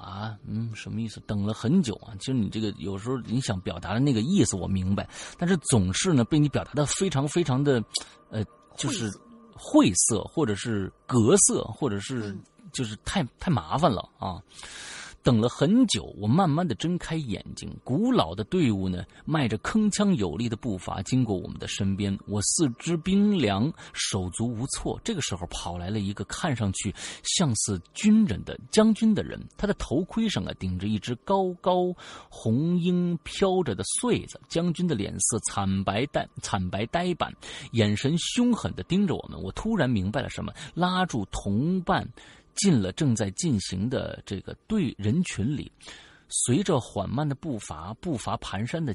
[0.00, 1.20] 啊，嗯，什么意思？
[1.26, 2.14] 等了很久啊！
[2.20, 7.82] 其实你这个有时候你想表达的那个意思我明白，但是总是呢被你表达的非常非常的，
[8.30, 8.44] 呃，
[8.76, 9.10] 就是
[9.54, 12.36] 晦涩，或者是格色，或者是
[12.72, 14.40] 就是太太麻烦了啊。
[15.28, 17.70] 等了很久，我慢慢的睁开眼睛。
[17.84, 22.18] 古老的队伍呢，迈着铿锵有力的步伐经过我们的身边。
[22.26, 24.98] 我四肢冰凉，手足无措。
[25.04, 31.94] 这个时候，跑来了一个看上去像是军人的将军的人，他的头盔上啊顶着一只高高
[32.30, 34.40] 红缨飘着的穗子。
[34.48, 37.30] 将军的脸色惨白淡惨白呆板，
[37.72, 39.38] 眼神凶狠的盯着我们。
[39.42, 42.08] 我突然明白了什么，拉住同伴。
[42.58, 45.72] 进了正在进行的这个队人群里，
[46.28, 48.94] 随着缓慢的步伐，步伐蹒跚的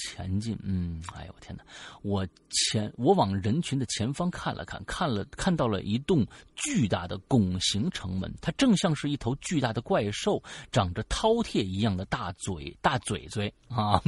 [0.00, 0.58] 前进。
[0.62, 1.62] 嗯，哎呦我天哪！
[2.02, 14.02] 我前我往人群的前方看了看，看了看到了一栋巨大的拱形城门，它正像是一头巨大的怪兽，长着饕餮一样的大嘴大嘴嘴啊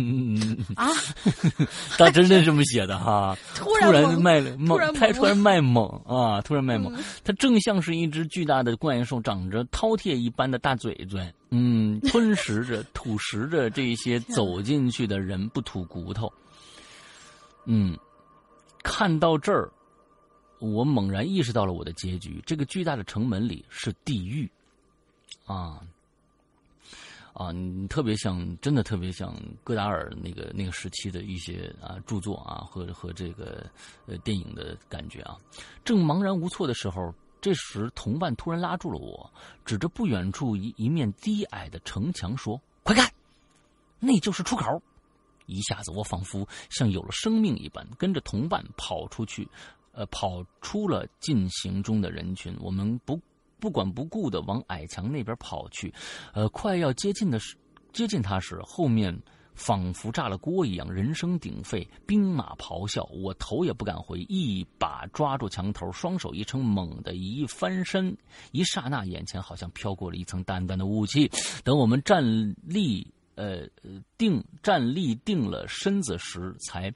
[0.76, 0.88] 啊！
[1.98, 3.36] 他真的这么写的哈？
[3.54, 6.40] 突然卖猛，太突然卖猛啊！
[6.40, 6.92] 突然卖猛，
[7.24, 16.32] 它正像是一只巨大的怪兽，长着饕餮一般的大嘴嘴，嗯，吞食着、吐食着这些走进去的人，不吐骨头。
[17.64, 17.96] 嗯，
[18.82, 19.70] 看到这儿，
[20.58, 22.42] 我猛然意识到了我的结局。
[22.44, 24.50] 这个巨大的城门里是地狱，
[25.46, 25.80] 啊
[27.34, 27.50] 啊！
[27.52, 29.34] 你特别像，真的特别像
[29.64, 33.64] 戈达尔那个那个时期的一些啊著作啊和和这个
[34.06, 35.38] 呃电影的感觉啊。
[35.84, 39.30] 正茫然无措的时候，这时同伴突然拉住了我，
[39.64, 43.10] 指着不远处一一面低矮的城墙说：“快看，
[43.98, 44.82] 那就是出口。”
[45.46, 49.48] 一下子，我仿佛像有了生命一般，跟着同伴跑出去，
[49.92, 52.56] 呃，跑出了进行中的人群。
[52.60, 53.20] 我们不
[53.60, 55.92] 不管不顾的往矮墙那边跑去，
[56.32, 57.56] 呃，快要接近的时，
[57.92, 59.16] 接近他时，后面
[59.54, 63.04] 仿佛炸了锅一样，人声鼎沸，兵马咆哮。
[63.12, 68.16] 我头也不敢回，一把抓住墙头，双手一撑，猛地一翻身，
[68.50, 71.30] 一刹那，眼前好像飘过了一层淡淡的雾气。
[71.62, 72.24] 等我们站
[72.62, 73.06] 立。
[73.34, 73.66] 呃，
[74.16, 76.92] 定站立定了身子时，才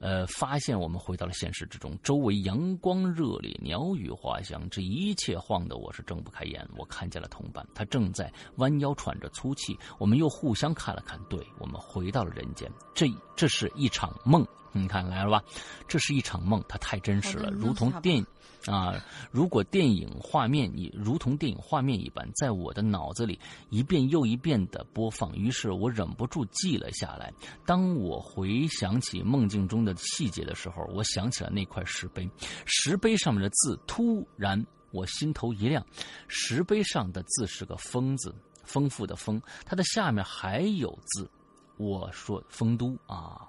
[0.00, 6.64] 呃，发现我们回到了现实之中，周围阳光热烈，鸟语花香，这一切晃得我是睁不开眼。
[6.76, 9.76] 我看见了同伴，他正在弯腰喘着粗气。
[9.98, 12.70] 我们又互相看了看，对我们回到了人间。
[12.94, 14.46] 这这是一场梦，
[14.80, 15.42] 你看来了吧？
[15.86, 18.26] 这是一场梦，它太真实了，如同电影。
[18.66, 18.92] 啊！
[19.30, 23.38] 如果电影画面已如同电影画面一般，在我的脑子里
[23.70, 27.32] 一遍又一遍的播放，于是我忍不住记了下来。
[27.64, 32.28] 当我回想起梦境中的细节的时候，我想起了那块石碑，
[32.66, 35.82] 石碑上面的字突然我心头一亮。
[36.26, 38.34] 石碑上的字是个“丰”字，
[38.64, 41.30] 丰富的“丰”，它的下面还有字。
[41.78, 43.47] 我说“丰都”啊，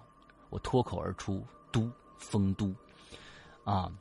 [0.50, 2.74] 我脱口而出“都丰都”，
[3.64, 3.92] 啊。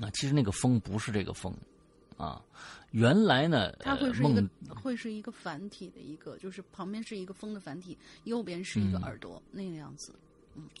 [0.00, 1.56] 啊，其实那个“风”不是这个“风”，
[2.18, 2.44] 啊，
[2.90, 10.12] 原来呢，它会是一个会是一个繁体的一个，就是旁边是一个“风”的繁体，右边是一个耳朵那个样子。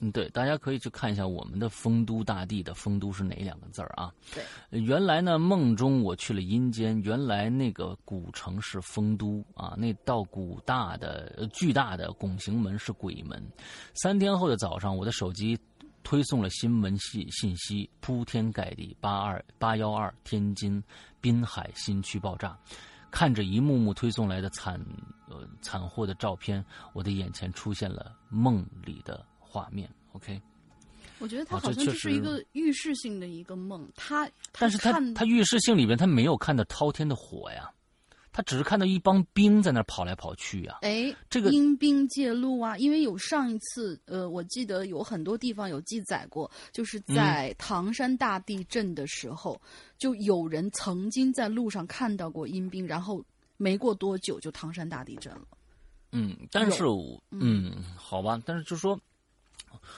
[0.00, 4.12] 嗯，对，大家可以去看一下我们的“丰都大地”的“丰都”是哪两个字儿啊？
[4.32, 13.42] 对，原来呢，梦中我去了阴间，原来那个古城是丰都啊，那道古大的、巨大的拱形门是鬼门。
[13.94, 15.58] 三天后的早上，我的手机。
[16.06, 18.94] 推送了新闻信信息，铺天盖地。
[19.00, 20.84] 八二八幺二天津
[21.18, 22.54] 滨海新区爆炸，
[23.10, 24.78] 看着一幕幕推送来的惨
[25.30, 29.24] 呃惨祸的照片，我的眼前出现了梦里的
[29.54, 29.88] 画面。
[30.12, 30.40] OK，
[31.20, 34.28] 我觉得他好像就是一个预示性的一个梦，他
[34.58, 37.70] 但是他他预示性里边他没有看到滔天的火呀。
[38.36, 40.78] 他只是看到一帮兵在那跑来跑去啊！
[40.82, 49.62] 哎，这个阴兵借路啊，因为有上一次，呃，我记得有很多地方有记载过，就是在唐山大地震的时候，
[49.98, 53.24] 就有人曾经在路上看到过阴兵，然后
[53.56, 55.46] 没过多久就唐山大地震了。
[56.10, 56.82] 嗯，但是，
[57.30, 58.98] 嗯，好吧，但是就说，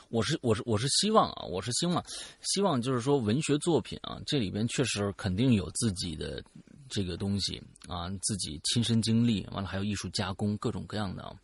[0.09, 2.05] 我是我是我是希望啊，我是希望
[2.43, 6.43] 希望就是说文学作品啊，这里边确实肯定有自己的。
[6.89, 11.35] 这个东西啊，自己亲身经历，完了还有艺术加工，各种各样的啊。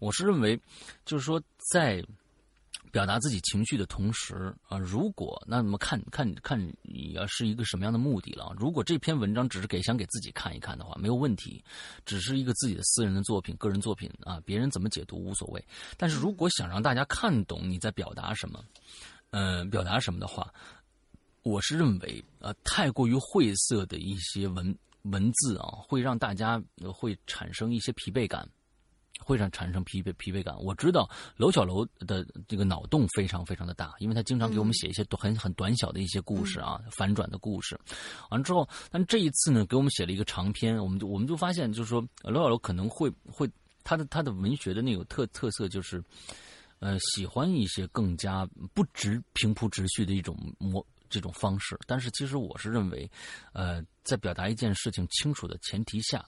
[0.00, 0.58] 我是认为，
[1.04, 1.38] 就是说，
[1.70, 2.02] 在
[2.96, 8.54] 表达自己情绪的同时啊，如果那么看看看你要是一个什么样的目的了。
[8.58, 11.62] 如果这篇文章只是给想给自己看一看的话，没有问题，
[12.06, 15.62] 只是一个自己的私人的作品、个人作品啊，别人怎么解读无所谓。
[15.98, 18.64] 但是如果想让大家看懂你在表达什么，
[19.32, 20.50] 嗯，表达什么的话，
[21.42, 24.74] 我是认为啊，太过于晦涩的一些文。
[25.10, 26.60] 文字啊，会让大家
[26.92, 28.44] 会产生一些疲惫感，
[29.18, 30.56] 会让产生疲惫疲惫感。
[30.58, 37.78] 我知道娄小楼的这个脑洞非常非常的大，因为他经常给我们写一些很很短小的一些故事啊，反转的故事。
[38.30, 43.50] 完了之后，但这一次呢，给我们写了一个长篇，我们就我们就发现，就是说娄小楼可能会会
[43.84, 46.02] 他的他的文学的那种特特色就是，
[46.78, 50.84] 呃，喜欢一些更加不直平铺直叙的一种模。
[51.08, 53.08] 这种方式，但是其实我是认为，
[53.52, 56.22] 呃，在表达一件事情清楚的前提下，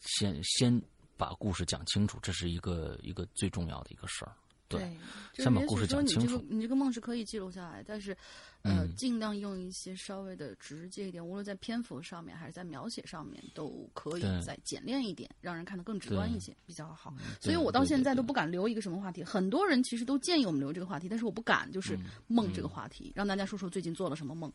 [0.00, 0.82] 先先
[1.16, 4.32] 把故事讲清楚，这是一个一个最重要的一个事儿。
[4.78, 6.44] 对，先把故事讲清楚。
[6.48, 8.16] 你这个梦是可以记录下来，但是。
[8.66, 17.12] 呃，尽量用一些稍微的直接一点，无论在篇幅上面还是在描写上面，都可以再简练一点，让人看得更直观一些，比较好。
[17.42, 19.22] 所以我到现在都不敢留一个什么话题。
[19.22, 21.94] 很多人其实都建议我们留这个话题，但是我不敢，就是
[22.26, 24.50] 梦这个话题，让大家说说最近做了什么梦，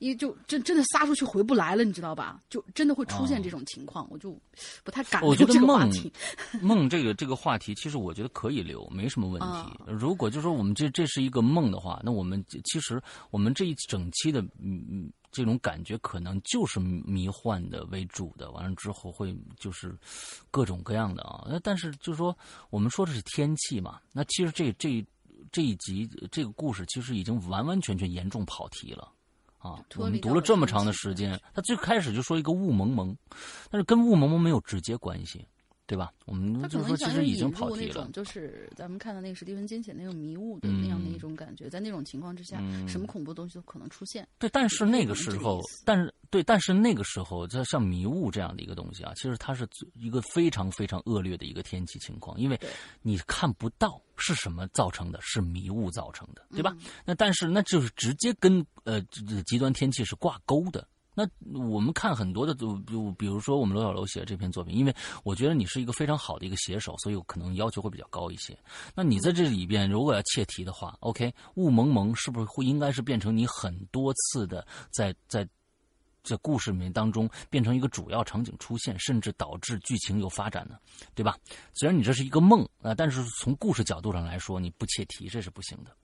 [0.00, 2.42] 因为就真真的撒出去回不来了，你知道吧？
[2.50, 4.36] 就真的会出现这种情况，我就
[4.82, 6.12] 不太敢留这个话题。
[6.60, 9.46] 梦这个这个话题，其实我觉得可以留，没什么问题。
[9.86, 13.00] 如果就说我们这这是一个梦的话，那我们其实
[13.30, 13.44] 我们。
[13.44, 18.50] 我们这一整期的嗯嗯这种感觉，可能就是迷幻的为主的。
[18.52, 19.94] 完了之后会就是
[20.50, 21.46] 各种各样的啊。
[21.46, 22.34] 那但是就是说，
[22.70, 24.00] 我们说的是天气嘛。
[24.14, 25.04] 那其实这这
[25.52, 29.12] 这一集这个故事，其实已经完完全全严重跑题了
[29.58, 29.78] 啊。
[29.96, 33.14] 我们读了这么长的时间，他最开始就说一个雾蒙蒙，
[33.70, 35.46] 但是跟雾蒙蒙没有直接关系。
[35.86, 36.10] 对吧？
[36.24, 38.08] 我们就是说，其实已经跑题了。
[38.12, 42.56] 就是咱们看到那个史蒂芬金写那种迷雾的那样的一种感觉，在那种情况之下，
[42.88, 44.26] 什么恐怖东西都可能出现。
[44.38, 52.58] 对，但是那个时候，但是对，但是那个时候，就像迷雾这样的一个东西啊，其实它是一个非常非常恶劣的一个天气情况，因为
[53.02, 56.74] 你看不到是什么造成的，是迷雾造成的，对吧？
[57.04, 59.02] 那但是那就是直接跟呃
[59.44, 60.88] 极端天气是挂钩的。
[61.14, 61.26] 那
[61.58, 62.74] 我们看很多的，就
[63.16, 68.58] 比如说我们罗小楼写的这篇作品，因为我觉得你是一个非常好的一个写手，所以我可能要求会比较高一些。
[68.94, 75.48] 那你在这里边如果要切题的话，OK，雾蒙蒙是不是会应该是变成你很多次的在在
[76.22, 80.78] 这故事里面当中变成一个主要场景出现，甚至导致剧情有发展呢？
[81.14, 81.36] 对吧？
[81.74, 85.94] 虽然你这是一个梦啊，但是从故事角度上来说，你不切题这是不行的。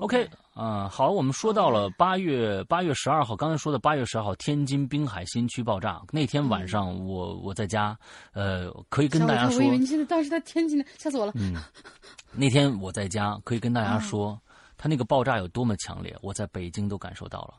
[0.00, 7.98] ，OK，啊，好，我们说到了八月八月十二号，刚才说的八月十二号，天津滨海新区爆炸那天晚上，我我在家，
[8.32, 11.32] 呃，可以跟大家说，我以为你现在当时在天津呢，吓死我了。
[11.36, 11.54] 嗯，
[12.32, 14.38] 那天我在家，可以跟大家说，
[14.76, 17.54] 他那个爆炸有多么强烈，我在北京都感受到了。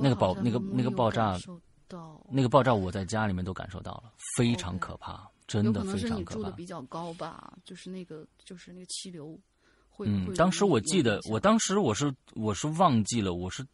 [0.00, 1.38] 那个爆那个那个爆炸，
[2.28, 6.06] 那个爆炸我在家里面都感受到了，非常可怕，真的非常可怕。
[6.06, 9.38] 有可能是你住的比较高吧，就是那个就是那个气流。
[10.06, 13.66] 嗯，当时我记得，我当时我是我是忘记了，我是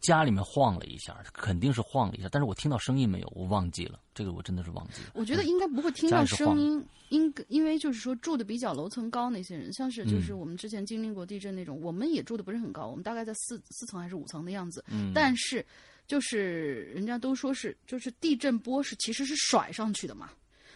[0.00, 5.10] 家里面晃了一下，肯定是晃了一下，但是我听到声音没有，我忘记了，这个我真的是忘记了。
[5.14, 15.64] 我觉得应该不会听到声音，应因为就是说住的比较楼层高那些人，像是就是我们之前经历过地震那种，我们也住的不是很高，我们大概在四四层还是五层的样子，嗯，但是
[16.08, 20.30] 就是人家都说是就是地震波是其实是甩上去的嘛。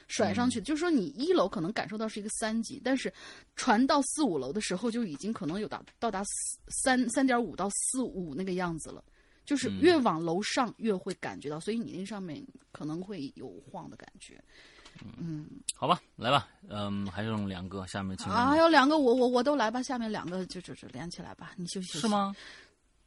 [0.08, 3.12] 甩上去，就是说你一楼可能感受到是一个三级，但是
[3.54, 6.22] 传到四五楼的时候就已经可能有达到达
[6.68, 9.02] 三三点五到四五那个样子了，
[9.44, 14.42] 就是越往楼上越会感觉到，所以你那上面可能会有晃的感觉。
[15.18, 22.00] 嗯，好吧，来吧，嗯，还剩两个，下面请啊，还有两个，我我我都来吧，下面两个就就就连起来吧，你休息休息。
[22.00, 22.34] 是吗？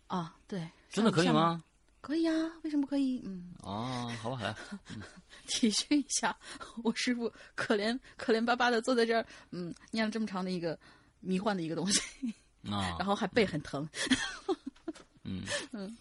[0.05, 1.63] 啊，对，真的可以吗？
[2.01, 3.21] 可以啊，为什么不可以？
[3.26, 4.55] 嗯，哦，好吧，来，
[5.47, 6.35] 体恤一下
[6.84, 10.77] 我师傅，可怜可怜巴巴的坐在这儿，嗯，念了这么长的一个
[11.19, 12.01] 迷幻的一个东西，
[12.69, 13.88] 啊， 然后还背很疼，
[15.23, 15.43] 嗯。
[15.71, 15.97] 嗯。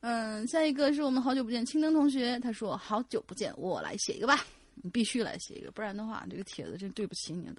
[0.00, 4.44] 嗯，下一个是我们好久不见青灯同学，他说好久不见，我来写一个吧，
[4.76, 7.56] 你必须来写一个，不然的话，这个帖子真对不起你了。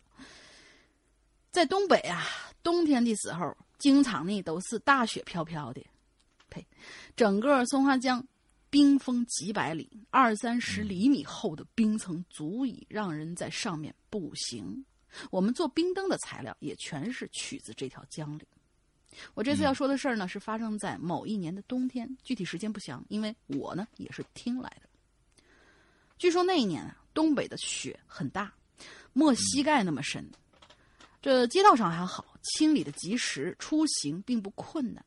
[1.51, 2.23] 在东北啊，
[2.63, 5.85] 冬天的时候，经常呢都是大雪飘飘的。
[6.49, 6.65] 呸！
[7.15, 8.25] 整个松花江
[8.69, 14.85] 冰封几百里，二三十厘米厚的冰层足以让人在上面步行。
[15.31, 18.47] 我们做冰灯的材料也全是取自这条江里。
[19.33, 24.87] 我这次要说的事儿呢，是发生在某一年的冬天，具体时间不详，因为我呢也是听来的。
[26.19, 28.53] 据说那一年啊，东北的雪很大，
[29.13, 30.29] 没膝盖那么深。
[31.21, 35.03] 这街道上还好，清理的及时，出行并不困难。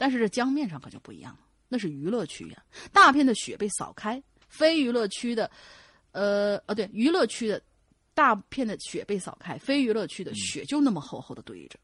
[0.00, 5.50] 但是这江面上可就不一样了，那是娱乐区呀，大片的雪被扫开，非娱乐区的，
[6.12, 7.62] 呃，哦对，娱乐区的
[8.14, 11.78] 大片的雪被扫开，非娱乐区的雪就那么厚厚的堆着。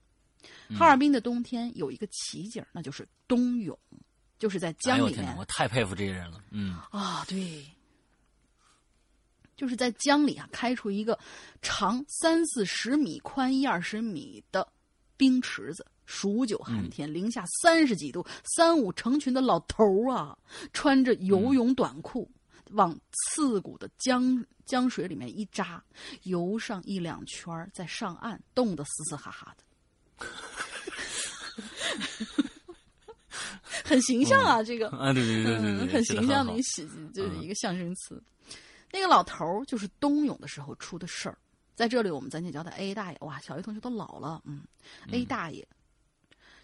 [0.75, 3.79] 哈尔滨的冬天有一个奇景，那就是冬泳，
[4.39, 5.37] 就是在江里面。
[5.37, 7.67] 我太佩服这些人了，嗯啊，对，
[9.59, 11.19] 就是在江里啊，开出一个
[11.61, 14.67] 长三四十米、宽一二十米的
[15.19, 15.87] 冰池子。
[16.07, 18.25] 数九寒天，零下三十几度，
[18.57, 20.39] 三五成群的老头儿啊，
[20.73, 22.31] 穿着游泳短裤，
[22.71, 25.83] 往刺骨的江江水里面一扎，
[26.23, 30.25] 游上一两圈再上岸，冻得嘶嘶哈哈的，
[33.85, 34.63] 很形象啊！
[34.63, 38.23] 这个啊，对对对对对，很形象的一个喜，就是一个象声词。
[38.93, 41.37] 那个老头儿就是冬泳的时候出的事儿，
[41.75, 43.19] 在这里我们暂且叫他 A 大爷。
[43.21, 44.63] 哇，小学同学都老了，嗯
[45.11, 45.67] ，A 大爷。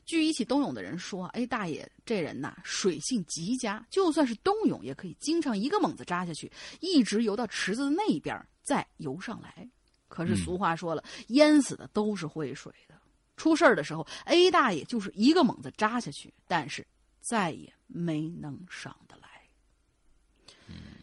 [0.04, 6.50] 据一起冬泳的人说，A 大爷这人呐，水性极佳，就算是冬泳也可以经常一个猛子扎下去，
[6.80, 9.68] 一直游到池子的那边，再游上来。
[10.08, 12.94] 可是俗话说了，淹死的都是会水的。
[13.36, 16.86] 出事儿的时候，A 大爷就是一个猛子扎下去，但是
[17.20, 19.28] 再也没能上得来。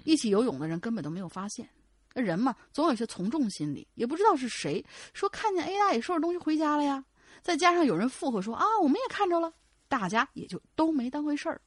[0.03, 1.67] 一起游泳的人根本都没有发现。
[2.13, 7.03] 人嘛，总有些从众心理，也不知道是谁说看见 A 大爷收拾东西回家了呀。
[7.41, 9.51] 再加上有人附和说啊，我们也看着了，
[9.87, 11.61] 大家也就都没当回事儿。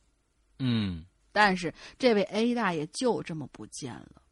[0.58, 4.22] 嗯，但是这位 A 大爷就这么不见了，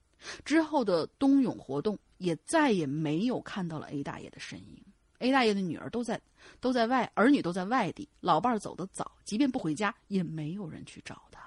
[0.45, 4.85] 之后的冬泳活动也再也没有看到了 A 大爷的身影。
[5.19, 6.21] A 大爷的女儿都在
[6.61, 11.41] 都在外，儿女都在外地，老伴儿走得早，即便不回家，也没有人去找他。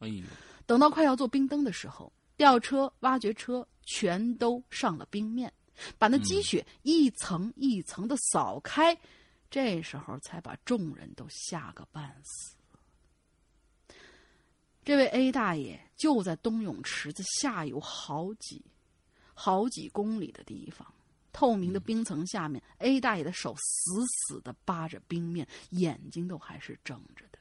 [0.00, 0.22] 哎呦，
[0.66, 5.50] 等到快要做冰灯的时候，吊车、挖掘车全都上了冰面，
[5.96, 8.94] 把那积雪一层一层的扫开。
[9.50, 12.56] 这时候才把众人都吓个半死。
[14.84, 18.64] 这位 A 大爷就在东泳池子下游好几、
[19.34, 20.86] 好几公里的地方，
[21.32, 27.38] 透明的冰层下面，A 大爷的手死死的扒着冰面，眼睛都还是睁着的。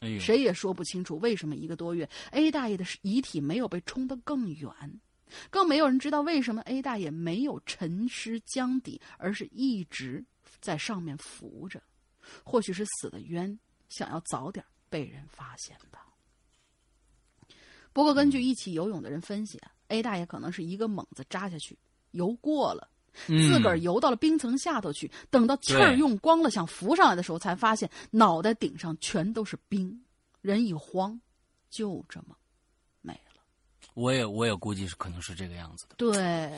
[0.00, 4.70] 哎谁也说不清楚为什么一个多月，A 大爷的遗体没有被冲得更远，
[5.50, 10.24] 更没有人知道为什么 A 大爷没有沉尸江底，而是一直。
[10.62, 11.82] 在上面浮着，
[12.42, 13.58] 或许是死的冤，
[13.90, 16.06] 想要早点被人发现吧。
[17.92, 21.78] 不过，根据一起游泳的人分析，A 大爷可能是一个猛子扎下去，
[22.12, 22.88] 游过了，
[23.26, 25.10] 自个儿游到了冰层下头去。
[25.28, 30.02] 等到气儿用光了，想浮上来的时候，才发现脑袋顶上全都是冰，
[30.40, 31.20] 人一慌，
[31.68, 32.34] 就这么。
[33.94, 35.96] 我也我也估计是可能是这个样子的。
[35.96, 36.50] 对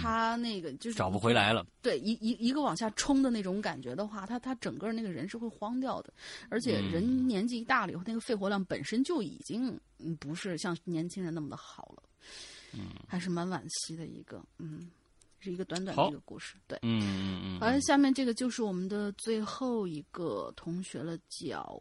[0.00, 1.66] 他那个就是找不回来了。
[1.82, 6.12] 对一一一个往下冲的那种感觉的话，他他整个那个人是会慌掉的。
[6.48, 9.78] 而且人年纪大了以后，那个肺活量本身就已经
[10.18, 12.02] 不是像年轻人那么的好了。
[12.72, 14.90] 嗯，还是蛮惋惜的一个，嗯，
[15.40, 17.58] 是一个短短的一个故事，对，嗯嗯嗯。
[17.60, 21.80] 而下面这个就是我们的最后一个同学了，叫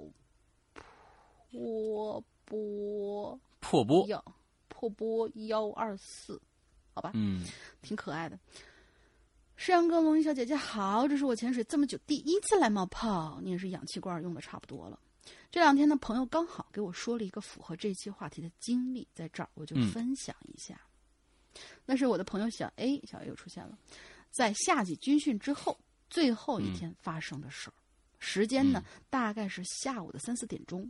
[1.51, 4.23] 破波破波幺
[4.80, 6.41] 破波幺二四，
[6.93, 7.45] 好吧，嗯，
[7.81, 8.39] 挺可爱的。
[9.57, 14.97] 世阳哥、龙云小姐姐好，这是我潜水这么久第一次来冒泡，你也是氧气罐用的差不多了。
[15.51, 20.80] 这两天呢，朋友刚好给我说了一个符合这期话题的经历，在这儿我就分享一下。
[21.85, 23.77] 那是我的朋友小 A，小 A 又出现了，
[24.31, 25.77] 在夏季军训之后
[26.10, 27.73] 最后一天发生的事儿。
[28.18, 30.89] 时间呢，大概是下午的三四点钟。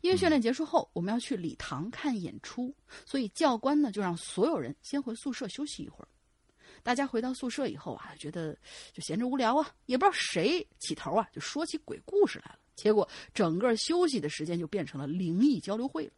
[0.00, 6.08] 因为训练结束后，我们要去礼堂看演出，所以教官呢就让所有人先回宿舍休息一会儿。
[6.82, 8.56] 大家回到宿舍以后啊，觉得
[8.92, 12.58] 就闲着无聊啊，也不知道谁起头啊，就说起鬼故事来了。
[12.74, 16.12] 结果整个休息的时间就变成了灵异交流会了。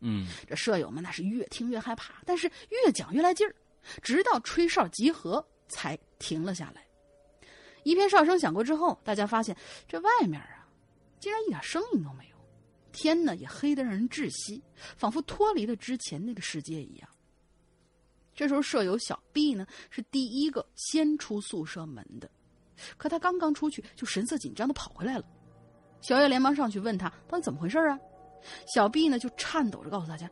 [0.00, 3.54] 嗯，这舍友们那是越听越害怕，但是越讲越来劲儿，
[4.02, 6.86] 直到吹哨集合才停了下来。
[7.84, 9.56] 一片哨声响过之后，大家发现
[9.88, 10.68] 这外面啊，
[11.18, 12.33] 竟然一点声音都没有，
[12.94, 14.62] 天呢也黑得让人窒息，
[14.96, 17.08] 仿佛脱离了之前那个世界一样。
[18.34, 22.30] 这时候舍友小 B 呢是第一个先出宿舍门的，
[22.96, 25.24] 可他刚刚出去就神色紧张的跑回来了。
[26.00, 27.98] 小叶连忙上去问他到底怎么回事啊？
[28.74, 30.28] 小 B 呢就颤抖着告诉大家，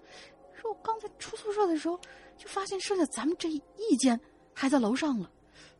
[0.54, 1.98] 说我刚才出宿舍的时候
[2.36, 4.18] 就发现剩下咱们这一间
[4.52, 5.30] 还在楼上了，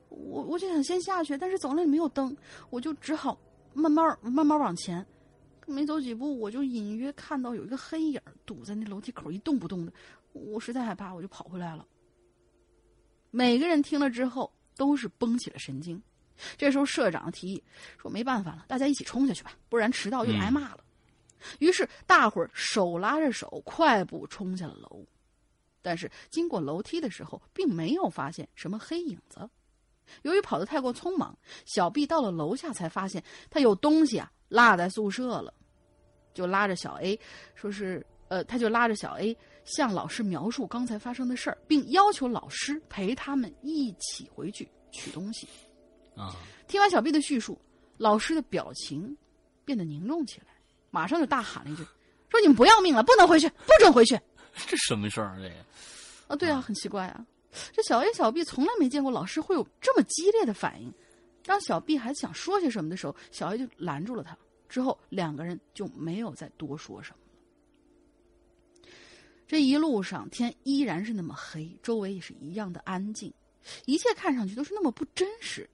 [0.09, 2.37] 我我就想先下去，但是走廊里没有灯，
[2.71, 3.39] 我就只好
[3.75, 5.05] 慢慢慢慢往前，
[5.73, 9.93] 没走几步我就隐约看到有一个黑影堵在那楼梯口一动不动的，
[10.33, 11.87] 我实在害怕，我就跑回来了。
[13.31, 16.01] 每个人听了之后都是绷起了神经。
[16.57, 17.63] 这时候，社长提议
[17.99, 20.85] 说：“没办法了，大家一起冲下去吧，不然迟到又挨骂了。”
[21.61, 25.05] 于是，大伙儿手拉着手，快步冲下了楼。
[25.83, 29.49] 但是，经过楼梯的时候，并没有发现什么黑影子。
[30.23, 35.53] 由于跑得太过匆忙，小毕到了楼下才发现他有东西啊落在宿舍了，
[36.35, 37.19] 就拉着小 A
[37.55, 45.47] 说是呃，他就拉着小 A 向老师描述刚才发生的事儿，并要求老师陪他们一起回去取东西。
[46.17, 46.35] 啊！
[46.67, 47.59] 听完小 B 的叙述，
[47.97, 49.17] 老师的表情
[49.65, 50.55] 变得凝重起来，
[50.91, 51.83] 马上就大喊了一句
[52.29, 54.19] ：“说你们不要命了，不能回去，不准回去！
[54.67, 55.29] ”这什么事儿？
[55.29, 55.55] 啊这个
[56.29, 57.25] 啊，对啊，很奇怪啊！
[57.73, 60.93] 这小 A、小 B 从来没见过老师会有这么激烈的反应。
[61.45, 64.37] 当小 B 还想说些什么的时候，小 A 就拦住了他。
[64.73, 68.89] 之后两个人就没有再多说什么了。
[69.47, 73.31] 这一路上天依然是那么黑，周围也是一样的安静，
[73.85, 75.69] 一切看上去都是那么不真实。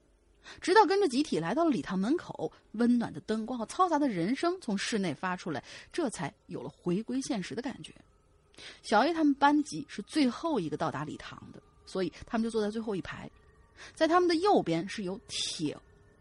[0.59, 5.63] 直到跟着集体来到了礼堂门口，温暖的灯光和嘈杂的人声从室内发出来，
[5.93, 7.95] 这才有了回归现实的感觉。
[8.81, 13.31] 小 A 他们班级是最后一个到达礼堂的，所以他们就坐在最后一排。
[13.95, 15.77] 在他们的右边是由铁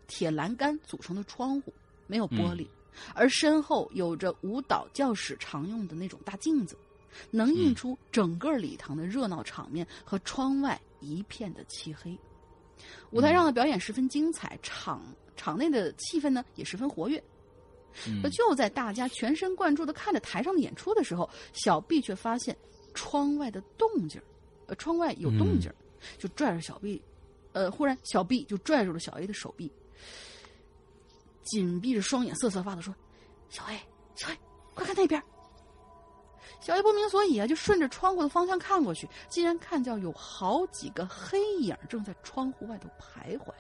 [0.07, 1.75] 铁栏杆组成的窗户，
[2.09, 2.67] 没有玻璃，
[3.15, 6.77] 而身后有着舞蹈教室常用的那种大镜子，
[7.31, 12.19] 能映出整个礼堂的热闹场面和窗外一片的漆黑。
[13.11, 15.03] 舞台上的表演十分精彩，场
[15.37, 17.23] 场内的气氛呢也十分活跃。
[18.23, 22.57] 可就在大家全神贯注的看着台上的演出的时候，小 B 却发现
[22.95, 24.21] 窗外的动静
[24.67, 25.73] 呃，窗外有动静
[26.19, 27.03] 就拽着小 B，
[27.53, 29.73] 呃，忽然小 B 就拽住了小 A 的手臂，
[31.51, 32.95] 紧闭着双眼，瑟瑟发抖说
[33.49, 33.79] ：“小 A，
[34.15, 34.39] 小 A，
[34.75, 35.23] 快看那边！”
[36.61, 43.53] 小 A 不明所以啊，就顺着窗户的方向看过去，竟然看到有好几个黑影正在窗户外头徘徊。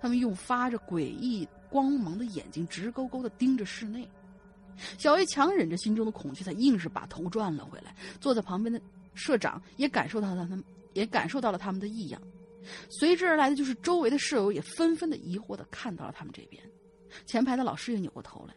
[0.00, 4.08] 他们用发着诡异光芒的眼睛直勾勾的盯着室内。
[4.98, 7.94] 小 A 强忍着心中的恐惧，才硬是把头转了回来。
[8.20, 8.80] 坐在旁边的
[9.14, 10.64] 社长也感受到了他们，
[10.94, 12.20] 也感受到了他们的异样。
[12.88, 16.62] 随之而来的就是周围的室友也纷纷的疑惑的看到了他们这边。
[17.26, 18.54] 前排的老师也扭过头来，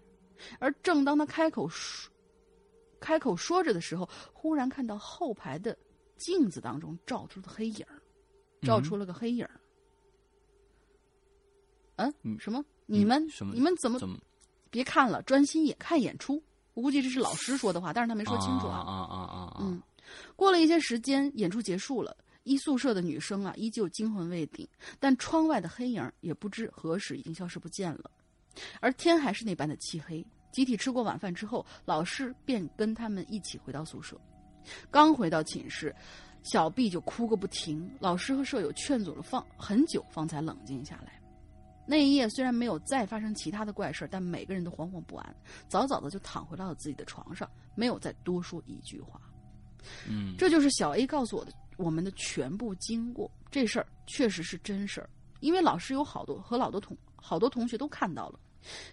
[0.59, 2.11] 而正当他开口说。
[2.99, 5.77] 开口说着的时候，忽然看到后排的
[6.17, 7.85] 镜子当中照出的黑影
[8.63, 9.47] 照出了个黑影
[11.97, 12.65] 嗯，什么？
[12.87, 13.53] 你们什么？
[13.53, 14.17] 你们怎么怎么？
[14.71, 16.41] 别看了，专心演看演出。
[16.73, 19.17] 我估计这是老师说的话，但是他没说清楚啊啊啊
[19.55, 19.57] 啊！
[19.61, 19.79] 嗯，
[20.35, 22.17] 过了一些时间，演出结束了，
[22.47, 24.65] 一宿舍的女生啊，依旧惊魂未定，
[24.99, 28.09] 但窗外的黑影也不知何时已经消失不见了，
[28.79, 30.25] 而天还是那般的漆黑。
[30.51, 34.19] 集体吃过晚饭之后，老师便跟他们一起回到宿舍。
[34.89, 35.93] 刚回到寝室，
[36.41, 37.87] 小 B 就哭个不停。
[37.99, 41.21] 老师和舍友劝阻了放很久，方才冷静下来。
[41.85, 45.35] 那一夜虽然没有再发生其他的怪事但每个人都惶惶不安，
[45.67, 49.21] 早早的就躺回到了自己的床上，没有再多说一句话。
[50.09, 53.31] 嗯，这就是小 A 告诉我的我们的全部经过。
[53.49, 55.09] 这事儿确实是真事儿，
[55.39, 58.39] 因为老师有好多和老多同好多同学都看到了。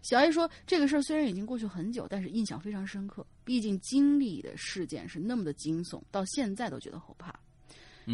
[0.02, 3.27] 小 A 说：“这个事儿虽然已经过去很久，但是印象非常深刻。
[3.43, 7.35] 毕竟经历的事件是那么的惊悚，到现在都觉得后怕。”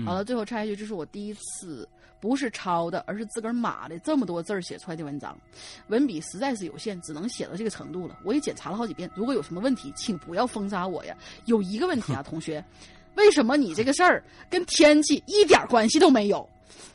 [0.07, 1.87] 好了，最后插一句，这是我第一次
[2.21, 5.37] 不是抄的，而是自个儿码的这么多字儿写出来的文章，
[5.89, 8.17] 文笔实在是有限，只能写到这个程度了。
[8.25, 11.17] 我也检查了好几遍，如果有什么问题，请不要封杀我呀。
[11.47, 12.65] 有一个问题啊， 同学，
[13.17, 16.49] 为什么你这个事儿跟天气一点关系都没有？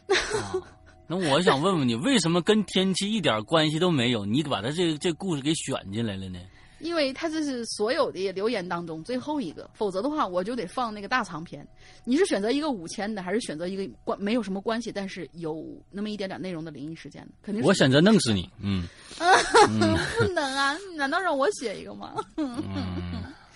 [1.07, 4.25] 那我想问问你，为什么跟天气一点关系都没有？
[4.25, 6.39] 你把他这这故事给选进来了呢？
[6.79, 11.65] 因为他这是所有的留言当中最后一个，否则的话我就得放那个大长篇。
[12.03, 17.25] 你是选择一个五千的，还是选择一个关没有什么关系，但是有那么一点点内容的灵异事件？
[17.41, 18.49] 肯定我选择弄死你。
[18.59, 18.83] 嗯，
[20.19, 20.77] 不能啊！
[20.95, 22.13] 难道让我写一个吗？
[22.35, 22.61] 嗯，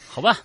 [0.07, 0.39] 好吧。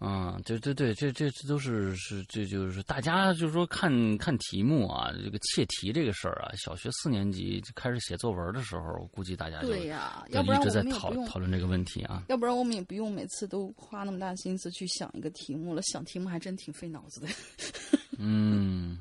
[0.00, 12.22] 嗯，对对对，这这这都是是这就是大家就是说看看题目啊，这个切题这个事儿啊，小学四年级就开始写作文的时候，我估计大家对呀，要不一直在讨讨论这个问题啊。
[12.28, 17.26] 要不然我们也不用每次都花那么大心思去想一个题目了，想题目还真挺费脑子的。
[18.18, 18.98] 嗯，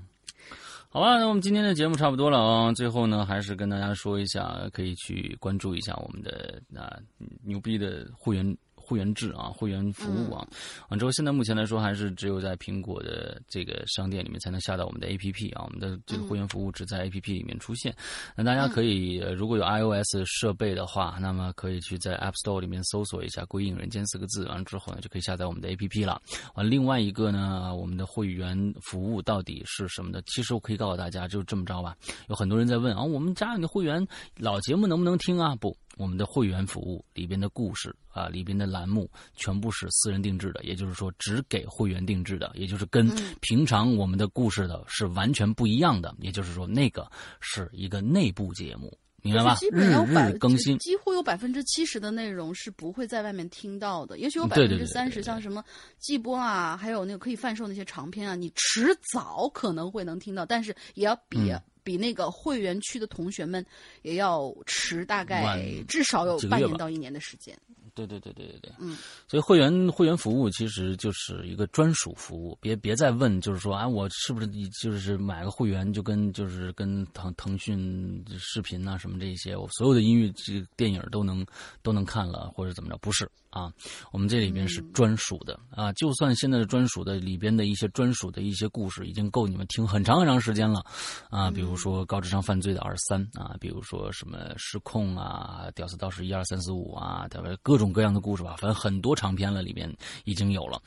[0.90, 2.74] 好吧，那我们今天的节目差不多了啊。
[2.74, 6.98] 最后呢，还是跟大家说一下，可以去关注一下我们的啊
[7.44, 8.58] 牛逼的会员。
[8.88, 10.48] 会员制啊，会员服务啊，
[10.88, 17.94] 完之后现在目前来说还是只有在苹果的这个商店里面才能下到我们的 APP 啊，我们的这个会员服务只在 APP 里面出现。
[18.34, 26.22] 那大家可以如果有 iOS 设备的话，那么可以去在 App Store 里面搜索一下“归隐人间”四个字，完了之后呢就可以下载我们的 APP 了。
[26.56, 30.22] 完另外一个呢，我们的会员服务到底是什么的？
[30.28, 31.96] 其实我可以告诉大家，就这么着吧。
[32.30, 34.06] 有很多人在问啊，我们家里的会员
[34.38, 35.56] 老节目能不能听啊？
[35.56, 35.76] 不。
[35.98, 43.10] 我们的会员服务里边的故事啊，里边的栏目全部是私人定制的，也就是说只给会员定制的，也就是跟
[43.42, 46.16] 平常我们的故事的是完全不一样的。
[46.20, 47.10] 也就是说，那个
[47.40, 49.58] 是一个内部节目，明白吧？
[49.72, 55.64] 日日更新，几乎有百分之七十的内容是不会在外面听到的，也许有百分之三十，像什么
[55.98, 61.52] 季播啊，还有那个可以贩售那些长篇啊，你迟早可能会能听到，但是也要比。
[61.88, 63.66] 比那个会员区的同学们
[64.02, 65.58] 也要迟，大概
[65.88, 67.58] 至少有半年到一年的时间。
[68.06, 68.96] 对对对对对对，嗯，
[69.28, 74.48] 所以会员会员服务其实就是一个专属服务，别别再问，就是说啊，我是不是
[74.80, 81.44] 就是买个会员就跟就是跟腾腾讯视频啊什么这些，我所有的音乐这电影都能
[81.82, 82.98] 都能看了或者怎么着？
[83.00, 83.74] 不是啊，
[84.12, 90.84] 我们这里边是专属的啊，就算现在的专属的里边的一些专属的一些故事已经够你们听很长很长时间了
[91.32, 97.28] 啊，比如说高智商犯罪的二三啊，比如说什么失控啊，屌丝道士一二三四五啊？
[97.64, 97.87] 各种。
[97.92, 99.92] 各样的故事吧，反正很多长篇了，里面
[100.26, 100.82] 已经有了，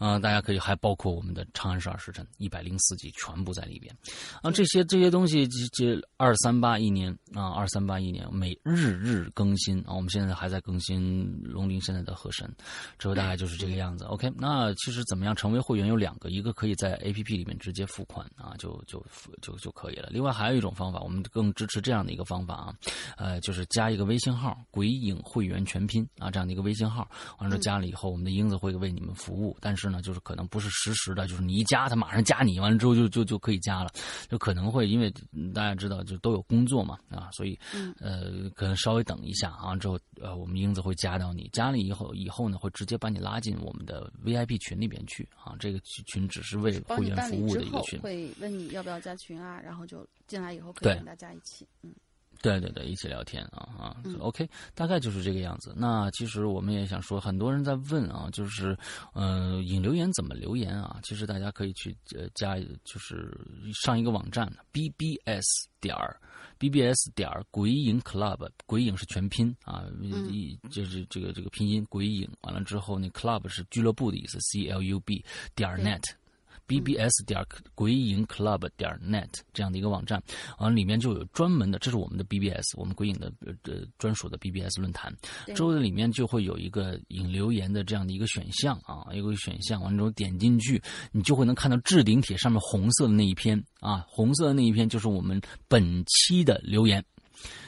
[0.00, 3.94] 嗯，大家可以还包括我们的《长安十二时辰》一百零四集全部在里边，
[4.42, 12.50] 啊，这些这些东西这二三八一年啊，二三八一年每日日更新啊，我们现在还在更新龙鳞现在的河神，
[12.98, 14.04] 之后大概就是这个样子。
[14.04, 19.04] OK，那其实怎么样成为会员有两个，一个可以在 APP 里面直接付款啊，就就
[19.40, 20.08] 就就可以了。
[20.10, 22.74] 另外还有一种方法，我们更支持这样的一个方法啊，
[23.16, 26.39] 呃，就是加一个微信号“鬼影会员全拼”啊，这样。
[26.48, 27.08] 一个微信号，
[27.38, 29.56] 完了加了以后，我们的英子会为你们服务。
[29.60, 33.90] 但是呢，就是可能不是实时的，就是你一加，他马上加你，完了之后就就就可以加了。
[34.28, 35.12] 就可能会因为
[35.52, 37.58] 大家知道，就都有工作嘛啊，所以
[37.98, 41.50] 呃，可能稍微等一下啊，之后呃，我们英子会加到你。
[41.52, 45.56] 加了以后，以后呢会直接把你拉进我们的 VIP 群里边去啊。
[45.58, 51.92] 这个群只是为会员服务的一个群，会问你要不要加群啊，然后就进来以后可以跟大家一起嗯。
[52.42, 55.74] 对对对，一起聊天啊啊，OK，大概就是这个样子。
[55.76, 58.76] 那其实我们也想说，很多人在问啊，就是
[59.12, 60.98] 呃，引留言怎么留言啊？
[61.02, 63.30] 其实大家可以去呃加，就是
[63.74, 66.18] 上一个网站 bbs 点儿
[66.58, 75.22] bbs 点儿鬼影 club，鬼影是全拼啊，一就是这个这个拼音鬼影，完了之后那 club 是俱乐部的意思，c l u b
[75.54, 76.02] 点 net。
[76.70, 77.44] Bbs 点
[77.74, 80.22] 鬼影 club 点 net 这样的一个网站，
[80.58, 83.52] 完了里面就有专门的，这是我们的 bbs，我们鬼影的呃
[83.98, 85.12] 专属的 bbs 论坛，
[85.54, 90.80] 之后里面就会有一个引留言的这样的一个选项啊，一个选项，完了之后点进去，
[91.10, 97.04] 你就会能看到置顶帖上面红色的那一篇啊，红色的那一篇就是我们本期的留言。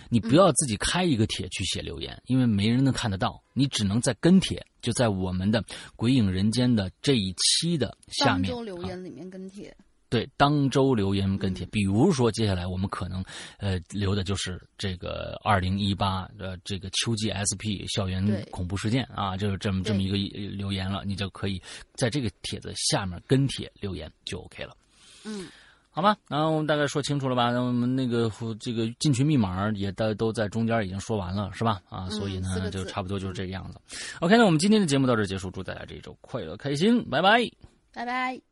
[0.08, 3.42] 你不要自己开一个帖去写留言，因为没人能看得到。
[3.54, 5.62] 你只能在跟帖，就在我们的
[5.96, 8.50] 《鬼影人间》的这一期的下面。
[8.50, 9.74] 当周留言里面跟帖。
[10.08, 11.64] 对，当周留言跟帖。
[11.72, 13.24] 比如说，接下来我们可能
[13.56, 20.16] 呃留的就是这个二零一八呃这个秋季 SP 校园恐怖事件啊，就是这么这么一个
[20.54, 21.62] 留言了，你就可以
[21.94, 24.76] 在这个帖子下面跟帖留言就 OK 了。
[25.24, 25.48] 嗯。
[25.94, 27.50] 好吧，然后我们大概说清楚了吧？
[27.50, 31.80] 那我们那个这个进群密码也都都在中间已经说完了，是吧？
[31.90, 33.78] 啊，所以呢，就差不多就是这个样子。
[34.20, 37.42] OK，那我们今天的节目到这结束，祝大家这一周快乐开心，拜拜，
[37.92, 38.51] 拜拜。